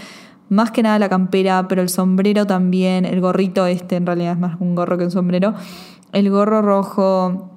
Más 0.51 0.71
que 0.71 0.83
nada 0.83 0.99
la 0.99 1.09
campera, 1.09 1.67
pero 1.69 1.83
el 1.83 1.89
sombrero 1.89 2.47
también, 2.47 3.05
el 3.05 3.21
gorrito 3.21 3.67
este 3.67 3.97
en 3.97 4.07
realidad 4.07 4.33
es 4.33 4.39
más 4.39 4.61
un 4.61 4.75
gorro 4.75 4.99
que 4.99 5.05
un 5.05 5.11
sombrero. 5.11 5.55
El 6.13 6.31
gorro 6.31 6.63
rojo, 6.63 7.51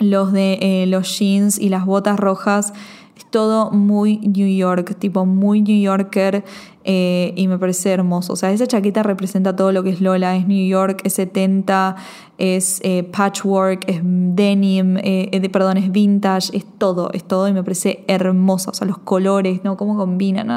los 0.00 0.32
de 0.32 0.58
eh, 0.60 0.86
los 0.86 1.18
jeans 1.18 1.58
y 1.58 1.68
las 1.68 1.84
botas 1.84 2.18
rojas, 2.18 2.72
es 3.16 3.24
todo 3.26 3.70
muy 3.70 4.18
New 4.18 4.48
York, 4.48 4.96
tipo 4.98 5.24
muy 5.24 5.60
New 5.62 5.80
Yorker 5.80 6.44
eh, 6.82 7.32
y 7.36 7.46
me 7.48 7.58
parece 7.58 7.90
hermoso. 7.92 8.32
O 8.32 8.36
sea, 8.36 8.50
esa 8.50 8.66
chaqueta 8.66 9.02
representa 9.04 9.54
todo 9.54 9.70
lo 9.72 9.82
que 9.84 9.90
es 9.90 10.00
Lola, 10.00 10.36
es 10.36 10.46
New 10.48 10.66
York, 10.68 11.00
es 11.04 11.14
70, 11.14 11.94
es 12.38 12.80
eh, 12.82 13.04
patchwork, 13.04 13.88
es 13.88 14.00
denim, 14.02 14.96
eh, 14.98 15.30
de- 15.40 15.48
perdón, 15.48 15.76
es 15.76 15.92
vintage, 15.92 16.56
es 16.56 16.64
todo, 16.78 17.10
es 17.12 17.22
todo 17.24 17.46
y 17.48 17.52
me 17.52 17.62
parece 17.62 18.04
hermoso. 18.08 18.72
O 18.72 18.74
sea, 18.74 18.86
los 18.86 18.98
colores, 18.98 19.60
¿no? 19.62 19.76
Cómo 19.76 19.96
combinan, 19.96 20.48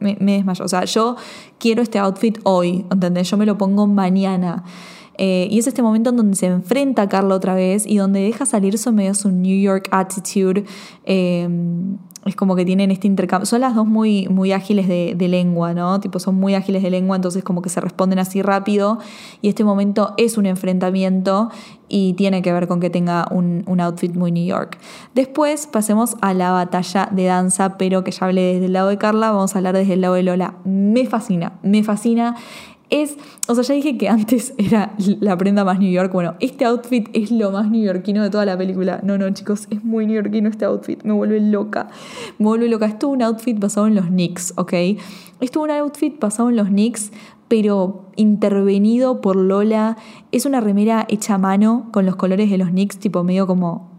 me, 0.00 0.16
me 0.20 0.32
desmayo. 0.34 0.64
O 0.64 0.68
sea, 0.68 0.84
yo 0.84 1.16
quiero 1.58 1.82
este 1.82 1.98
outfit 1.98 2.38
hoy, 2.44 2.84
¿entendés? 2.90 3.30
Yo 3.30 3.36
me 3.38 3.46
lo 3.46 3.56
pongo 3.56 3.86
mañana. 3.86 4.64
Eh, 5.22 5.48
y 5.50 5.58
es 5.58 5.66
este 5.66 5.82
momento 5.82 6.08
en 6.08 6.16
donde 6.16 6.34
se 6.34 6.46
enfrenta 6.46 7.02
a 7.02 7.08
Carla 7.10 7.34
otra 7.34 7.54
vez 7.54 7.86
y 7.86 7.98
donde 7.98 8.20
deja 8.20 8.46
salir 8.46 8.78
su 8.78 8.90
medio 8.90 9.12
su 9.12 9.30
New 9.30 9.60
York 9.60 9.86
attitude. 9.92 10.64
Eh, 11.04 11.46
es 12.26 12.36
como 12.36 12.54
que 12.54 12.64
tienen 12.64 12.90
este 12.90 13.06
intercambio. 13.06 13.46
Son 13.46 13.60
las 13.60 13.74
dos 13.74 13.86
muy, 13.86 14.28
muy 14.28 14.52
ágiles 14.52 14.88
de, 14.88 15.14
de 15.16 15.28
lengua, 15.28 15.72
¿no? 15.72 16.00
Tipo, 16.00 16.18
son 16.18 16.36
muy 16.36 16.54
ágiles 16.54 16.82
de 16.82 16.90
lengua, 16.90 17.16
entonces 17.16 17.42
como 17.42 17.62
que 17.62 17.70
se 17.70 17.80
responden 17.80 18.18
así 18.18 18.42
rápido. 18.42 18.98
Y 19.40 19.48
este 19.48 19.64
momento 19.64 20.14
es 20.16 20.36
un 20.36 20.46
enfrentamiento 20.46 21.50
y 21.88 22.12
tiene 22.14 22.42
que 22.42 22.52
ver 22.52 22.68
con 22.68 22.78
que 22.80 22.90
tenga 22.90 23.26
un, 23.30 23.64
un 23.66 23.80
outfit 23.80 24.14
muy 24.14 24.32
New 24.32 24.44
York. 24.44 24.78
Después 25.14 25.66
pasemos 25.66 26.16
a 26.20 26.34
la 26.34 26.50
batalla 26.52 27.08
de 27.10 27.24
danza, 27.24 27.78
pero 27.78 28.04
que 28.04 28.10
ya 28.10 28.26
hablé 28.26 28.54
desde 28.54 28.66
el 28.66 28.74
lado 28.74 28.88
de 28.88 28.98
Carla, 28.98 29.30
vamos 29.30 29.54
a 29.54 29.58
hablar 29.58 29.76
desde 29.76 29.94
el 29.94 30.02
lado 30.02 30.14
de 30.14 30.22
Lola. 30.22 30.56
Me 30.64 31.06
fascina, 31.06 31.58
me 31.62 31.82
fascina. 31.82 32.36
Es, 32.90 33.16
o 33.46 33.54
sea, 33.54 33.62
ya 33.62 33.74
dije 33.74 33.96
que 33.96 34.08
antes 34.08 34.54
era 34.58 34.94
la 34.98 35.36
prenda 35.36 35.64
más 35.64 35.78
New 35.78 35.90
York. 35.90 36.12
Bueno, 36.12 36.34
este 36.40 36.64
outfit 36.64 37.08
es 37.12 37.30
lo 37.30 37.50
más 37.50 37.70
neoyorquino 37.70 38.22
de 38.22 38.30
toda 38.30 38.44
la 38.44 38.58
película. 38.58 39.00
No, 39.02 39.16
no, 39.16 39.30
chicos, 39.30 39.66
es 39.70 39.82
muy 39.84 40.06
neoyorquino 40.06 40.48
este 40.48 40.64
outfit. 40.64 41.02
Me 41.04 41.12
vuelve 41.12 41.40
loca. 41.40 41.88
Me 42.38 42.46
vuelve 42.46 42.68
loca. 42.68 42.86
Esto 42.86 43.08
es 43.08 43.14
un 43.14 43.22
outfit 43.22 43.58
basado 43.58 43.86
en 43.86 43.94
los 43.94 44.06
Knicks, 44.06 44.54
¿ok? 44.56 44.72
Esto 44.72 44.98
es 45.40 45.56
un 45.56 45.70
outfit 45.70 46.20
basado 46.20 46.50
en 46.50 46.56
los 46.56 46.68
Knicks, 46.68 47.12
pero 47.48 48.06
intervenido 48.16 49.20
por 49.20 49.36
Lola. 49.36 49.96
Es 50.32 50.44
una 50.44 50.60
remera 50.60 51.06
hecha 51.08 51.34
a 51.34 51.38
mano 51.38 51.88
con 51.92 52.06
los 52.06 52.16
colores 52.16 52.50
de 52.50 52.58
los 52.58 52.68
Knicks, 52.68 52.98
tipo 52.98 53.24
medio 53.24 53.46
como 53.46 53.89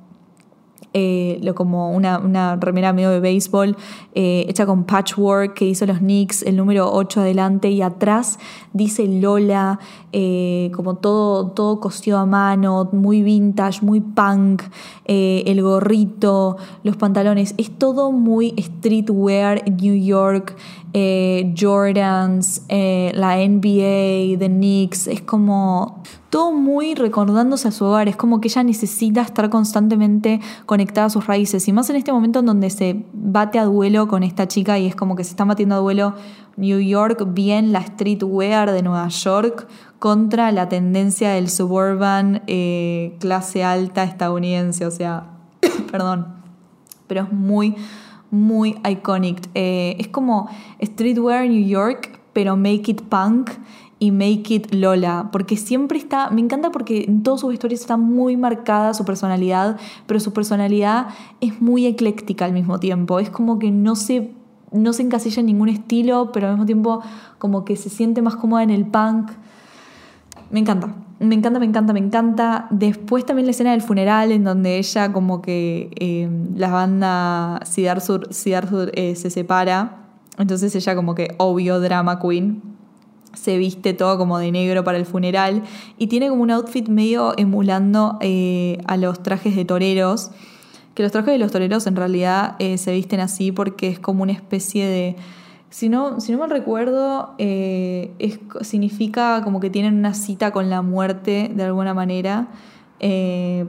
eh, 0.93 1.39
lo 1.41 1.56
como 1.56 1.91
una, 1.91 2.19
una 2.19 2.58
remera 2.58 2.91
medio 2.91 3.12
de 3.12 3.21
béisbol 3.21 3.77
eh, 4.13 4.45
hecha 4.49 4.65
con 4.65 4.84
patchwork 4.84 5.54
que 5.54 5.63
hizo 5.63 5.86
los 5.86 5.99
Knicks, 5.99 6.43
el 6.43 6.58
número 6.58 6.91
8 6.91 7.21
adelante 7.21 7.69
y 7.69 7.82
atrás 7.82 8.39
dice 8.73 9.08
Lola, 9.08 9.80
eh, 10.12 10.69
como 10.75 10.95
todo, 10.95 11.47
todo 11.51 11.80
cosido 11.80 12.17
a 12.17 12.25
mano, 12.25 12.89
muy 12.91 13.21
vintage, 13.23 13.82
muy 13.82 14.01
punk, 14.01 14.63
el 15.06 15.62
gorrito, 15.62 16.58
los 16.84 16.97
pantalones, 16.97 17.54
es 17.58 17.71
todo 17.71 18.12
muy 18.12 18.54
streetwear, 18.58 19.63
New 19.69 19.95
York, 19.95 20.56
Jordans, 21.58 22.63
la 22.69 23.38
NBA, 23.38 24.38
The 24.39 24.47
Knicks, 24.49 25.08
es 25.08 25.21
como 25.21 26.01
todo 26.32 26.54
muy 26.54 26.96
recordándose 26.96 27.67
a 27.67 27.72
su 27.72 27.84
hogar, 27.84 28.08
es 28.08 28.15
como 28.15 28.39
que 28.39 28.48
ella 28.48 28.63
necesita 28.63 29.22
estar 29.22 29.50
constantemente 29.50 30.39
conectada 30.65 31.08
a 31.08 31.10
sus 31.10 31.28
raíces. 31.28 31.67
Y 31.67 31.74
más 31.74 31.89
en 31.89 31.98
este 31.98 32.13
momento 32.13 32.39
en 32.39 32.46
donde 32.46 32.70
se 32.70 33.04
bate 33.12 33.60
a 33.60 33.65
duelo 33.65 34.08
con 34.08 34.24
esta 34.24 34.48
chica 34.48 34.80
y 34.80 34.88
es 34.88 34.96
como 34.96 35.17
que 35.17 35.26
se 35.26 35.32
está 35.32 35.44
batiendo 35.44 35.76
a 35.76 35.80
duelo 35.80 36.15
New 36.56 36.80
York, 36.80 37.28
bien 37.34 37.74
la 37.74 37.86
streetwear 37.86 38.72
de 38.72 38.82
Nueva 38.82 39.10
York 39.10 39.67
contra 40.00 40.54
la 40.54 40.70
tendencia 40.70 41.32
del 41.32 41.50
suburban 41.50 42.44
eh, 42.48 43.17
clase 43.20 43.65
alta 43.65 44.06
estadounidense, 44.06 44.86
o 44.86 44.91
sea, 44.91 45.32
perdón, 45.91 46.28
pero 47.08 47.24
es 47.24 47.32
muy, 47.34 47.76
muy 48.30 48.80
iconic. 48.89 49.50
Eh, 49.54 49.98
es 50.00 50.08
como 50.08 50.50
streetwear 50.82 51.50
New 51.50 51.67
York, 51.67 52.22
pero 52.32 52.56
make 52.56 52.89
it 52.89 53.02
punk 53.02 53.52
y 54.02 54.10
make 54.10 54.52
it 54.56 54.74
Lola, 54.74 55.30
porque 55.32 55.56
siempre 55.58 56.00
está, 56.00 56.32
me 56.32 56.42
encanta 56.42 56.72
porque 56.72 57.06
en 57.08 57.22
todos 57.22 57.42
sus 57.42 57.54
historias 57.54 57.82
está 57.82 57.98
muy 57.98 58.36
marcada 58.36 58.96
su 58.96 59.06
personalidad, 59.06 59.78
pero 60.08 60.20
su 60.20 60.34
personalidad 60.34 61.10
es 61.40 61.62
muy 61.62 61.86
ecléctica 61.86 62.46
al 62.46 62.52
mismo 62.52 62.80
tiempo, 62.80 63.20
es 63.20 63.30
como 63.30 63.60
que 63.60 63.70
no 63.70 63.96
se, 63.96 64.32
no 64.72 64.92
se 64.94 65.04
encasilla 65.04 65.42
en 65.42 65.46
ningún 65.46 65.70
estilo, 65.70 66.32
pero 66.32 66.48
al 66.48 66.54
mismo 66.54 66.66
tiempo 66.66 67.04
como 67.38 67.64
que 67.64 67.76
se 67.76 67.90
siente 67.90 68.24
más 68.24 68.38
cómoda 68.38 68.64
en 68.64 68.72
el 68.72 68.88
punk. 68.88 69.30
Me 70.50 70.60
encanta, 70.60 70.96
me 71.20 71.36
encanta, 71.36 71.60
me 71.60 71.68
encanta, 71.68 71.94
me 71.94 72.00
encanta. 72.00 72.68
Después 72.72 73.24
también 73.24 73.46
la 73.46 73.52
escena 73.52 73.70
del 73.70 73.84
funeral 73.84 74.32
en 74.32 74.44
donde 74.44 74.80
ella 74.80 75.14
como 75.14 75.44
que 75.44 75.92
eh, 76.00 76.28
la 76.56 76.72
banda 76.72 77.60
Siddharthur, 77.66 78.92
eh, 78.96 79.16
se 79.16 79.30
separa. 79.30 80.08
Entonces 80.40 80.76
ella 80.76 80.96
como 80.96 81.14
que 81.14 81.36
obvio 81.38 81.80
drama 81.80 82.20
queen. 82.20 82.81
Se 83.34 83.58
viste 83.58 83.94
todo 83.94 84.17
como 84.17 84.38
de 84.39 84.52
negro 84.52 84.84
para 84.84 84.98
el 84.98 85.06
funeral 85.06 85.63
y 85.98 86.08
tiene 86.08 86.30
como 86.30 86.44
un 86.44 86.52
outfit 86.52 86.88
medio 86.88 87.34
emulando 87.38 88.17
eh, 88.22 88.80
a 88.88 88.98
los 88.98 89.24
trajes 89.24 89.56
de 89.56 89.65
toreros. 89.65 90.32
Que 90.94 91.04
los 91.04 91.12
trajes 91.12 91.34
de 91.34 91.38
los 91.38 91.52
toreros 91.52 91.88
en 91.88 91.96
realidad 91.96 92.56
eh, 92.60 92.78
se 92.78 92.91
visten 92.91 93.22
así 93.22 93.52
porque 93.52 93.88
es 93.88 94.00
como 94.00 94.24
una 94.24 94.34
especie 94.34 94.86
de... 94.86 95.15
Si 95.70 95.88
no, 95.88 96.20
si 96.20 96.34
no 96.34 96.39
mal 96.39 96.50
recuerdo, 96.50 97.34
eh, 97.38 98.12
significa 98.60 99.41
como 99.41 99.62
que 99.62 99.70
tienen 99.70 99.98
una 99.98 100.13
cita 100.13 100.52
con 100.52 100.70
la 100.70 100.82
muerte 100.82 101.50
de 101.56 101.63
alguna 101.63 101.94
manera, 101.94 102.50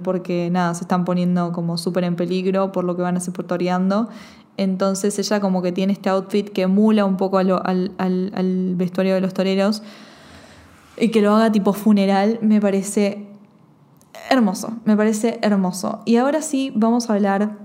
porque 0.03 0.49
nada, 0.51 0.75
se 0.75 0.83
están 0.83 1.05
poniendo 1.05 1.53
como 1.53 1.79
súper 1.79 2.03
en 2.03 2.17
peligro 2.17 2.73
por 2.73 2.83
lo 2.83 2.97
que 2.97 3.03
van 3.03 3.17
a 3.17 3.21
ser 3.21 3.33
toreando. 3.35 4.09
Entonces 4.57 5.19
ella 5.19 5.41
como 5.41 5.63
que 5.63 5.73
tiene 5.73 5.93
este 5.93 6.09
outfit 6.11 6.49
que 6.49 6.63
emula 6.63 7.05
un 7.05 7.17
poco 7.17 7.39
al, 7.39 8.75
vestuario 8.77 9.15
de 9.15 9.21
los 9.21 9.33
toreros 9.35 9.83
y 10.99 11.09
que 11.09 11.23
lo 11.23 11.35
haga 11.35 11.51
tipo 11.51 11.73
funeral, 11.73 12.39
me 12.43 12.61
parece 12.61 13.27
hermoso, 14.31 14.75
me 14.85 14.97
parece 14.97 15.39
hermoso. 15.43 16.01
Y 16.05 16.17
ahora 16.17 16.43
sí 16.43 16.73
vamos 16.75 17.09
a 17.09 17.15
hablar 17.15 17.59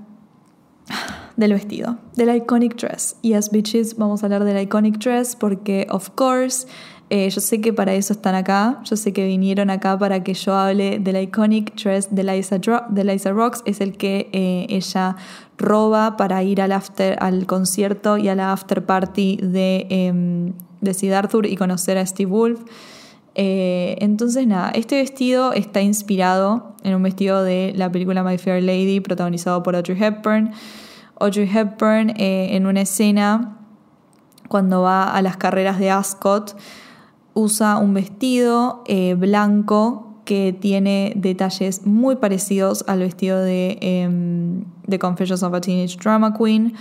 del 1.35 1.53
vestido, 1.53 1.97
del 2.15 2.35
iconic 2.35 2.75
dress. 2.77 3.17
Yes, 3.21 3.51
bitches, 3.51 3.97
vamos 3.97 4.23
a 4.23 4.27
hablar 4.27 4.43
del 4.43 4.59
iconic 4.61 4.97
dress 4.97 5.35
porque, 5.35 5.87
of 5.91 6.09
course, 6.11 6.67
eh, 7.09 7.29
yo 7.29 7.39
sé 7.39 7.61
que 7.61 7.71
para 7.71 7.93
eso 7.93 8.11
están 8.13 8.35
acá. 8.35 8.79
Yo 8.83 8.95
sé 8.97 9.13
que 9.13 9.25
vinieron 9.25 9.69
acá 9.69 9.97
para 9.97 10.23
que 10.23 10.33
yo 10.33 10.55
hable 10.55 10.99
del 10.99 11.21
iconic 11.21 11.75
dress 11.75 12.13
de 12.13 12.23
Liza, 12.23 12.57
Dro- 12.59 12.85
de 12.89 13.31
Rocks. 13.31 13.61
Es 13.65 13.79
el 13.79 13.95
que 13.97 14.29
eh, 14.33 14.65
ella 14.69 15.15
roba 15.57 16.17
para 16.17 16.43
ir 16.43 16.61
al, 16.61 16.71
after, 16.71 17.17
al 17.21 17.45
concierto 17.45 18.17
y 18.17 18.29
a 18.29 18.35
la 18.35 18.53
after 18.53 18.85
party 18.85 19.37
de, 19.41 19.87
em, 19.89 20.53
de 20.81 20.93
Sid 20.93 21.11
Arthur 21.11 21.45
y 21.45 21.55
conocer 21.55 21.97
a 21.97 22.05
Steve 22.05 22.29
Wolf. 22.29 22.61
Eh, 23.39 23.97
entonces, 24.01 24.47
nada, 24.47 24.71
este 24.71 24.95
vestido 24.95 25.53
está 25.53 25.81
inspirado 25.81 26.75
en 26.83 26.95
un 26.95 27.03
vestido 27.03 27.43
de 27.43 27.71
la 27.75 27.91
película 27.91 28.23
My 28.23 28.37
Fair 28.37 28.63
Lady, 28.63 28.99
protagonizado 28.99 29.61
por 29.61 29.75
Audrey 29.75 30.01
Hepburn. 30.01 30.51
Audrey 31.19 31.49
Hepburn, 31.51 32.11
eh, 32.17 32.55
en 32.55 32.65
una 32.65 32.81
escena, 32.81 33.59
cuando 34.47 34.81
va 34.81 35.13
a 35.13 35.21
las 35.21 35.37
carreras 35.37 35.77
de 35.77 35.91
Ascot, 35.91 36.57
usa 37.33 37.77
un 37.77 37.93
vestido 37.93 38.83
eh, 38.87 39.13
blanco 39.13 40.06
que 40.27 40.51
tiene 40.51 41.13
detalles 41.15 41.85
muy 41.85 42.17
parecidos 42.17 42.83
al 42.87 42.99
vestido 42.99 43.39
de, 43.39 43.77
em, 43.79 44.65
Confessions 44.99 45.41
of 45.41 45.53
a 45.53 45.61
Teenage 45.61 45.97
Drama 45.97 46.33
Queen. 46.37 46.73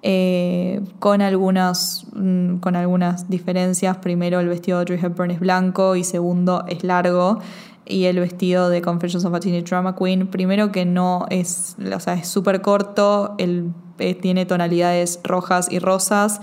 eh, 0.00 0.80
con, 1.00 1.20
algunas, 1.22 2.06
mm, 2.12 2.58
con 2.58 2.76
algunas 2.76 3.28
diferencias. 3.28 3.96
Primero, 3.96 4.38
el 4.38 4.46
vestido 4.46 4.78
de 4.78 4.82
Audrey 4.82 5.00
Hepburn 5.02 5.32
es 5.32 5.40
blanco 5.40 5.96
y 5.96 6.04
segundo, 6.04 6.64
es 6.68 6.84
largo. 6.84 7.40
Y 7.84 8.04
el 8.04 8.20
vestido 8.20 8.68
de 8.70 8.80
Confessions 8.80 9.24
of 9.24 9.34
a 9.34 9.40
Teenage 9.40 9.64
Drama 9.64 9.96
Queen, 9.96 10.28
primero 10.28 10.70
que 10.70 10.84
no 10.84 11.26
es, 11.30 11.76
o 11.92 11.98
sea, 11.98 12.14
es 12.14 12.28
súper 12.28 12.62
corto, 12.62 13.34
el, 13.38 13.72
eh, 13.98 14.14
tiene 14.14 14.46
tonalidades 14.46 15.18
rojas 15.24 15.66
y 15.68 15.80
rosas. 15.80 16.40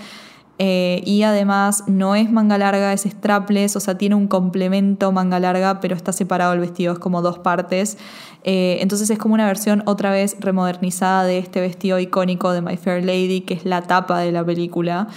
Eh, 0.58 1.02
y 1.06 1.24
además 1.24 1.84
no 1.88 2.16
es 2.16 2.32
manga 2.32 2.58
larga, 2.58 2.94
es 2.94 3.02
strapless, 3.02 3.76
o 3.76 3.80
sea, 3.82 3.98
tiene 3.98 4.16
un 4.16 4.28
complemento 4.28 5.12
manga 5.12 5.40
larga, 5.40 5.82
pero 5.82 5.96
está 5.96 6.14
separado 6.14 6.54
el 6.54 6.60
vestido, 6.60 6.94
es 6.94 7.00
como 7.00 7.22
dos 7.22 7.40
partes. 7.40 7.98
Eh, 8.44 8.78
entonces 8.80 9.10
es 9.10 9.18
como 9.18 9.34
una 9.34 9.48
versión 9.48 9.84
otra 9.86 10.12
vez 10.12 10.38
remodernizada 10.40 11.26
de 11.26 11.40
este 11.40 11.60
vestido 11.60 12.00
icónico 12.00 12.52
de 12.52 12.62
My 12.62 12.78
Fair 12.78 13.04
Lady, 13.04 13.42
que 13.42 13.56
es 13.56 13.66
la 13.66 13.82
tapa 13.82 14.20
de 14.20 14.32
la 14.32 14.46
película. 14.46 15.08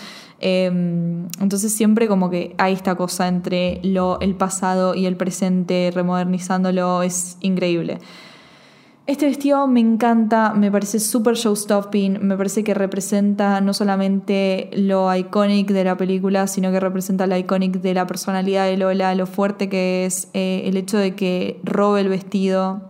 Eh, 0.41 0.66
entonces 1.41 1.74
siempre 1.74 2.09
como 2.09 2.30
que 2.30 2.55
hay 2.59 2.72
esta 2.72 2.97
cosa 2.97 3.28
entre 3.28 3.80
lo, 3.84 4.18
el 4.20 4.34
pasado 4.34 4.95
y 4.95 5.07
el 5.07 5.16
presente, 5.16 5.93
remodernizándolo, 5.95 7.03
es 7.03 7.36
increíble. 7.41 7.99
Este 9.09 9.24
vestido 9.24 9.66
me 9.66 9.80
encanta, 9.80 10.52
me 10.52 10.70
parece 10.70 11.00
súper 11.00 11.34
showstopping, 11.34 12.18
me 12.20 12.36
parece 12.36 12.62
que 12.62 12.74
representa 12.74 13.59
no 13.62 13.72
solamente 13.72 14.68
lo 14.74 15.14
iconic 15.14 15.70
de 15.70 15.82
la 15.82 15.96
película, 15.96 16.46
sino 16.46 16.70
que 16.70 16.78
representa 16.78 17.26
lo 17.26 17.34
iconic 17.34 17.80
de 17.80 17.94
la 17.94 18.06
personalidad 18.06 18.66
de 18.66 18.76
Lola, 18.76 19.14
lo 19.14 19.24
fuerte 19.26 19.70
que 19.70 20.04
es, 20.04 20.28
eh, 20.34 20.64
el 20.66 20.76
hecho 20.76 20.98
de 20.98 21.14
que 21.14 21.59
robe 21.64 22.02
el 22.02 22.11
vestido 22.11 22.82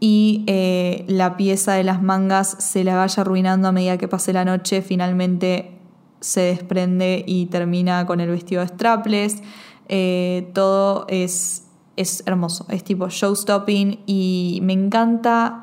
y 0.00 0.42
eh, 0.48 1.04
la 1.06 1.36
pieza 1.36 1.74
de 1.74 1.84
las 1.84 2.02
mangas 2.02 2.56
se 2.58 2.82
la 2.82 2.96
vaya 2.96 3.20
arruinando 3.20 3.68
a 3.68 3.72
medida 3.72 3.98
que 3.98 4.08
pase 4.08 4.32
la 4.32 4.44
noche, 4.44 4.82
finalmente 4.82 5.78
se 6.18 6.40
desprende 6.40 7.22
y 7.24 7.46
termina 7.46 8.04
con 8.04 8.18
el 8.18 8.30
vestido 8.30 8.62
de 8.62 8.66
strapless. 8.66 9.44
Eh, 9.88 10.50
todo 10.54 11.06
es 11.08 11.65
es 11.96 12.22
hermoso, 12.26 12.66
es 12.70 12.84
tipo 12.84 13.08
showstopping 13.08 14.00
y 14.06 14.60
me 14.62 14.72
encanta 14.72 15.62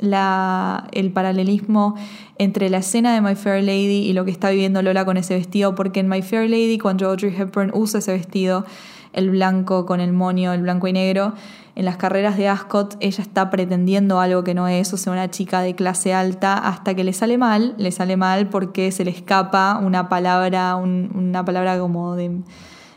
la, 0.00 0.88
el 0.92 1.12
paralelismo 1.12 1.94
entre 2.38 2.68
la 2.68 2.78
escena 2.78 3.14
de 3.14 3.20
My 3.20 3.34
Fair 3.36 3.62
Lady 3.62 4.06
y 4.08 4.12
lo 4.12 4.24
que 4.24 4.30
está 4.30 4.50
viviendo 4.50 4.82
Lola 4.82 5.04
con 5.04 5.16
ese 5.16 5.34
vestido, 5.34 5.74
porque 5.74 6.00
en 6.00 6.08
My 6.08 6.20
Fair 6.22 6.50
Lady 6.50 6.78
cuando 6.78 7.08
Audrey 7.08 7.34
Hepburn 7.36 7.70
usa 7.74 8.00
ese 8.00 8.12
vestido, 8.12 8.64
el 9.12 9.30
blanco 9.30 9.86
con 9.86 10.00
el 10.00 10.12
moño, 10.12 10.52
el 10.52 10.62
blanco 10.62 10.88
y 10.88 10.92
negro, 10.92 11.34
en 11.76 11.84
las 11.84 11.96
carreras 11.96 12.36
de 12.36 12.48
Ascot 12.48 12.96
ella 13.00 13.22
está 13.22 13.50
pretendiendo 13.50 14.18
algo 14.20 14.42
que 14.42 14.54
no 14.54 14.66
es, 14.68 14.92
o 14.92 14.96
sea, 14.96 15.12
una 15.12 15.30
chica 15.30 15.60
de 15.60 15.74
clase 15.76 16.12
alta, 16.12 16.54
hasta 16.58 16.94
que 16.94 17.04
le 17.04 17.12
sale 17.12 17.38
mal, 17.38 17.74
le 17.78 17.92
sale 17.92 18.16
mal 18.16 18.48
porque 18.48 18.90
se 18.90 19.04
le 19.04 19.10
escapa 19.12 19.78
una 19.82 20.08
palabra, 20.08 20.74
un- 20.76 21.10
una 21.14 21.44
palabra 21.44 21.78
como 21.78 22.16
de, 22.16 22.30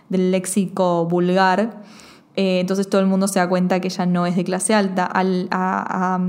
del 0.10 0.32
léxico 0.32 1.06
vulgar. 1.06 1.82
Eh, 2.40 2.60
entonces 2.60 2.88
todo 2.88 3.02
el 3.02 3.08
mundo 3.08 3.28
se 3.28 3.40
da 3.40 3.50
cuenta 3.50 3.80
que 3.80 3.88
ella 3.88 4.06
no 4.06 4.28
es 4.28 4.36
de 4.36 4.44
clase 4.44 4.76
alta. 4.76 5.06
Al- 5.06 5.48
a, 5.50 6.20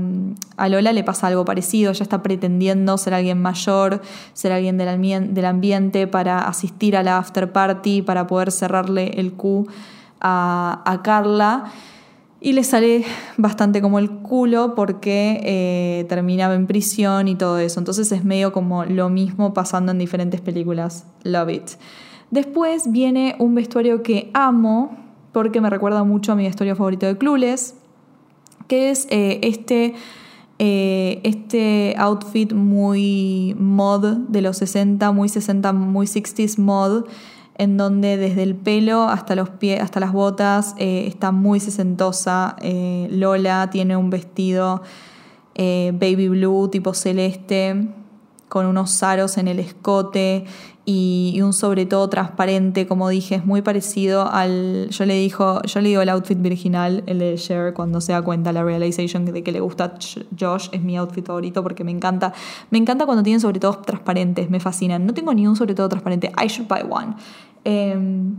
Lola 0.67 0.91
le 0.91 1.03
pasa 1.03 1.27
algo 1.27 1.45
parecido, 1.45 1.91
ella 1.91 2.01
está 2.01 2.23
pretendiendo 2.23 2.97
ser 2.97 3.13
alguien 3.13 3.39
mayor, 3.39 4.01
ser 4.33 4.51
alguien 4.51 4.79
del, 4.79 5.45
ambiente, 5.45 6.07
para 6.07 6.39
asistir 6.39 6.97
a 6.97 7.03
la 7.03 7.19
after 7.19 7.51
party, 7.51 8.01
para 8.01 8.25
poder 8.25 8.51
cerrarle 8.51 9.19
el 9.19 9.33
Q 9.33 9.67
a, 10.19 10.81
a 10.83 11.01
Carla. 11.03 11.65
Y 12.41 12.53
le 12.53 12.63
sale 12.63 13.05
bastante 13.37 13.79
como 13.79 13.99
el 13.99 14.09
culo 14.09 14.73
porque 14.73 15.41
eh, 15.43 16.05
terminaba 16.09 16.55
en 16.55 16.65
prisión 16.65 17.27
y 17.27 17.35
todo 17.35 17.59
eso. 17.59 17.79
Entonces 17.79 18.11
es 18.11 18.25
medio 18.25 18.51
como 18.51 18.83
lo 18.83 19.09
mismo 19.09 19.53
pasando 19.53 19.91
en 19.91 19.99
diferentes 19.99 20.41
películas. 20.41 21.05
Love 21.23 21.49
it. 21.49 21.69
Después 22.31 22.91
viene 22.91 23.35
un 23.37 23.53
vestuario 23.53 24.01
que 24.01 24.31
amo 24.33 25.08
porque 25.31 25.61
me 25.61 25.69
recuerda 25.69 26.03
mucho 26.03 26.31
a 26.31 26.35
mi 26.35 26.43
vestuario 26.43 26.75
favorito 26.75 27.05
de 27.05 27.17
Clueless, 27.17 27.75
que 28.67 28.89
es 28.89 29.07
eh, 29.09 29.39
este, 29.43 29.95
eh, 30.59 31.21
este 31.23 31.95
outfit 31.97 32.53
muy 32.53 33.55
mod 33.59 34.05
de 34.29 34.41
los 34.41 34.57
60, 34.57 35.11
muy 35.11 35.29
60, 35.29 35.73
muy 35.73 36.07
60s 36.07 36.57
mod, 36.57 37.05
en 37.55 37.77
donde 37.77 38.15
desde 38.17 38.43
el 38.43 38.55
pelo 38.55 39.03
hasta 39.03 39.35
los 39.35 39.49
pies, 39.49 39.81
hasta 39.81 39.99
las 39.99 40.13
botas 40.13 40.75
eh, 40.77 41.05
está 41.07 41.31
muy 41.31 41.59
sesentosa. 41.59 42.55
Lola 43.09 43.69
tiene 43.69 43.97
un 43.97 44.09
vestido 44.09 44.81
baby 45.57 46.29
blue 46.29 46.69
tipo 46.69 46.93
celeste 46.93 47.89
con 48.47 48.65
unos 48.65 49.03
aros 49.03 49.37
en 49.37 49.47
el 49.47 49.59
escote 49.59 50.45
y, 50.91 51.39
un 51.43 51.53
sobre 51.53 51.85
todo 51.85 52.09
transparente, 52.09 52.87
como 52.87 53.09
dije, 53.09 53.35
es 53.35 53.45
muy 53.45 53.61
parecido 53.61 54.27
al. 54.27 54.89
Yo 54.89 55.05
le 55.05 55.13
dijo, 55.13 55.61
yo 55.61 55.81
le 55.81 55.89
digo 55.89 56.01
el 56.01 56.09
outfit 56.09 56.41
virginal, 56.41 57.03
el 57.05 57.19
de 57.19 57.35
Cher, 57.35 57.75
cuando 57.75 58.01
se 58.01 58.13
da 58.13 58.23
cuenta 58.23 58.51
la 58.51 58.63
realization 58.63 59.23
de 59.23 59.43
que 59.43 59.51
le 59.51 59.59
gusta 59.59 59.93
Josh, 60.39 60.69
es 60.71 60.81
mi 60.81 60.97
outfit 60.97 61.23
favorito 61.23 61.61
porque 61.61 61.83
me 61.83 61.91
encanta. 61.91 62.33
Me 62.71 62.79
encanta 62.79 63.05
cuando 63.05 63.21
tienen 63.21 63.39
sobre 63.39 63.59
todo 63.59 63.77
transparentes, 63.85 64.49
me 64.49 64.59
fascinan. 64.59 65.05
No 65.05 65.13
tengo 65.13 65.31
ni 65.31 65.45
un 65.45 65.55
sobre 65.55 65.75
todo 65.75 65.87
transparente. 65.89 66.31
I 66.43 66.47
should 66.47 66.67
buy 66.67 66.81
one. 66.89 67.15
Em, 67.63 68.35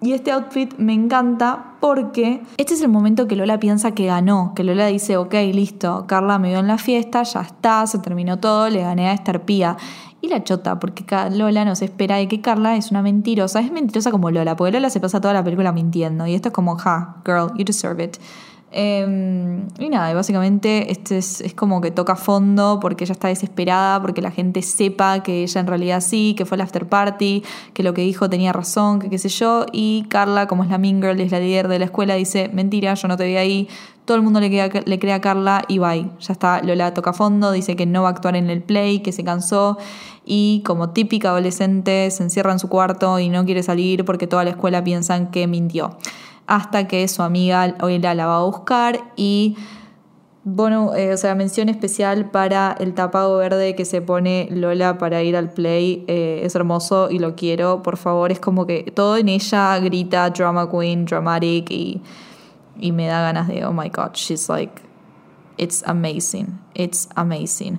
y 0.00 0.12
este 0.12 0.30
outfit 0.30 0.78
me 0.78 0.92
encanta 0.92 1.74
porque 1.80 2.42
este 2.56 2.74
es 2.74 2.82
el 2.82 2.88
momento 2.88 3.26
que 3.26 3.34
Lola 3.34 3.58
piensa 3.58 3.92
que 3.92 4.06
ganó, 4.06 4.52
que 4.54 4.62
Lola 4.62 4.86
dice, 4.86 5.16
ok, 5.16 5.34
listo, 5.52 6.04
Carla 6.06 6.38
me 6.38 6.50
vio 6.50 6.60
en 6.60 6.68
la 6.68 6.78
fiesta, 6.78 7.24
ya 7.24 7.40
está, 7.40 7.86
se 7.86 7.98
terminó 7.98 8.38
todo, 8.38 8.68
le 8.68 8.82
gané 8.82 9.08
a 9.08 9.12
esta 9.12 9.32
arpía. 9.32 9.76
Y 10.20 10.28
la 10.28 10.42
chota, 10.42 10.80
porque 10.80 11.04
Lola 11.32 11.64
nos 11.64 11.82
espera 11.82 12.16
de 12.16 12.26
que 12.26 12.40
Carla 12.40 12.76
es 12.76 12.90
una 12.90 13.02
mentirosa, 13.02 13.60
es 13.60 13.70
mentirosa 13.70 14.10
como 14.10 14.30
Lola, 14.30 14.56
porque 14.56 14.72
Lola 14.72 14.90
se 14.90 15.00
pasa 15.00 15.20
toda 15.20 15.34
la 15.34 15.44
película 15.44 15.72
mintiendo 15.72 16.26
y 16.26 16.34
esto 16.34 16.48
es 16.48 16.54
como, 16.54 16.76
ja, 16.76 17.16
girl, 17.24 17.52
you 17.56 17.64
deserve 17.64 18.02
it. 18.02 18.16
Eh, 18.70 19.62
y 19.78 19.88
nada, 19.88 20.12
básicamente 20.12 20.92
este 20.92 21.18
es, 21.18 21.40
es 21.40 21.54
como 21.54 21.80
que 21.80 21.90
toca 21.90 22.16
fondo 22.16 22.78
porque 22.80 23.04
ella 23.04 23.12
está 23.12 23.28
desesperada, 23.28 24.00
porque 24.02 24.20
la 24.20 24.30
gente 24.30 24.60
sepa 24.62 25.22
que 25.22 25.42
ella 25.42 25.60
en 25.60 25.66
realidad 25.66 26.00
sí, 26.00 26.34
que 26.36 26.44
fue 26.44 26.56
el 26.56 26.60
after 26.60 26.86
party, 26.86 27.42
que 27.72 27.82
lo 27.82 27.94
que 27.94 28.02
dijo 28.02 28.28
tenía 28.28 28.52
razón, 28.52 28.98
que 28.98 29.08
qué 29.08 29.18
sé 29.18 29.28
yo. 29.30 29.64
Y 29.72 30.04
Carla, 30.08 30.46
como 30.46 30.64
es 30.64 30.70
la 30.70 30.78
mean 30.78 31.00
girl, 31.00 31.18
es 31.20 31.32
la 31.32 31.40
líder 31.40 31.68
de 31.68 31.78
la 31.78 31.86
escuela, 31.86 32.14
dice, 32.14 32.50
mentira, 32.52 32.92
yo 32.94 33.08
no 33.08 33.16
te 33.16 33.26
vi 33.26 33.36
ahí. 33.36 33.68
Todo 34.04 34.16
el 34.16 34.22
mundo 34.22 34.40
le, 34.40 34.48
queda- 34.50 34.70
le 34.86 34.98
cree 34.98 35.12
a 35.12 35.20
Carla 35.20 35.64
y 35.68 35.78
bye. 35.78 36.10
Ya 36.20 36.32
está, 36.32 36.62
Lola 36.62 36.94
toca 36.94 37.12
fondo, 37.12 37.52
dice 37.52 37.76
que 37.76 37.84
no 37.86 38.02
va 38.02 38.08
a 38.08 38.12
actuar 38.12 38.36
en 38.36 38.48
el 38.50 38.62
play, 38.62 39.00
que 39.00 39.12
se 39.12 39.22
cansó. 39.24 39.76
Y 40.24 40.62
como 40.66 40.90
típica 40.90 41.30
adolescente, 41.30 42.10
se 42.10 42.22
encierra 42.22 42.52
en 42.52 42.58
su 42.58 42.68
cuarto 42.68 43.18
y 43.18 43.28
no 43.30 43.44
quiere 43.44 43.62
salir 43.62 44.04
porque 44.04 44.26
toda 44.26 44.44
la 44.44 44.50
escuela 44.50 44.82
piensan 44.84 45.30
que 45.30 45.46
mintió 45.46 45.96
hasta 46.48 46.88
que 46.88 47.06
su 47.06 47.22
amiga 47.22 47.76
Oela 47.80 48.14
la 48.14 48.26
va 48.26 48.38
a 48.38 48.44
buscar 48.44 49.00
y 49.16 49.56
bueno, 50.50 50.94
eh, 50.94 51.12
o 51.12 51.16
sea, 51.18 51.34
mención 51.34 51.68
especial 51.68 52.30
para 52.30 52.74
el 52.80 52.94
tapado 52.94 53.36
verde 53.36 53.74
que 53.74 53.84
se 53.84 54.00
pone 54.00 54.48
Lola 54.50 54.96
para 54.96 55.22
ir 55.22 55.36
al 55.36 55.50
play. 55.52 56.06
eh, 56.08 56.40
es 56.42 56.54
hermoso 56.54 57.10
y 57.10 57.18
lo 57.18 57.34
quiero, 57.34 57.82
por 57.82 57.98
favor. 57.98 58.32
Es 58.32 58.40
como 58.40 58.66
que 58.66 58.90
todo 58.94 59.18
en 59.18 59.28
ella 59.28 59.78
grita 59.78 60.30
drama 60.30 60.70
queen, 60.70 61.04
dramatic 61.04 61.70
y, 61.70 62.00
y 62.78 62.92
me 62.92 63.08
da 63.08 63.20
ganas 63.20 63.46
de, 63.48 63.66
oh 63.66 63.74
my 63.74 63.90
god, 63.90 64.14
she's 64.14 64.48
like, 64.48 64.80
it's 65.58 65.82
amazing, 65.86 66.58
it's 66.74 67.10
amazing. 67.14 67.78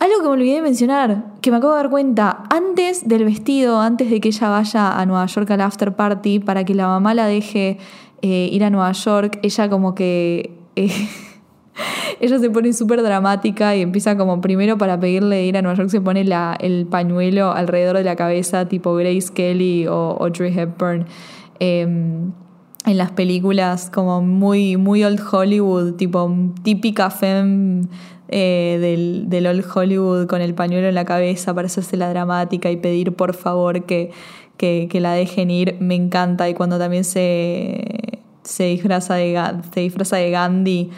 Algo 0.00 0.16
que 0.22 0.22
me 0.22 0.28
olvidé 0.28 0.54
de 0.54 0.62
mencionar, 0.62 1.24
que 1.42 1.50
me 1.50 1.58
acabo 1.58 1.74
de 1.74 1.82
dar 1.82 1.90
cuenta, 1.90 2.44
antes 2.48 3.06
del 3.06 3.24
vestido, 3.24 3.80
antes 3.80 4.08
de 4.08 4.18
que 4.18 4.28
ella 4.28 4.48
vaya 4.48 4.98
a 4.98 5.04
Nueva 5.04 5.26
York 5.26 5.50
al 5.50 5.60
after 5.60 5.94
party, 5.94 6.40
para 6.40 6.64
que 6.64 6.74
la 6.74 6.86
mamá 6.86 7.12
la 7.12 7.26
deje 7.26 7.76
eh, 8.22 8.48
ir 8.50 8.64
a 8.64 8.70
Nueva 8.70 8.92
York, 8.92 9.38
ella 9.42 9.68
como 9.68 9.94
que... 9.94 10.56
eh, 10.74 10.90
ella 12.20 12.38
se 12.38 12.50
pone 12.50 12.72
súper 12.72 13.02
dramática 13.02 13.76
y 13.76 13.82
empieza 13.82 14.16
como 14.16 14.40
primero 14.40 14.78
para 14.78 14.98
pedirle 14.98 15.46
ir 15.46 15.56
a 15.56 15.62
Nueva 15.62 15.76
York 15.76 15.90
se 15.90 16.00
pone 16.00 16.26
el 16.60 16.86
pañuelo 16.86 17.52
alrededor 17.52 17.96
de 17.96 18.04
la 18.04 18.16
cabeza 18.16 18.66
tipo 18.68 18.94
Grace 18.94 19.32
Kelly 19.32 19.86
o 19.86 20.16
Audrey 20.20 20.56
Hepburn. 20.58 21.06
em, 21.58 22.32
en 22.86 22.96
las 22.96 23.10
películas 23.10 23.90
como 23.90 24.22
muy, 24.22 24.78
muy 24.78 25.04
old 25.04 25.20
Hollywood, 25.20 25.96
tipo 25.96 26.34
típica 26.62 27.10
femme 27.10 27.86
eh, 28.32 28.78
del, 28.80 29.24
del 29.28 29.46
old 29.46 29.64
Hollywood 29.74 30.26
con 30.26 30.40
el 30.40 30.54
pañuelo 30.54 30.88
en 30.88 30.94
la 30.94 31.04
cabeza 31.04 31.52
para 31.52 31.66
hacerse 31.66 31.96
la 31.96 32.08
dramática 32.10 32.70
y 32.70 32.76
pedir 32.76 33.14
por 33.14 33.34
favor 33.34 33.84
que, 33.84 34.12
que, 34.56 34.88
que 34.90 35.00
la 35.00 35.12
dejen 35.14 35.50
ir, 35.50 35.76
me 35.80 35.96
encanta. 35.96 36.48
Y 36.48 36.54
cuando 36.54 36.78
también 36.78 37.04
se, 37.04 38.20
se, 38.44 38.64
disfraza, 38.64 39.16
de, 39.16 39.40
se 39.74 39.80
disfraza 39.80 40.16
de 40.16 40.30
Gandhi 40.30 40.90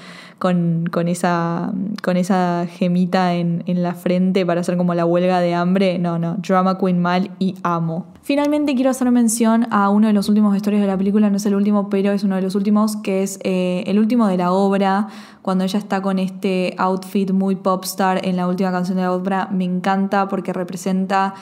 con, 0.43 1.07
esa, 1.07 2.67
gemita 2.69 3.35
en, 3.35 3.63
la 3.67 3.95
frente 3.95 4.45
para 4.45 4.63
hacer 4.63 4.77
como 4.77 4.93
la 4.93 5.07
huelga 5.07 5.39
de 5.39 5.55
hambre, 5.55 6.01
no, 6.01 6.19
no, 6.19 6.35
drama 6.39 6.79
queen 6.79 7.01
mal 7.01 7.31
y 7.39 7.55
amo. 7.63 8.07
Finalmente 8.23 8.75
quiero 8.75 8.91
hacer 8.91 9.09
mención 9.13 9.69
a 9.71 9.89
uno 9.89 10.09
de 10.09 10.13
los 10.13 10.29
últimos 10.29 10.53
vestuarios 10.53 10.81
de 10.81 10.89
la 10.89 10.99
película, 10.99 11.31
no 11.31 11.37
es 11.37 11.47
el 11.47 11.55
último, 11.55 11.89
pero 11.89 12.11
es 12.11 12.25
uno 12.25 12.35
de 12.35 12.43
los 12.43 12.57
últimos, 12.57 12.97
que 12.97 13.23
es 13.23 13.39
eh, 13.45 13.85
el 13.87 14.01
último 14.01 14.27
de 14.27 14.37
la 14.37 14.51
obra, 14.51 15.07
cuando 15.43 15.63
ella 15.63 15.79
está 15.79 16.03
con 16.03 16.19
este 16.19 16.75
outfit 16.77 17.31
muy 17.31 17.55
popstar 17.55 18.27
en 18.27 18.35
la 18.35 18.49
última 18.49 18.73
canción 18.73 18.97
de 18.97 19.05
la 19.05 19.13
obra, 19.13 19.49
me 19.53 19.65
encanta 19.65 20.27
porque 20.27 20.53
representa 20.53 21.35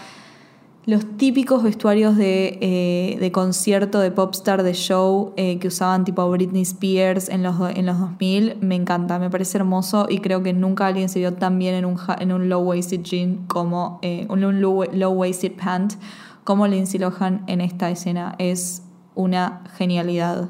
los 0.90 1.16
típicos 1.16 1.62
vestuarios 1.62 2.16
de, 2.16 2.58
eh, 2.60 3.16
de 3.20 3.32
concierto, 3.32 4.00
de 4.00 4.10
popstar, 4.10 4.62
de 4.62 4.74
show 4.74 5.32
eh, 5.36 5.58
que 5.58 5.68
usaban 5.68 6.04
tipo 6.04 6.28
Britney 6.28 6.62
Spears 6.62 7.28
en 7.28 7.42
los, 7.42 7.54
en 7.74 7.86
los 7.86 7.98
2000, 7.98 8.56
me 8.60 8.74
encanta, 8.74 9.18
me 9.18 9.30
parece 9.30 9.58
hermoso 9.58 10.06
y 10.08 10.18
creo 10.18 10.42
que 10.42 10.52
nunca 10.52 10.86
alguien 10.88 11.08
se 11.08 11.18
vio 11.20 11.34
tan 11.34 11.58
bien 11.58 11.74
en 11.74 11.84
un, 11.84 11.96
en 12.18 12.32
un 12.32 12.48
low-waisted 12.48 13.02
jean 13.02 13.46
como 13.46 13.98
eh, 14.02 14.26
un 14.28 14.44
un 14.44 14.60
low- 14.60 14.84
low-waisted 14.92 15.52
pant 15.52 15.94
como 16.44 16.66
Lindsay 16.66 16.98
Lohan 16.98 17.44
en 17.46 17.60
esta 17.60 17.90
escena. 17.90 18.34
Es 18.38 18.82
una 19.14 19.62
genialidad. 19.76 20.48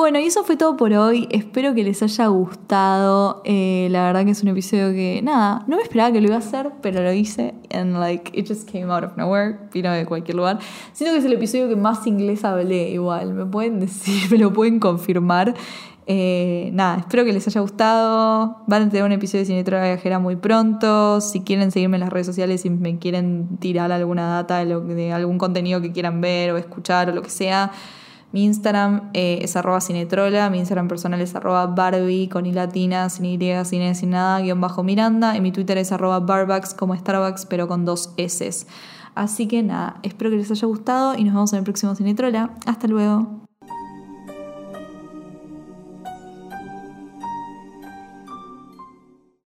Bueno, 0.00 0.18
y 0.18 0.24
eso 0.24 0.44
fue 0.44 0.56
todo 0.56 0.78
por 0.78 0.94
hoy. 0.94 1.28
Espero 1.30 1.74
que 1.74 1.84
les 1.84 2.02
haya 2.02 2.28
gustado. 2.28 3.42
Eh, 3.44 3.88
la 3.90 4.04
verdad 4.04 4.24
que 4.24 4.30
es 4.30 4.42
un 4.42 4.48
episodio 4.48 4.92
que, 4.92 5.20
nada, 5.22 5.62
no 5.66 5.76
me 5.76 5.82
esperaba 5.82 6.10
que 6.10 6.22
lo 6.22 6.28
iba 6.28 6.36
a 6.36 6.38
hacer, 6.38 6.70
pero 6.80 7.02
lo 7.02 7.12
hice. 7.12 7.52
And 7.70 8.00
like, 8.00 8.32
it 8.32 8.48
just 8.48 8.66
came 8.66 8.90
out 8.90 9.04
of 9.04 9.18
nowhere. 9.18 9.58
Vino 9.74 9.92
de 9.92 10.06
cualquier 10.06 10.38
lugar. 10.38 10.58
Siento 10.94 11.12
que 11.12 11.18
es 11.18 11.24
el 11.26 11.34
episodio 11.34 11.68
que 11.68 11.76
más 11.76 12.06
inglés 12.06 12.46
hablé, 12.46 12.88
igual. 12.92 13.34
Me 13.34 13.44
pueden 13.44 13.78
decir, 13.78 14.22
me 14.30 14.38
lo 14.38 14.54
pueden 14.54 14.80
confirmar. 14.80 15.52
Eh, 16.06 16.70
nada, 16.72 17.00
espero 17.00 17.26
que 17.26 17.34
les 17.34 17.46
haya 17.46 17.60
gustado. 17.60 18.62
Van 18.66 18.84
a 18.84 18.88
tener 18.88 19.04
un 19.04 19.12
episodio 19.12 19.40
de 19.40 19.48
Cinetrola 19.48 19.84
Viajera 19.84 20.18
muy 20.18 20.36
pronto. 20.36 21.20
Si 21.20 21.42
quieren 21.42 21.72
seguirme 21.72 21.98
en 21.98 22.00
las 22.00 22.10
redes 22.10 22.26
sociales, 22.26 22.62
si 22.62 22.70
me 22.70 22.98
quieren 22.98 23.58
tirar 23.58 23.92
alguna 23.92 24.30
data 24.30 24.64
de, 24.64 24.80
de 24.80 25.12
algún 25.12 25.36
contenido 25.36 25.82
que 25.82 25.92
quieran 25.92 26.22
ver 26.22 26.52
o 26.52 26.56
escuchar 26.56 27.10
o 27.10 27.12
lo 27.12 27.20
que 27.20 27.28
sea. 27.28 27.70
Mi 28.32 28.44
Instagram 28.44 29.10
eh, 29.12 29.40
es 29.42 29.56
arroba 29.56 29.80
cinetrola, 29.80 30.50
mi 30.50 30.58
Instagram 30.58 30.86
personal 30.86 31.20
es 31.20 31.34
arroba 31.34 31.66
Barbie 31.66 32.28
con 32.28 32.46
i 32.46 32.52
latina, 32.52 33.08
sin 33.08 33.24
y, 33.24 33.38
sin 33.64 33.82
e, 33.82 33.94
sin 33.94 34.10
nada, 34.10 34.40
guion 34.40 34.60
bajo 34.60 34.84
Miranda, 34.84 35.36
y 35.36 35.40
mi 35.40 35.50
Twitter 35.50 35.78
es 35.78 35.90
arroba 35.90 36.20
Barbucks 36.20 36.74
como 36.74 36.94
Starbucks, 36.94 37.46
pero 37.46 37.66
con 37.66 37.84
dos 37.84 38.14
S. 38.16 38.66
Así 39.16 39.48
que 39.48 39.62
nada, 39.62 39.96
espero 40.04 40.30
que 40.30 40.36
les 40.36 40.50
haya 40.50 40.66
gustado 40.66 41.14
y 41.16 41.24
nos 41.24 41.34
vemos 41.34 41.52
en 41.52 41.58
el 41.58 41.64
próximo 41.64 41.94
Cinetrola. 41.96 42.54
Hasta 42.66 42.86
luego. 42.86 43.49